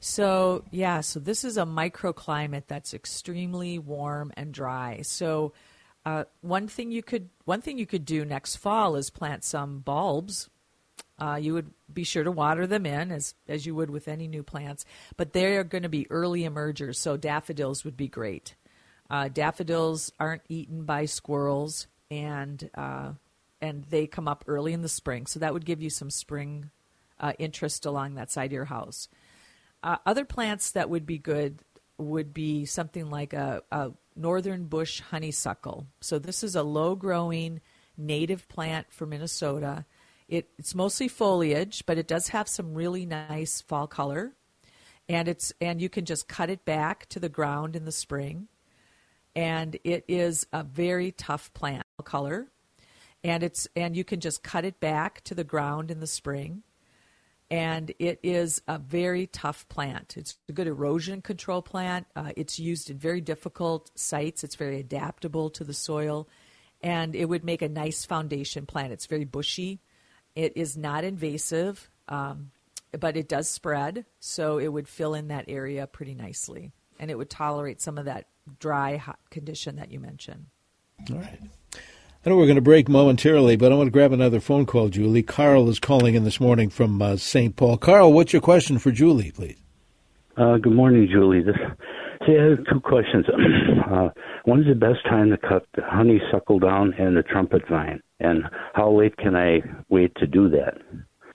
So, 0.00 0.64
yeah, 0.72 1.00
so 1.00 1.20
this 1.20 1.44
is 1.44 1.56
a 1.56 1.62
microclimate 1.62 2.64
that's 2.66 2.92
extremely 2.92 3.78
warm 3.78 4.32
and 4.36 4.52
dry. 4.52 5.02
So, 5.02 5.52
uh, 6.04 6.24
one 6.40 6.68
thing 6.68 6.90
you 6.90 7.02
could 7.02 7.30
one 7.44 7.62
thing 7.62 7.78
you 7.78 7.86
could 7.86 8.04
do 8.04 8.24
next 8.24 8.56
fall 8.56 8.96
is 8.96 9.08
plant 9.08 9.44
some 9.44 9.78
bulbs. 9.78 10.50
Uh, 11.18 11.38
you 11.40 11.54
would 11.54 11.70
be 11.92 12.04
sure 12.04 12.24
to 12.24 12.30
water 12.30 12.66
them 12.66 12.86
in 12.86 13.12
as 13.12 13.34
as 13.48 13.66
you 13.66 13.74
would 13.74 13.90
with 13.90 14.08
any 14.08 14.26
new 14.26 14.42
plants, 14.42 14.84
but 15.16 15.32
they 15.32 15.56
are 15.56 15.64
going 15.64 15.82
to 15.84 15.88
be 15.88 16.10
early 16.10 16.44
emergers. 16.44 16.98
So 16.98 17.16
daffodils 17.16 17.84
would 17.84 17.96
be 17.96 18.08
great. 18.08 18.54
Uh, 19.08 19.28
daffodils 19.28 20.10
aren't 20.18 20.42
eaten 20.48 20.84
by 20.84 21.04
squirrels, 21.04 21.86
and 22.10 22.68
uh, 22.74 23.12
and 23.60 23.84
they 23.84 24.06
come 24.06 24.26
up 24.26 24.44
early 24.46 24.72
in 24.72 24.82
the 24.82 24.88
spring. 24.88 25.26
So 25.26 25.38
that 25.40 25.52
would 25.52 25.64
give 25.64 25.80
you 25.80 25.90
some 25.90 26.10
spring 26.10 26.70
uh, 27.20 27.32
interest 27.38 27.86
along 27.86 28.14
that 28.14 28.30
side 28.30 28.46
of 28.46 28.52
your 28.52 28.64
house. 28.64 29.08
Uh, 29.82 29.98
other 30.04 30.24
plants 30.24 30.72
that 30.72 30.90
would 30.90 31.06
be 31.06 31.18
good 31.18 31.60
would 31.98 32.34
be 32.34 32.64
something 32.64 33.08
like 33.10 33.32
a, 33.32 33.62
a 33.70 33.92
northern 34.16 34.64
bush 34.64 35.00
honeysuckle. 35.00 35.86
So 36.00 36.18
this 36.18 36.42
is 36.42 36.56
a 36.56 36.62
low 36.62 36.94
growing 36.96 37.60
native 37.96 38.48
plant 38.48 38.88
for 38.90 39.06
Minnesota. 39.06 39.84
It, 40.28 40.48
it's 40.58 40.74
mostly 40.74 41.08
foliage, 41.08 41.84
but 41.86 41.98
it 41.98 42.08
does 42.08 42.28
have 42.28 42.48
some 42.48 42.74
really 42.74 43.04
nice 43.04 43.60
fall 43.60 43.86
color, 43.86 44.32
and 45.08 45.28
it's 45.28 45.52
and 45.60 45.82
you 45.82 45.90
can 45.90 46.06
just 46.06 46.28
cut 46.28 46.48
it 46.48 46.64
back 46.64 47.06
to 47.10 47.20
the 47.20 47.28
ground 47.28 47.76
in 47.76 47.84
the 47.84 47.92
spring, 47.92 48.48
and 49.36 49.76
it 49.84 50.04
is 50.08 50.46
a 50.52 50.64
very 50.64 51.12
tough 51.12 51.52
plant 51.52 51.84
color, 52.04 52.48
and 53.22 53.42
it's 53.42 53.68
and 53.76 53.94
you 53.94 54.04
can 54.04 54.20
just 54.20 54.42
cut 54.42 54.64
it 54.64 54.80
back 54.80 55.22
to 55.24 55.34
the 55.34 55.44
ground 55.44 55.90
in 55.90 56.00
the 56.00 56.06
spring, 56.06 56.62
and 57.50 57.92
it 57.98 58.18
is 58.22 58.62
a 58.66 58.78
very 58.78 59.26
tough 59.26 59.68
plant. 59.68 60.16
It's 60.16 60.38
a 60.48 60.52
good 60.52 60.66
erosion 60.66 61.20
control 61.20 61.60
plant. 61.60 62.06
Uh, 62.16 62.32
it's 62.34 62.58
used 62.58 62.88
in 62.88 62.96
very 62.96 63.20
difficult 63.20 63.90
sites. 63.94 64.42
It's 64.42 64.56
very 64.56 64.80
adaptable 64.80 65.50
to 65.50 65.64
the 65.64 65.74
soil, 65.74 66.28
and 66.80 67.14
it 67.14 67.26
would 67.26 67.44
make 67.44 67.60
a 67.60 67.68
nice 67.68 68.06
foundation 68.06 68.64
plant. 68.64 68.90
It's 68.90 69.06
very 69.06 69.26
bushy. 69.26 69.80
It 70.36 70.52
is 70.56 70.76
not 70.76 71.04
invasive, 71.04 71.88
um, 72.08 72.50
but 72.98 73.16
it 73.16 73.28
does 73.28 73.48
spread, 73.48 74.04
so 74.20 74.58
it 74.58 74.68
would 74.68 74.88
fill 74.88 75.14
in 75.14 75.28
that 75.28 75.44
area 75.48 75.86
pretty 75.86 76.14
nicely, 76.14 76.72
and 76.98 77.10
it 77.10 77.18
would 77.18 77.30
tolerate 77.30 77.80
some 77.80 77.98
of 77.98 78.04
that 78.06 78.26
dry 78.58 78.96
hot 78.96 79.18
condition 79.30 79.76
that 79.76 79.90
you 79.92 80.00
mentioned. 80.00 80.46
All 81.10 81.18
right. 81.18 81.40
I 82.26 82.30
know 82.30 82.36
we're 82.36 82.46
going 82.46 82.56
to 82.56 82.62
break 82.62 82.88
momentarily, 82.88 83.56
but 83.56 83.70
I 83.70 83.74
want 83.74 83.88
to 83.88 83.92
grab 83.92 84.12
another 84.12 84.40
phone 84.40 84.64
call, 84.64 84.88
Julie. 84.88 85.22
Carl 85.22 85.68
is 85.68 85.78
calling 85.78 86.14
in 86.14 86.24
this 86.24 86.40
morning 86.40 86.70
from 86.70 87.02
uh, 87.02 87.16
St. 87.16 87.54
Paul. 87.54 87.76
Carl, 87.76 88.12
what's 88.12 88.32
your 88.32 88.40
question 88.40 88.78
for 88.78 88.90
Julie, 88.90 89.30
please? 89.30 89.58
Uh, 90.36 90.56
good 90.56 90.72
morning, 90.72 91.06
Julie. 91.10 91.42
This, 91.42 91.56
see, 92.26 92.38
I 92.38 92.50
have 92.50 92.64
two 92.72 92.80
questions. 92.80 93.26
uh, 93.90 94.08
when 94.44 94.60
is 94.60 94.66
the 94.66 94.74
best 94.74 95.04
time 95.04 95.30
to 95.30 95.36
cut 95.36 95.66
the 95.74 95.82
honeysuckle 95.84 96.58
down 96.58 96.94
and 96.98 97.16
the 97.16 97.22
trumpet 97.22 97.62
vine? 97.68 98.00
And 98.20 98.44
how 98.74 98.90
late 98.90 99.16
can 99.16 99.34
I 99.34 99.60
wait 99.88 100.14
to 100.16 100.26
do 100.26 100.48
that? 100.50 100.78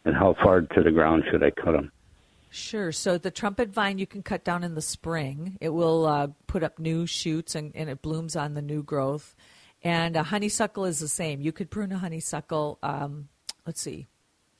And 0.05 0.15
how 0.15 0.35
far 0.43 0.61
to 0.61 0.81
the 0.81 0.91
ground 0.91 1.23
should 1.29 1.43
I 1.43 1.51
cut 1.51 1.73
them? 1.73 1.91
Sure. 2.51 2.91
So 2.91 3.17
the 3.17 3.31
trumpet 3.31 3.69
vine 3.69 3.99
you 3.99 4.07
can 4.07 4.23
cut 4.23 4.43
down 4.43 4.63
in 4.63 4.73
the 4.73 4.81
spring. 4.81 5.57
It 5.61 5.69
will 5.69 6.05
uh, 6.07 6.27
put 6.47 6.63
up 6.63 6.79
new 6.79 7.05
shoots 7.05 7.53
and, 7.53 7.71
and 7.75 7.89
it 7.89 8.01
blooms 8.01 8.35
on 8.35 8.55
the 8.55 8.61
new 8.61 8.81
growth. 8.81 9.35
And 9.83 10.15
a 10.15 10.23
honeysuckle 10.23 10.85
is 10.85 10.99
the 10.99 11.07
same. 11.07 11.41
You 11.41 11.51
could 11.51 11.69
prune 11.69 11.91
a 11.91 11.97
honeysuckle. 11.97 12.79
Um, 12.81 13.29
let's 13.65 13.79
see. 13.79 14.07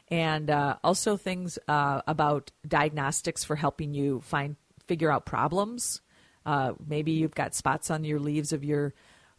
And 0.09 0.49
uh, 0.49 0.77
also 0.83 1.17
things 1.17 1.57
uh, 1.67 2.01
about 2.05 2.51
diagnostics 2.67 3.43
for 3.43 3.55
helping 3.55 3.93
you 3.93 4.21
find 4.21 4.55
figure 4.85 5.11
out 5.11 5.25
problems. 5.25 6.01
Uh, 6.45 6.73
maybe 6.85 7.13
you've 7.13 7.33
got 7.33 7.55
spots 7.55 7.89
on 7.89 8.03
your 8.03 8.19
leaves 8.19 8.53
of 8.53 8.63
your 8.63 8.93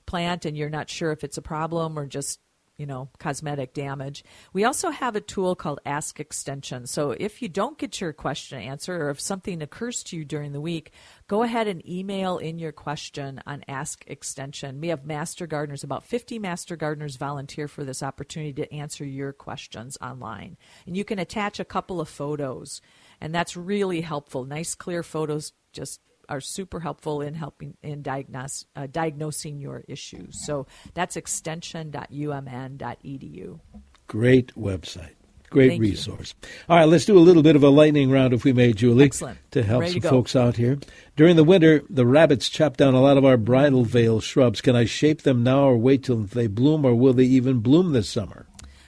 plant 0.07 0.45
and 0.45 0.57
you're 0.57 0.71
not 0.71 0.91
sure 0.91 1.13
if 1.13 1.23
it's 1.23 1.39
a 1.39 1.43
problem 1.43 1.99
or 1.99 2.07
just 2.07 2.41
you 2.77 2.87
know, 2.87 3.09
cosmetic 3.19 3.73
damage. 3.73 4.25
We 4.53 4.65
also 4.65 4.91
have 4.91 5.17
a 5.17 5.21
tool 5.21 5.55
called 5.55 5.81
Ask 5.87 6.21
Extension. 6.21 6.87
So 6.87 7.13
if 7.13 7.41
you 7.41 7.49
don't 7.49 7.79
get 7.79 8.01
your 8.01 8.13
question 8.13 8.61
answered 8.61 9.01
or 9.01 9.11
if 9.11 9.21
something 9.21 9.63
occurs 9.63 10.03
to 10.05 10.17
you 10.17 10.25
during 10.25 10.53
the 10.53 10.61
week, 10.61 10.93
go 11.27 11.43
ahead 11.43 11.69
and 11.69 11.87
email 11.89 12.39
in 12.39 12.59
your 12.59 12.73
question 12.73 13.41
on 13.47 13.65
Ask 13.67 14.05
Extension. 14.07 14.81
We 14.81 14.89
have 14.89 15.07
master 15.07 15.47
gardeners, 15.47 15.85
about 15.85 16.05
50 16.05 16.39
master 16.39 16.77
gardeners 16.77 17.17
volunteer 17.17 17.69
for 17.69 17.85
this 17.85 18.03
opportunity 18.03 18.53
to 18.55 18.75
answer 18.75 19.05
your 19.05 19.33
questions 19.33 19.97
online. 20.03 20.57
And 20.87 20.97
you 20.97 21.05
can 21.05 21.19
attach 21.19 21.59
a 21.59 21.65
couple 21.65 22.01
of 22.01 22.09
photos, 22.09 22.83
and 23.21 23.35
that's 23.35 23.57
really 23.57 24.03
helpful. 24.03 24.45
Nice, 24.45 24.75
clear 24.75 25.03
photos 25.03 25.53
just 25.73 26.01
are 26.29 26.41
super 26.41 26.81
helpful 26.81 27.21
in 27.21 27.35
helping 27.35 27.77
in 27.83 28.03
diagnose, 28.03 28.65
uh, 28.75 28.87
diagnosing 28.87 29.61
your 29.61 29.85
issues. 29.89 30.47
So 30.47 30.67
that's 30.95 31.17
extension.umn.edu. 31.17 33.61
Great 34.07 34.55
website. 34.55 35.17
Great 35.51 35.71
Thank 35.71 35.83
resource. 35.83 36.35
You. 36.43 36.49
All 36.69 36.77
right, 36.77 36.89
let's 36.89 37.05
do 37.05 37.17
a 37.17 37.21
little 37.21 37.43
bit 37.43 37.57
of 37.57 37.63
a 37.63 37.69
lightning 37.69 38.11
round, 38.11 38.35
if 38.35 38.45
we 38.45 38.53
may, 38.53 38.73
Julie, 38.73 39.05
Excellent. 39.05 39.39
to 39.53 39.63
help 39.63 39.83
Ready 39.83 39.95
some 39.95 40.03
to 40.03 40.09
folks 40.09 40.35
out 40.35 40.57
here. 40.57 40.79
During 41.15 41.37
the 41.37 41.45
winter, 41.45 41.83
the 41.89 42.05
rabbits 42.05 42.49
chop 42.49 42.77
down 42.77 42.95
a 42.95 43.01
lot 43.01 43.17
of 43.17 43.25
our 43.25 43.37
bridal 43.37 43.85
veil 43.85 44.21
shrubs. 44.21 44.61
Can 44.61 44.75
I 44.75 44.87
shape 44.87 45.23
them 45.23 45.45
now 45.45 45.65
or 45.65 45.77
wait 45.77 46.05
till 46.05 46.17
they 46.17 46.49
bloom, 46.49 46.85
or 46.85 46.95
will 46.95 47.13
they 47.13 47.25
even 47.25 47.61
bloom 47.61 47.93
this 47.93 48.09
summer? 48.09 48.47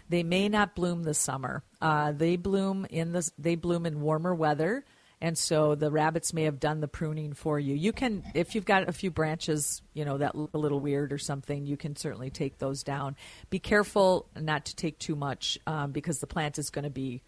They 0.09 0.23
may 0.23 0.49
not 0.49 0.75
bloom 0.75 1.05
this 1.05 1.19
summer. 1.19 1.63
Uh, 1.81 2.13
they 2.13 2.37
bloom 2.37 2.87
in 2.91 3.13
the 3.13 3.31
they 3.39 3.55
bloom 3.55 3.87
in 3.87 4.01
warmer 4.01 4.35
weather 4.35 4.85
and 5.21 5.37
so 5.37 5.75
the 5.75 5.91
rabbits 5.91 6.33
may 6.33 6.45
have 6.45 6.61
done 6.61 6.81
the 6.81 6.89
pruning 6.89 7.33
for 7.33 7.59
you. 7.59 7.75
You 7.75 7.93
can, 7.93 8.23
if 8.35 8.55
you've 8.55 8.65
got 8.65 8.89
a 8.89 8.93
few 8.93 9.11
branches, 9.11 9.83
you 9.93 10.05
know 10.05 10.19
that 10.19 10.35
look 10.35 10.55
a 10.55 10.59
little 10.59 10.81
weird 10.81 11.13
or 11.13 11.19
something, 11.19 11.67
you 11.67 11.77
can 11.77 11.97
certainly 11.97 12.31
take 12.31 12.59
those 12.59 12.83
down. 12.83 13.17
Be 13.51 13.59
careful 13.59 14.29
not 14.39 14.67
to 14.67 14.77
take 14.77 14.99
too 14.99 15.17
much 15.17 15.59
um, 15.67 15.93
because 15.93 16.21
the 16.21 16.27
plant 16.27 16.59
is 16.59 16.71
going 16.71 16.85
to 16.85 16.91
be 16.91 17.23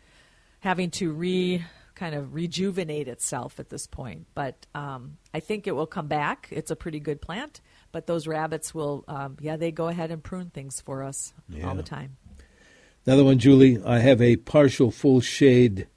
having 0.60 0.90
to 0.90 1.12
re 1.12 1.64
kind 1.96 2.14
of 2.14 2.32
rejuvenate 2.32 3.08
itself 3.08 3.60
at 3.60 3.68
this 3.68 3.86
point. 3.86 4.26
But 4.34 4.66
um, 4.74 5.18
I 5.34 5.40
think 5.40 5.66
it 5.66 5.72
will 5.72 5.86
come 5.86 6.06
back. 6.06 6.48
It's 6.50 6.70
a 6.70 6.76
pretty 6.76 6.98
good 6.98 7.20
plant, 7.20 7.60
but 7.92 8.06
those 8.06 8.26
rabbits 8.26 8.74
will, 8.74 9.04
um, 9.06 9.36
yeah, 9.40 9.56
they 9.56 9.70
go 9.70 9.88
ahead 9.88 10.10
and 10.10 10.22
prune 10.22 10.48
things 10.48 10.80
for 10.80 11.02
us 11.02 11.34
yeah. 11.50 11.68
all 11.68 11.74
the 11.74 11.82
time. 11.82 12.16
Another 13.04 13.24
one, 13.24 13.38
Julie. 13.38 13.82
I 13.84 13.98
have 13.98 14.22
a 14.22 14.36
partial 14.36 14.90
full 14.90 15.20
shade 15.20 15.88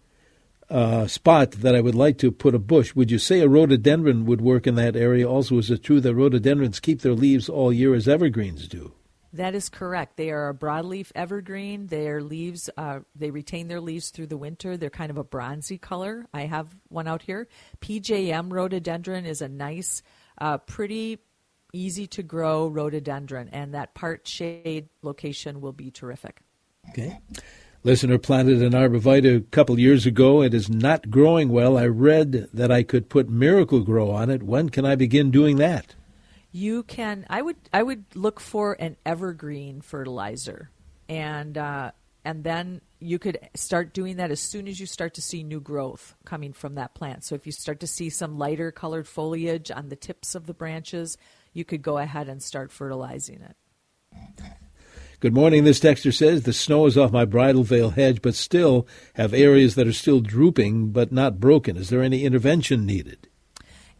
uh, 0.73 1.05
spot 1.05 1.51
that 1.51 1.75
I 1.75 1.81
would 1.81 1.93
like 1.93 2.17
to 2.17 2.31
put 2.31 2.55
a 2.55 2.59
bush. 2.59 2.95
Would 2.95 3.11
you 3.11 3.19
say 3.19 3.41
a 3.41 3.47
rhododendron 3.47 4.25
would 4.25 4.41
work 4.41 4.65
in 4.65 4.73
that 4.75 4.95
area? 4.95 5.29
Also, 5.29 5.59
is 5.59 5.69
it 5.69 5.83
true 5.83 6.01
that 6.01 6.15
rhododendrons 6.15 6.79
keep 6.79 7.01
their 7.01 7.13
leaves 7.13 7.47
all 7.47 7.71
year 7.71 7.93
as 7.93 8.07
evergreens 8.07 8.67
do? 8.67 8.93
That 9.33 9.53
is 9.53 9.69
correct. 9.69 10.17
They 10.17 10.31
are 10.31 10.49
a 10.49 10.53
broadleaf 10.53 11.11
evergreen. 11.13 11.87
Their 11.87 12.23
leaves, 12.23 12.71
uh, 12.75 12.99
they 13.15 13.29
retain 13.29 13.67
their 13.67 13.81
leaves 13.81 14.09
through 14.09 14.27
the 14.27 14.37
winter. 14.37 14.75
They're 14.75 14.89
kind 14.89 15.11
of 15.11 15.17
a 15.17 15.23
bronzy 15.23 15.77
color. 15.77 16.25
I 16.33 16.41
have 16.45 16.75
one 16.89 17.07
out 17.07 17.21
here. 17.21 17.47
PJM 17.81 18.51
rhododendron 18.51 19.25
is 19.25 19.41
a 19.41 19.47
nice, 19.47 20.01
uh, 20.39 20.57
pretty 20.57 21.19
easy 21.71 22.07
to 22.07 22.23
grow 22.23 22.67
rhododendron, 22.67 23.49
and 23.49 23.75
that 23.75 23.93
part 23.93 24.27
shade 24.27 24.89
location 25.03 25.61
will 25.61 25.73
be 25.73 25.91
terrific. 25.91 26.41
Okay. 26.89 27.19
Listener 27.85 28.17
planted 28.17 28.61
an 28.61 28.71
arborvitae 28.71 29.37
a 29.37 29.41
couple 29.41 29.77
years 29.77 30.05
ago. 30.05 30.41
It 30.41 30.53
is 30.53 30.69
not 30.69 31.09
growing 31.09 31.49
well. 31.49 31.77
I 31.77 31.85
read 31.87 32.47
that 32.53 32.71
I 32.71 32.81
could 32.81 33.09
put 33.09 33.29
Miracle-Gro 33.29 34.09
on 34.09 34.29
it. 34.29 34.41
When 34.41 34.69
can 34.69 34.85
I 34.85 34.95
begin 34.95 35.31
doing 35.31 35.57
that? 35.57 35.95
You 36.53 36.83
can. 36.83 37.25
I 37.29 37.41
would. 37.41 37.57
I 37.73 37.83
would 37.83 38.05
look 38.15 38.39
for 38.39 38.73
an 38.73 38.95
evergreen 39.05 39.81
fertilizer, 39.81 40.69
and 41.09 41.57
uh, 41.57 41.91
and 42.23 42.43
then 42.43 42.79
you 42.99 43.19
could 43.19 43.37
start 43.55 43.93
doing 43.93 44.17
that 44.17 44.31
as 44.31 44.39
soon 44.39 44.67
as 44.67 44.79
you 44.79 44.85
start 44.85 45.15
to 45.15 45.21
see 45.21 45.43
new 45.43 45.59
growth 45.59 46.15
coming 46.23 46.53
from 46.53 46.75
that 46.75 46.93
plant. 46.93 47.25
So 47.25 47.35
if 47.35 47.45
you 47.45 47.51
start 47.51 47.79
to 47.81 47.87
see 47.87 48.09
some 48.09 48.37
lighter 48.37 48.71
colored 48.71 49.07
foliage 49.07 49.71
on 49.71 49.89
the 49.89 49.95
tips 49.95 50.35
of 50.35 50.45
the 50.45 50.53
branches, 50.53 51.17
you 51.53 51.65
could 51.65 51.81
go 51.81 51.97
ahead 51.97 52.29
and 52.29 52.41
start 52.41 52.71
fertilizing 52.71 53.41
it. 53.41 53.57
Good 55.23 55.33
morning. 55.33 55.63
This 55.63 55.79
texter 55.79 56.13
says 56.13 56.43
the 56.43 56.51
snow 56.51 56.85
is 56.85 56.97
off 56.97 57.13
my 57.13 57.23
bridal 57.23 57.63
veil 57.63 57.91
hedge, 57.91 58.21
but 58.21 58.35
still 58.35 58.85
have 59.13 59.33
areas 59.33 59.75
that 59.75 59.87
are 59.87 59.93
still 59.93 60.19
drooping 60.19 60.91
but 60.91 61.13
not 61.13 61.39
broken. 61.39 61.77
Is 61.77 61.87
there 61.87 62.03
any 62.03 62.25
intervention 62.25 62.85
needed? 62.85 63.29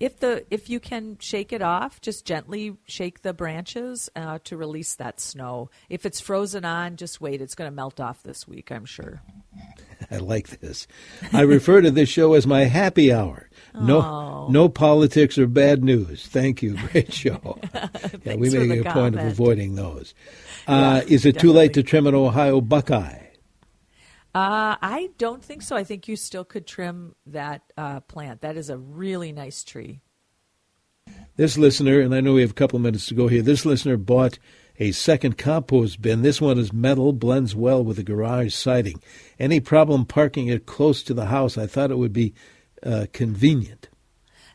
If 0.03 0.19
the 0.19 0.43
if 0.51 0.69
you 0.69 0.81
can 0.81 1.17
shake 1.21 1.53
it 1.53 1.61
off, 1.61 2.01
just 2.01 2.25
gently 2.25 2.75
shake 2.83 3.21
the 3.21 3.31
branches 3.31 4.09
uh, 4.17 4.39
to 4.43 4.57
release 4.57 4.95
that 4.95 5.21
snow. 5.21 5.69
If 5.87 6.05
it's 6.05 6.19
frozen 6.19 6.65
on, 6.65 6.97
just 6.97 7.21
wait. 7.21 7.41
It's 7.41 7.55
going 7.55 7.71
to 7.71 7.75
melt 7.75 8.01
off 8.01 8.21
this 8.21 8.45
week, 8.45 8.69
I'm 8.69 8.83
sure. 8.83 9.21
I 10.11 10.17
like 10.17 10.59
this. 10.59 10.87
I 11.31 11.43
refer 11.43 11.79
to 11.79 11.89
this 11.89 12.09
show 12.09 12.33
as 12.33 12.45
my 12.45 12.65
happy 12.65 13.13
hour. 13.13 13.49
No, 13.73 14.01
oh. 14.01 14.47
no 14.51 14.67
politics 14.67 15.37
or 15.37 15.47
bad 15.47 15.85
news. 15.85 16.27
Thank 16.27 16.61
you. 16.61 16.75
Great 16.91 17.13
show. 17.13 17.57
yeah, 18.25 18.35
we 18.35 18.49
make 18.49 18.81
a 18.81 18.83
comment. 18.83 18.93
point 18.93 19.15
of 19.15 19.31
avoiding 19.31 19.75
those. 19.75 20.13
Uh, 20.67 21.01
yeah, 21.05 21.13
is 21.13 21.25
it 21.25 21.35
definitely. 21.35 21.39
too 21.39 21.53
late 21.53 21.73
to 21.75 21.83
trim 21.83 22.07
an 22.07 22.15
Ohio 22.15 22.59
buckeye? 22.59 23.19
Uh, 24.35 24.77
I 24.81 25.09
don't 25.17 25.43
think 25.43 25.61
so. 25.61 25.75
I 25.75 25.83
think 25.83 26.07
you 26.07 26.15
still 26.15 26.43
could 26.43 26.65
trim 26.65 27.15
that 27.27 27.61
uh, 27.77 27.99
plant. 27.99 28.41
That 28.41 28.57
is 28.57 28.69
a 28.69 28.77
really 28.77 29.31
nice 29.31 29.63
tree. 29.63 30.01
This 31.35 31.57
listener, 31.57 31.99
and 31.99 32.15
I 32.15 32.21
know 32.21 32.33
we 32.33 32.41
have 32.41 32.51
a 32.51 32.55
couple 32.55 32.79
minutes 32.79 33.07
to 33.07 33.15
go 33.15 33.27
here. 33.27 33.41
This 33.41 33.65
listener 33.65 33.97
bought 33.97 34.39
a 34.79 34.91
second 34.91 35.37
compost 35.37 36.01
bin. 36.01 36.21
This 36.21 36.41
one 36.41 36.57
is 36.57 36.73
metal, 36.73 37.13
blends 37.13 37.55
well 37.55 37.83
with 37.83 37.97
the 37.97 38.03
garage 38.03 38.53
siding. 38.53 39.01
Any 39.37 39.59
problem 39.59 40.05
parking 40.05 40.47
it 40.47 40.65
close 40.65 41.03
to 41.03 41.13
the 41.13 41.27
house? 41.27 41.57
I 41.57 41.67
thought 41.67 41.91
it 41.91 41.97
would 41.97 42.13
be 42.13 42.33
uh, 42.81 43.07
convenient. 43.13 43.89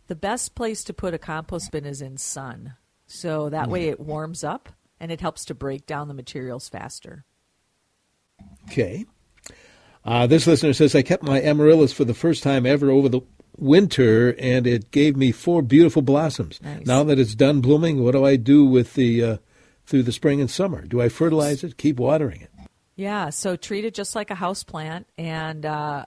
The 0.08 0.16
best 0.16 0.54
place 0.54 0.82
to 0.84 0.94
put 0.94 1.14
a 1.14 1.18
compost 1.18 1.70
bin 1.70 1.84
is 1.84 2.00
in 2.00 2.16
sun, 2.16 2.74
so 3.06 3.48
that 3.50 3.68
way 3.68 3.88
it 3.88 4.00
warms 4.00 4.42
up 4.42 4.70
and 4.98 5.12
it 5.12 5.20
helps 5.20 5.44
to 5.44 5.54
break 5.54 5.86
down 5.86 6.08
the 6.08 6.14
materials 6.14 6.68
faster. 6.68 7.24
Okay. 8.64 9.04
Uh, 10.08 10.26
this 10.26 10.46
listener 10.46 10.72
says, 10.72 10.94
I 10.94 11.02
kept 11.02 11.22
my 11.22 11.38
amaryllis 11.42 11.92
for 11.92 12.06
the 12.06 12.14
first 12.14 12.42
time 12.42 12.64
ever 12.64 12.90
over 12.90 13.10
the 13.10 13.20
winter, 13.58 14.34
and 14.38 14.66
it 14.66 14.90
gave 14.90 15.16
me 15.16 15.32
four 15.32 15.60
beautiful 15.60 16.00
blossoms. 16.00 16.60
Nice. 16.62 16.86
Now 16.86 17.04
that 17.04 17.18
it's 17.18 17.34
done 17.34 17.60
blooming, 17.60 18.02
what 18.02 18.12
do 18.12 18.24
I 18.24 18.36
do 18.36 18.64
with 18.64 18.94
the 18.94 19.22
uh, 19.22 19.36
through 19.84 20.04
the 20.04 20.12
spring 20.12 20.40
and 20.40 20.50
summer? 20.50 20.86
Do 20.86 21.02
I 21.02 21.10
fertilize 21.10 21.62
it? 21.62 21.76
Keep 21.76 21.98
watering 22.00 22.40
it? 22.40 22.50
Yeah. 22.96 23.28
So 23.28 23.54
treat 23.56 23.84
it 23.84 23.92
just 23.92 24.16
like 24.16 24.30
a 24.30 24.34
house 24.34 24.64
plant, 24.64 25.06
and 25.18 25.66
uh, 25.66 26.06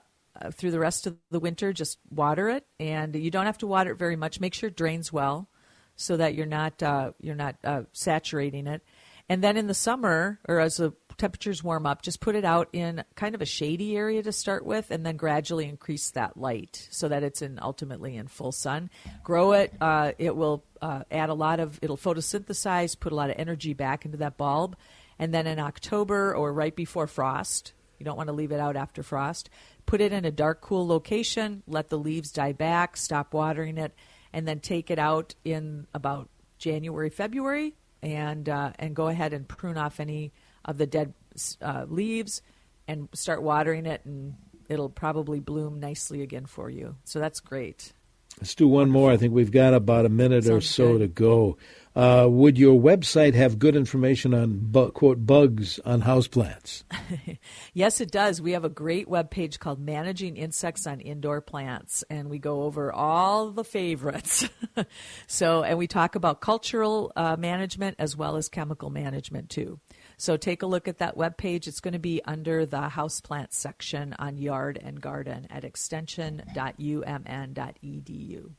through 0.50 0.72
the 0.72 0.80
rest 0.80 1.06
of 1.06 1.16
the 1.30 1.38
winter, 1.38 1.72
just 1.72 1.98
water 2.10 2.48
it. 2.50 2.66
And 2.80 3.14
you 3.14 3.30
don't 3.30 3.46
have 3.46 3.58
to 3.58 3.68
water 3.68 3.92
it 3.92 3.98
very 3.98 4.16
much. 4.16 4.40
Make 4.40 4.54
sure 4.54 4.68
it 4.68 4.76
drains 4.76 5.12
well. 5.12 5.48
so 5.96 6.16
that 6.16 6.34
you're 6.34 6.46
not 6.46 6.82
uh, 6.82 7.12
you're 7.20 7.36
not 7.36 7.56
uh, 7.64 7.82
saturating 7.92 8.66
it. 8.66 8.82
And 9.28 9.42
then 9.42 9.56
in 9.56 9.66
the 9.66 9.74
summer, 9.74 10.40
or 10.48 10.60
as 10.60 10.76
the 10.76 10.92
temperatures 11.16 11.62
warm 11.62 11.86
up, 11.86 12.02
just 12.02 12.20
put 12.20 12.34
it 12.34 12.44
out 12.44 12.68
in 12.72 13.04
kind 13.14 13.34
of 13.34 13.42
a 13.42 13.46
shady 13.46 13.96
area 13.96 14.22
to 14.22 14.32
start 14.32 14.64
with, 14.64 14.90
and 14.90 15.06
then 15.06 15.16
gradually 15.16 15.68
increase 15.68 16.10
that 16.10 16.36
light 16.36 16.88
so 16.90 17.08
that 17.08 17.22
it's 17.22 17.42
in 17.42 17.58
ultimately 17.62 18.16
in 18.16 18.26
full 18.26 18.52
sun. 18.52 18.90
Grow 19.22 19.52
it; 19.52 19.72
uh, 19.80 20.12
it 20.18 20.34
will 20.34 20.64
uh, 20.80 21.04
add 21.10 21.28
a 21.30 21.34
lot 21.34 21.60
of 21.60 21.78
it'll 21.82 21.96
photosynthesize, 21.96 22.98
put 22.98 23.12
a 23.12 23.16
lot 23.16 23.30
of 23.30 23.36
energy 23.38 23.72
back 23.74 24.04
into 24.04 24.18
that 24.18 24.36
bulb, 24.36 24.76
and 25.18 25.32
then 25.32 25.46
in 25.46 25.58
October 25.58 26.34
or 26.34 26.52
right 26.52 26.74
before 26.74 27.06
frost, 27.06 27.72
you 27.98 28.04
don't 28.04 28.16
want 28.16 28.28
to 28.28 28.34
leave 28.34 28.52
it 28.52 28.60
out 28.60 28.76
after 28.76 29.02
frost. 29.02 29.48
Put 29.86 30.00
it 30.00 30.12
in 30.12 30.24
a 30.24 30.30
dark, 30.30 30.60
cool 30.60 30.86
location. 30.86 31.62
Let 31.66 31.88
the 31.88 31.98
leaves 31.98 32.32
die 32.32 32.52
back. 32.52 32.96
Stop 32.96 33.34
watering 33.34 33.78
it, 33.78 33.94
and 34.32 34.46
then 34.46 34.60
take 34.60 34.90
it 34.90 34.98
out 34.98 35.34
in 35.44 35.86
about 35.94 36.28
January, 36.58 37.10
February, 37.10 37.74
and 38.02 38.48
uh, 38.48 38.72
and 38.78 38.94
go 38.96 39.08
ahead 39.08 39.32
and 39.32 39.46
prune 39.46 39.78
off 39.78 40.00
any 40.00 40.32
of 40.64 40.78
the 40.78 40.86
dead 40.86 41.14
uh, 41.60 41.86
leaves, 41.88 42.42
and 42.88 43.08
start 43.12 43.42
watering 43.42 43.86
it, 43.86 44.02
and 44.04 44.34
it'll 44.68 44.90
probably 44.90 45.40
bloom 45.40 45.80
nicely 45.80 46.22
again 46.22 46.46
for 46.46 46.68
you. 46.70 46.96
So 47.04 47.18
that's 47.18 47.40
great. 47.40 47.92
Let's 48.40 48.54
do 48.54 48.66
one 48.66 48.90
more. 48.90 49.12
I 49.12 49.16
think 49.16 49.32
we've 49.32 49.52
got 49.52 49.72
about 49.74 50.04
a 50.04 50.08
minute 50.08 50.44
Sounds 50.44 50.56
or 50.56 50.60
so 50.60 50.92
good. 50.92 50.98
to 50.98 51.08
go. 51.08 51.58
Uh, 51.94 52.26
would 52.28 52.56
your 52.58 52.80
website 52.80 53.34
have 53.34 53.58
good 53.58 53.76
information 53.76 54.32
on 54.32 54.58
bu- 54.62 54.90
quote 54.92 55.26
bugs 55.26 55.78
on 55.84 56.02
houseplants? 56.02 56.84
yes, 57.74 58.00
it 58.00 58.10
does. 58.10 58.40
We 58.40 58.52
have 58.52 58.64
a 58.64 58.70
great 58.70 59.08
web 59.08 59.30
page 59.30 59.60
called 59.60 59.78
Managing 59.78 60.38
Insects 60.38 60.86
on 60.86 61.00
Indoor 61.00 61.42
Plants, 61.42 62.02
and 62.08 62.30
we 62.30 62.38
go 62.38 62.62
over 62.62 62.90
all 62.90 63.50
the 63.50 63.62
favorites. 63.62 64.48
so, 65.26 65.62
and 65.62 65.76
we 65.76 65.86
talk 65.86 66.14
about 66.14 66.40
cultural 66.40 67.12
uh, 67.14 67.36
management 67.36 67.96
as 67.98 68.16
well 68.16 68.36
as 68.36 68.48
chemical 68.48 68.88
management 68.88 69.50
too. 69.50 69.78
So 70.22 70.36
take 70.36 70.62
a 70.62 70.66
look 70.66 70.86
at 70.86 70.98
that 70.98 71.16
web 71.16 71.36
page. 71.36 71.66
It's 71.66 71.80
going 71.80 71.94
to 71.94 71.98
be 71.98 72.22
under 72.24 72.64
the 72.64 72.82
houseplant 72.82 73.52
section 73.52 74.14
on 74.20 74.38
Yard 74.38 74.78
and 74.80 75.00
Garden 75.00 75.48
at 75.50 75.64
extension.umn.edu. 75.64 78.50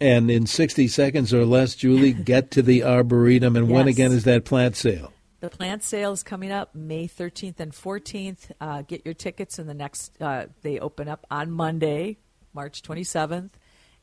And 0.00 0.30
in 0.30 0.46
60 0.46 0.86
seconds 0.86 1.34
or 1.34 1.44
less, 1.44 1.74
Julie, 1.74 2.12
get 2.12 2.52
to 2.52 2.62
the 2.62 2.84
Arboretum. 2.84 3.56
And 3.56 3.66
yes. 3.66 3.74
when 3.74 3.88
again 3.88 4.12
is 4.12 4.22
that 4.22 4.44
plant 4.44 4.76
sale? 4.76 5.12
The 5.40 5.50
plant 5.50 5.82
sale 5.82 6.12
is 6.12 6.22
coming 6.22 6.52
up 6.52 6.76
May 6.76 7.08
13th 7.08 7.58
and 7.58 7.72
14th. 7.72 8.52
Uh, 8.60 8.82
get 8.82 9.04
your 9.04 9.14
tickets 9.14 9.58
in 9.58 9.66
the 9.66 9.74
next, 9.74 10.12
uh, 10.22 10.46
they 10.62 10.78
open 10.78 11.08
up 11.08 11.26
on 11.28 11.50
Monday, 11.50 12.18
March 12.54 12.82
27th. 12.82 13.50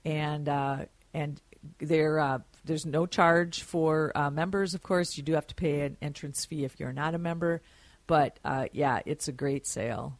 And, 0.03 0.49
uh, 0.49 0.79
and 1.13 1.39
they're 1.79 2.19
uh, 2.19 2.39
there's 2.67 2.85
no 2.85 3.05
charge 3.05 3.63
for 3.63 4.11
uh, 4.15 4.29
members, 4.29 4.73
of 4.73 4.83
course. 4.83 5.17
You 5.17 5.23
do 5.23 5.33
have 5.33 5.47
to 5.47 5.55
pay 5.55 5.81
an 5.81 5.97
entrance 6.01 6.45
fee 6.45 6.65
if 6.65 6.79
you're 6.79 6.93
not 6.93 7.15
a 7.15 7.17
member. 7.17 7.61
But 8.05 8.39
uh, 8.43 8.67
yeah, 8.71 9.01
it's 9.05 9.27
a 9.27 9.31
great 9.31 9.67
sale. 9.67 10.17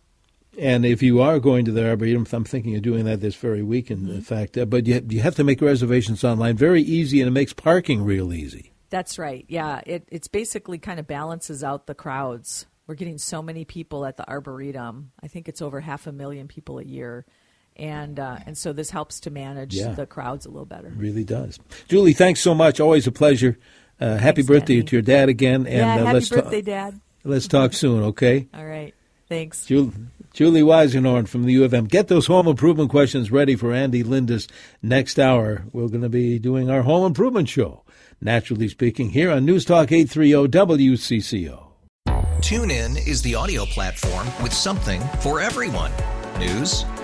And 0.58 0.86
if 0.86 1.04
you 1.04 1.22
are 1.22 1.40
going 1.40 1.66
to 1.66 1.72
the 1.72 1.88
Arboretum, 1.88 2.26
I'm 2.32 2.44
thinking 2.44 2.76
of 2.76 2.82
doing 2.82 3.06
that 3.06 3.22
this 3.22 3.36
very 3.36 3.62
week, 3.62 3.92
in 3.92 4.00
mm-hmm. 4.00 4.20
fact. 4.22 4.58
Uh, 4.58 4.66
but 4.66 4.88
you, 4.88 5.06
you 5.08 5.22
have 5.22 5.36
to 5.36 5.44
make 5.44 5.62
reservations 5.62 6.24
online. 6.24 6.58
Very 6.58 6.82
easy, 6.82 7.22
and 7.22 7.28
it 7.28 7.32
makes 7.32 7.54
parking 7.54 8.04
real 8.04 8.34
easy. 8.34 8.74
That's 8.90 9.20
right. 9.20 9.46
Yeah, 9.48 9.82
it 9.86 10.08
it's 10.12 10.28
basically 10.28 10.80
kind 10.80 11.00
of 11.00 11.08
balances 11.08 11.64
out 11.64 11.88
the 11.88 11.96
crowds. 11.96 12.66
We're 12.88 12.96
getting 12.96 13.18
so 13.18 13.42
many 13.42 13.66
people 13.66 14.06
at 14.06 14.16
the 14.18 14.28
Arboretum. 14.28 15.12
I 15.22 15.28
think 15.28 15.50
it's 15.50 15.62
over 15.62 15.82
half 15.82 16.08
a 16.08 16.12
million 16.14 16.48
people 16.48 16.80
a 16.80 16.84
year 16.84 17.26
and 17.78 18.20
uh, 18.20 18.40
and 18.46 18.58
so 18.58 18.74
this 18.74 18.90
helps 18.90 19.20
to 19.22 19.30
manage 19.30 19.76
yeah. 19.76 19.92
the 19.92 20.06
crowds 20.06 20.46
a 20.46 20.50
little 20.50 20.66
better. 20.66 20.88
It 20.88 20.98
really 20.98 21.24
does. 21.24 21.60
Julie, 21.88 22.14
thanks 22.14 22.42
so 22.42 22.54
much. 22.54 22.80
Always 22.80 23.08
a 23.08 23.12
pleasure. 23.12 23.58
Uh, 24.00 24.18
happy 24.18 24.42
thanks, 24.42 24.48
birthday 24.48 24.76
Danny. 24.76 24.86
to 24.88 24.96
your 24.96 25.02
dad 25.02 25.30
again, 25.30 25.66
and 25.66 25.76
yeah, 25.76 25.96
uh, 25.96 25.98
happy 26.00 26.14
let's 26.14 26.30
birthday, 26.30 26.62
Dad. 26.62 27.00
Let's 27.24 27.48
talk 27.48 27.74
soon, 27.74 28.04
okay? 28.04 28.48
All 28.54 28.66
right. 28.66 28.94
Thanks. 29.28 29.66
Julie, 29.66 29.92
Julie 30.34 30.62
Weisenhorn 30.62 31.28
from 31.28 31.44
the 31.44 31.54
U 31.54 31.64
of 31.64 31.74
M. 31.74 31.86
Get 31.86 32.08
those 32.08 32.28
home 32.28 32.48
improvement 32.48 32.90
questions 32.90 33.32
ready 33.32 33.56
for 33.56 33.74
Andy 33.74 34.04
Linda's 34.04 34.48
next 34.82 35.20
hour. 35.20 35.66
We're 35.74 35.90
going 35.90 36.04
to 36.04 36.10
be 36.10 36.40
doing 36.40 36.70
our 36.70 36.84
home 36.84 37.06
improvement 37.06 37.50
show, 37.50 37.84
naturally 38.22 38.70
speaking, 38.70 39.10
here 39.10 39.32
on 39.32 39.46
News 39.46 39.66
Talk 39.66 39.92
830 39.92 40.48
WCCO. 40.48 41.64
Tune 42.42 42.72
in 42.72 42.96
is 42.98 43.22
the 43.24 43.36
audio 43.36 43.66
platform 43.66 44.28
with 44.42 44.54
something 44.54 45.02
for 45.20 45.42
everyone. 45.42 45.92
News 46.40 46.86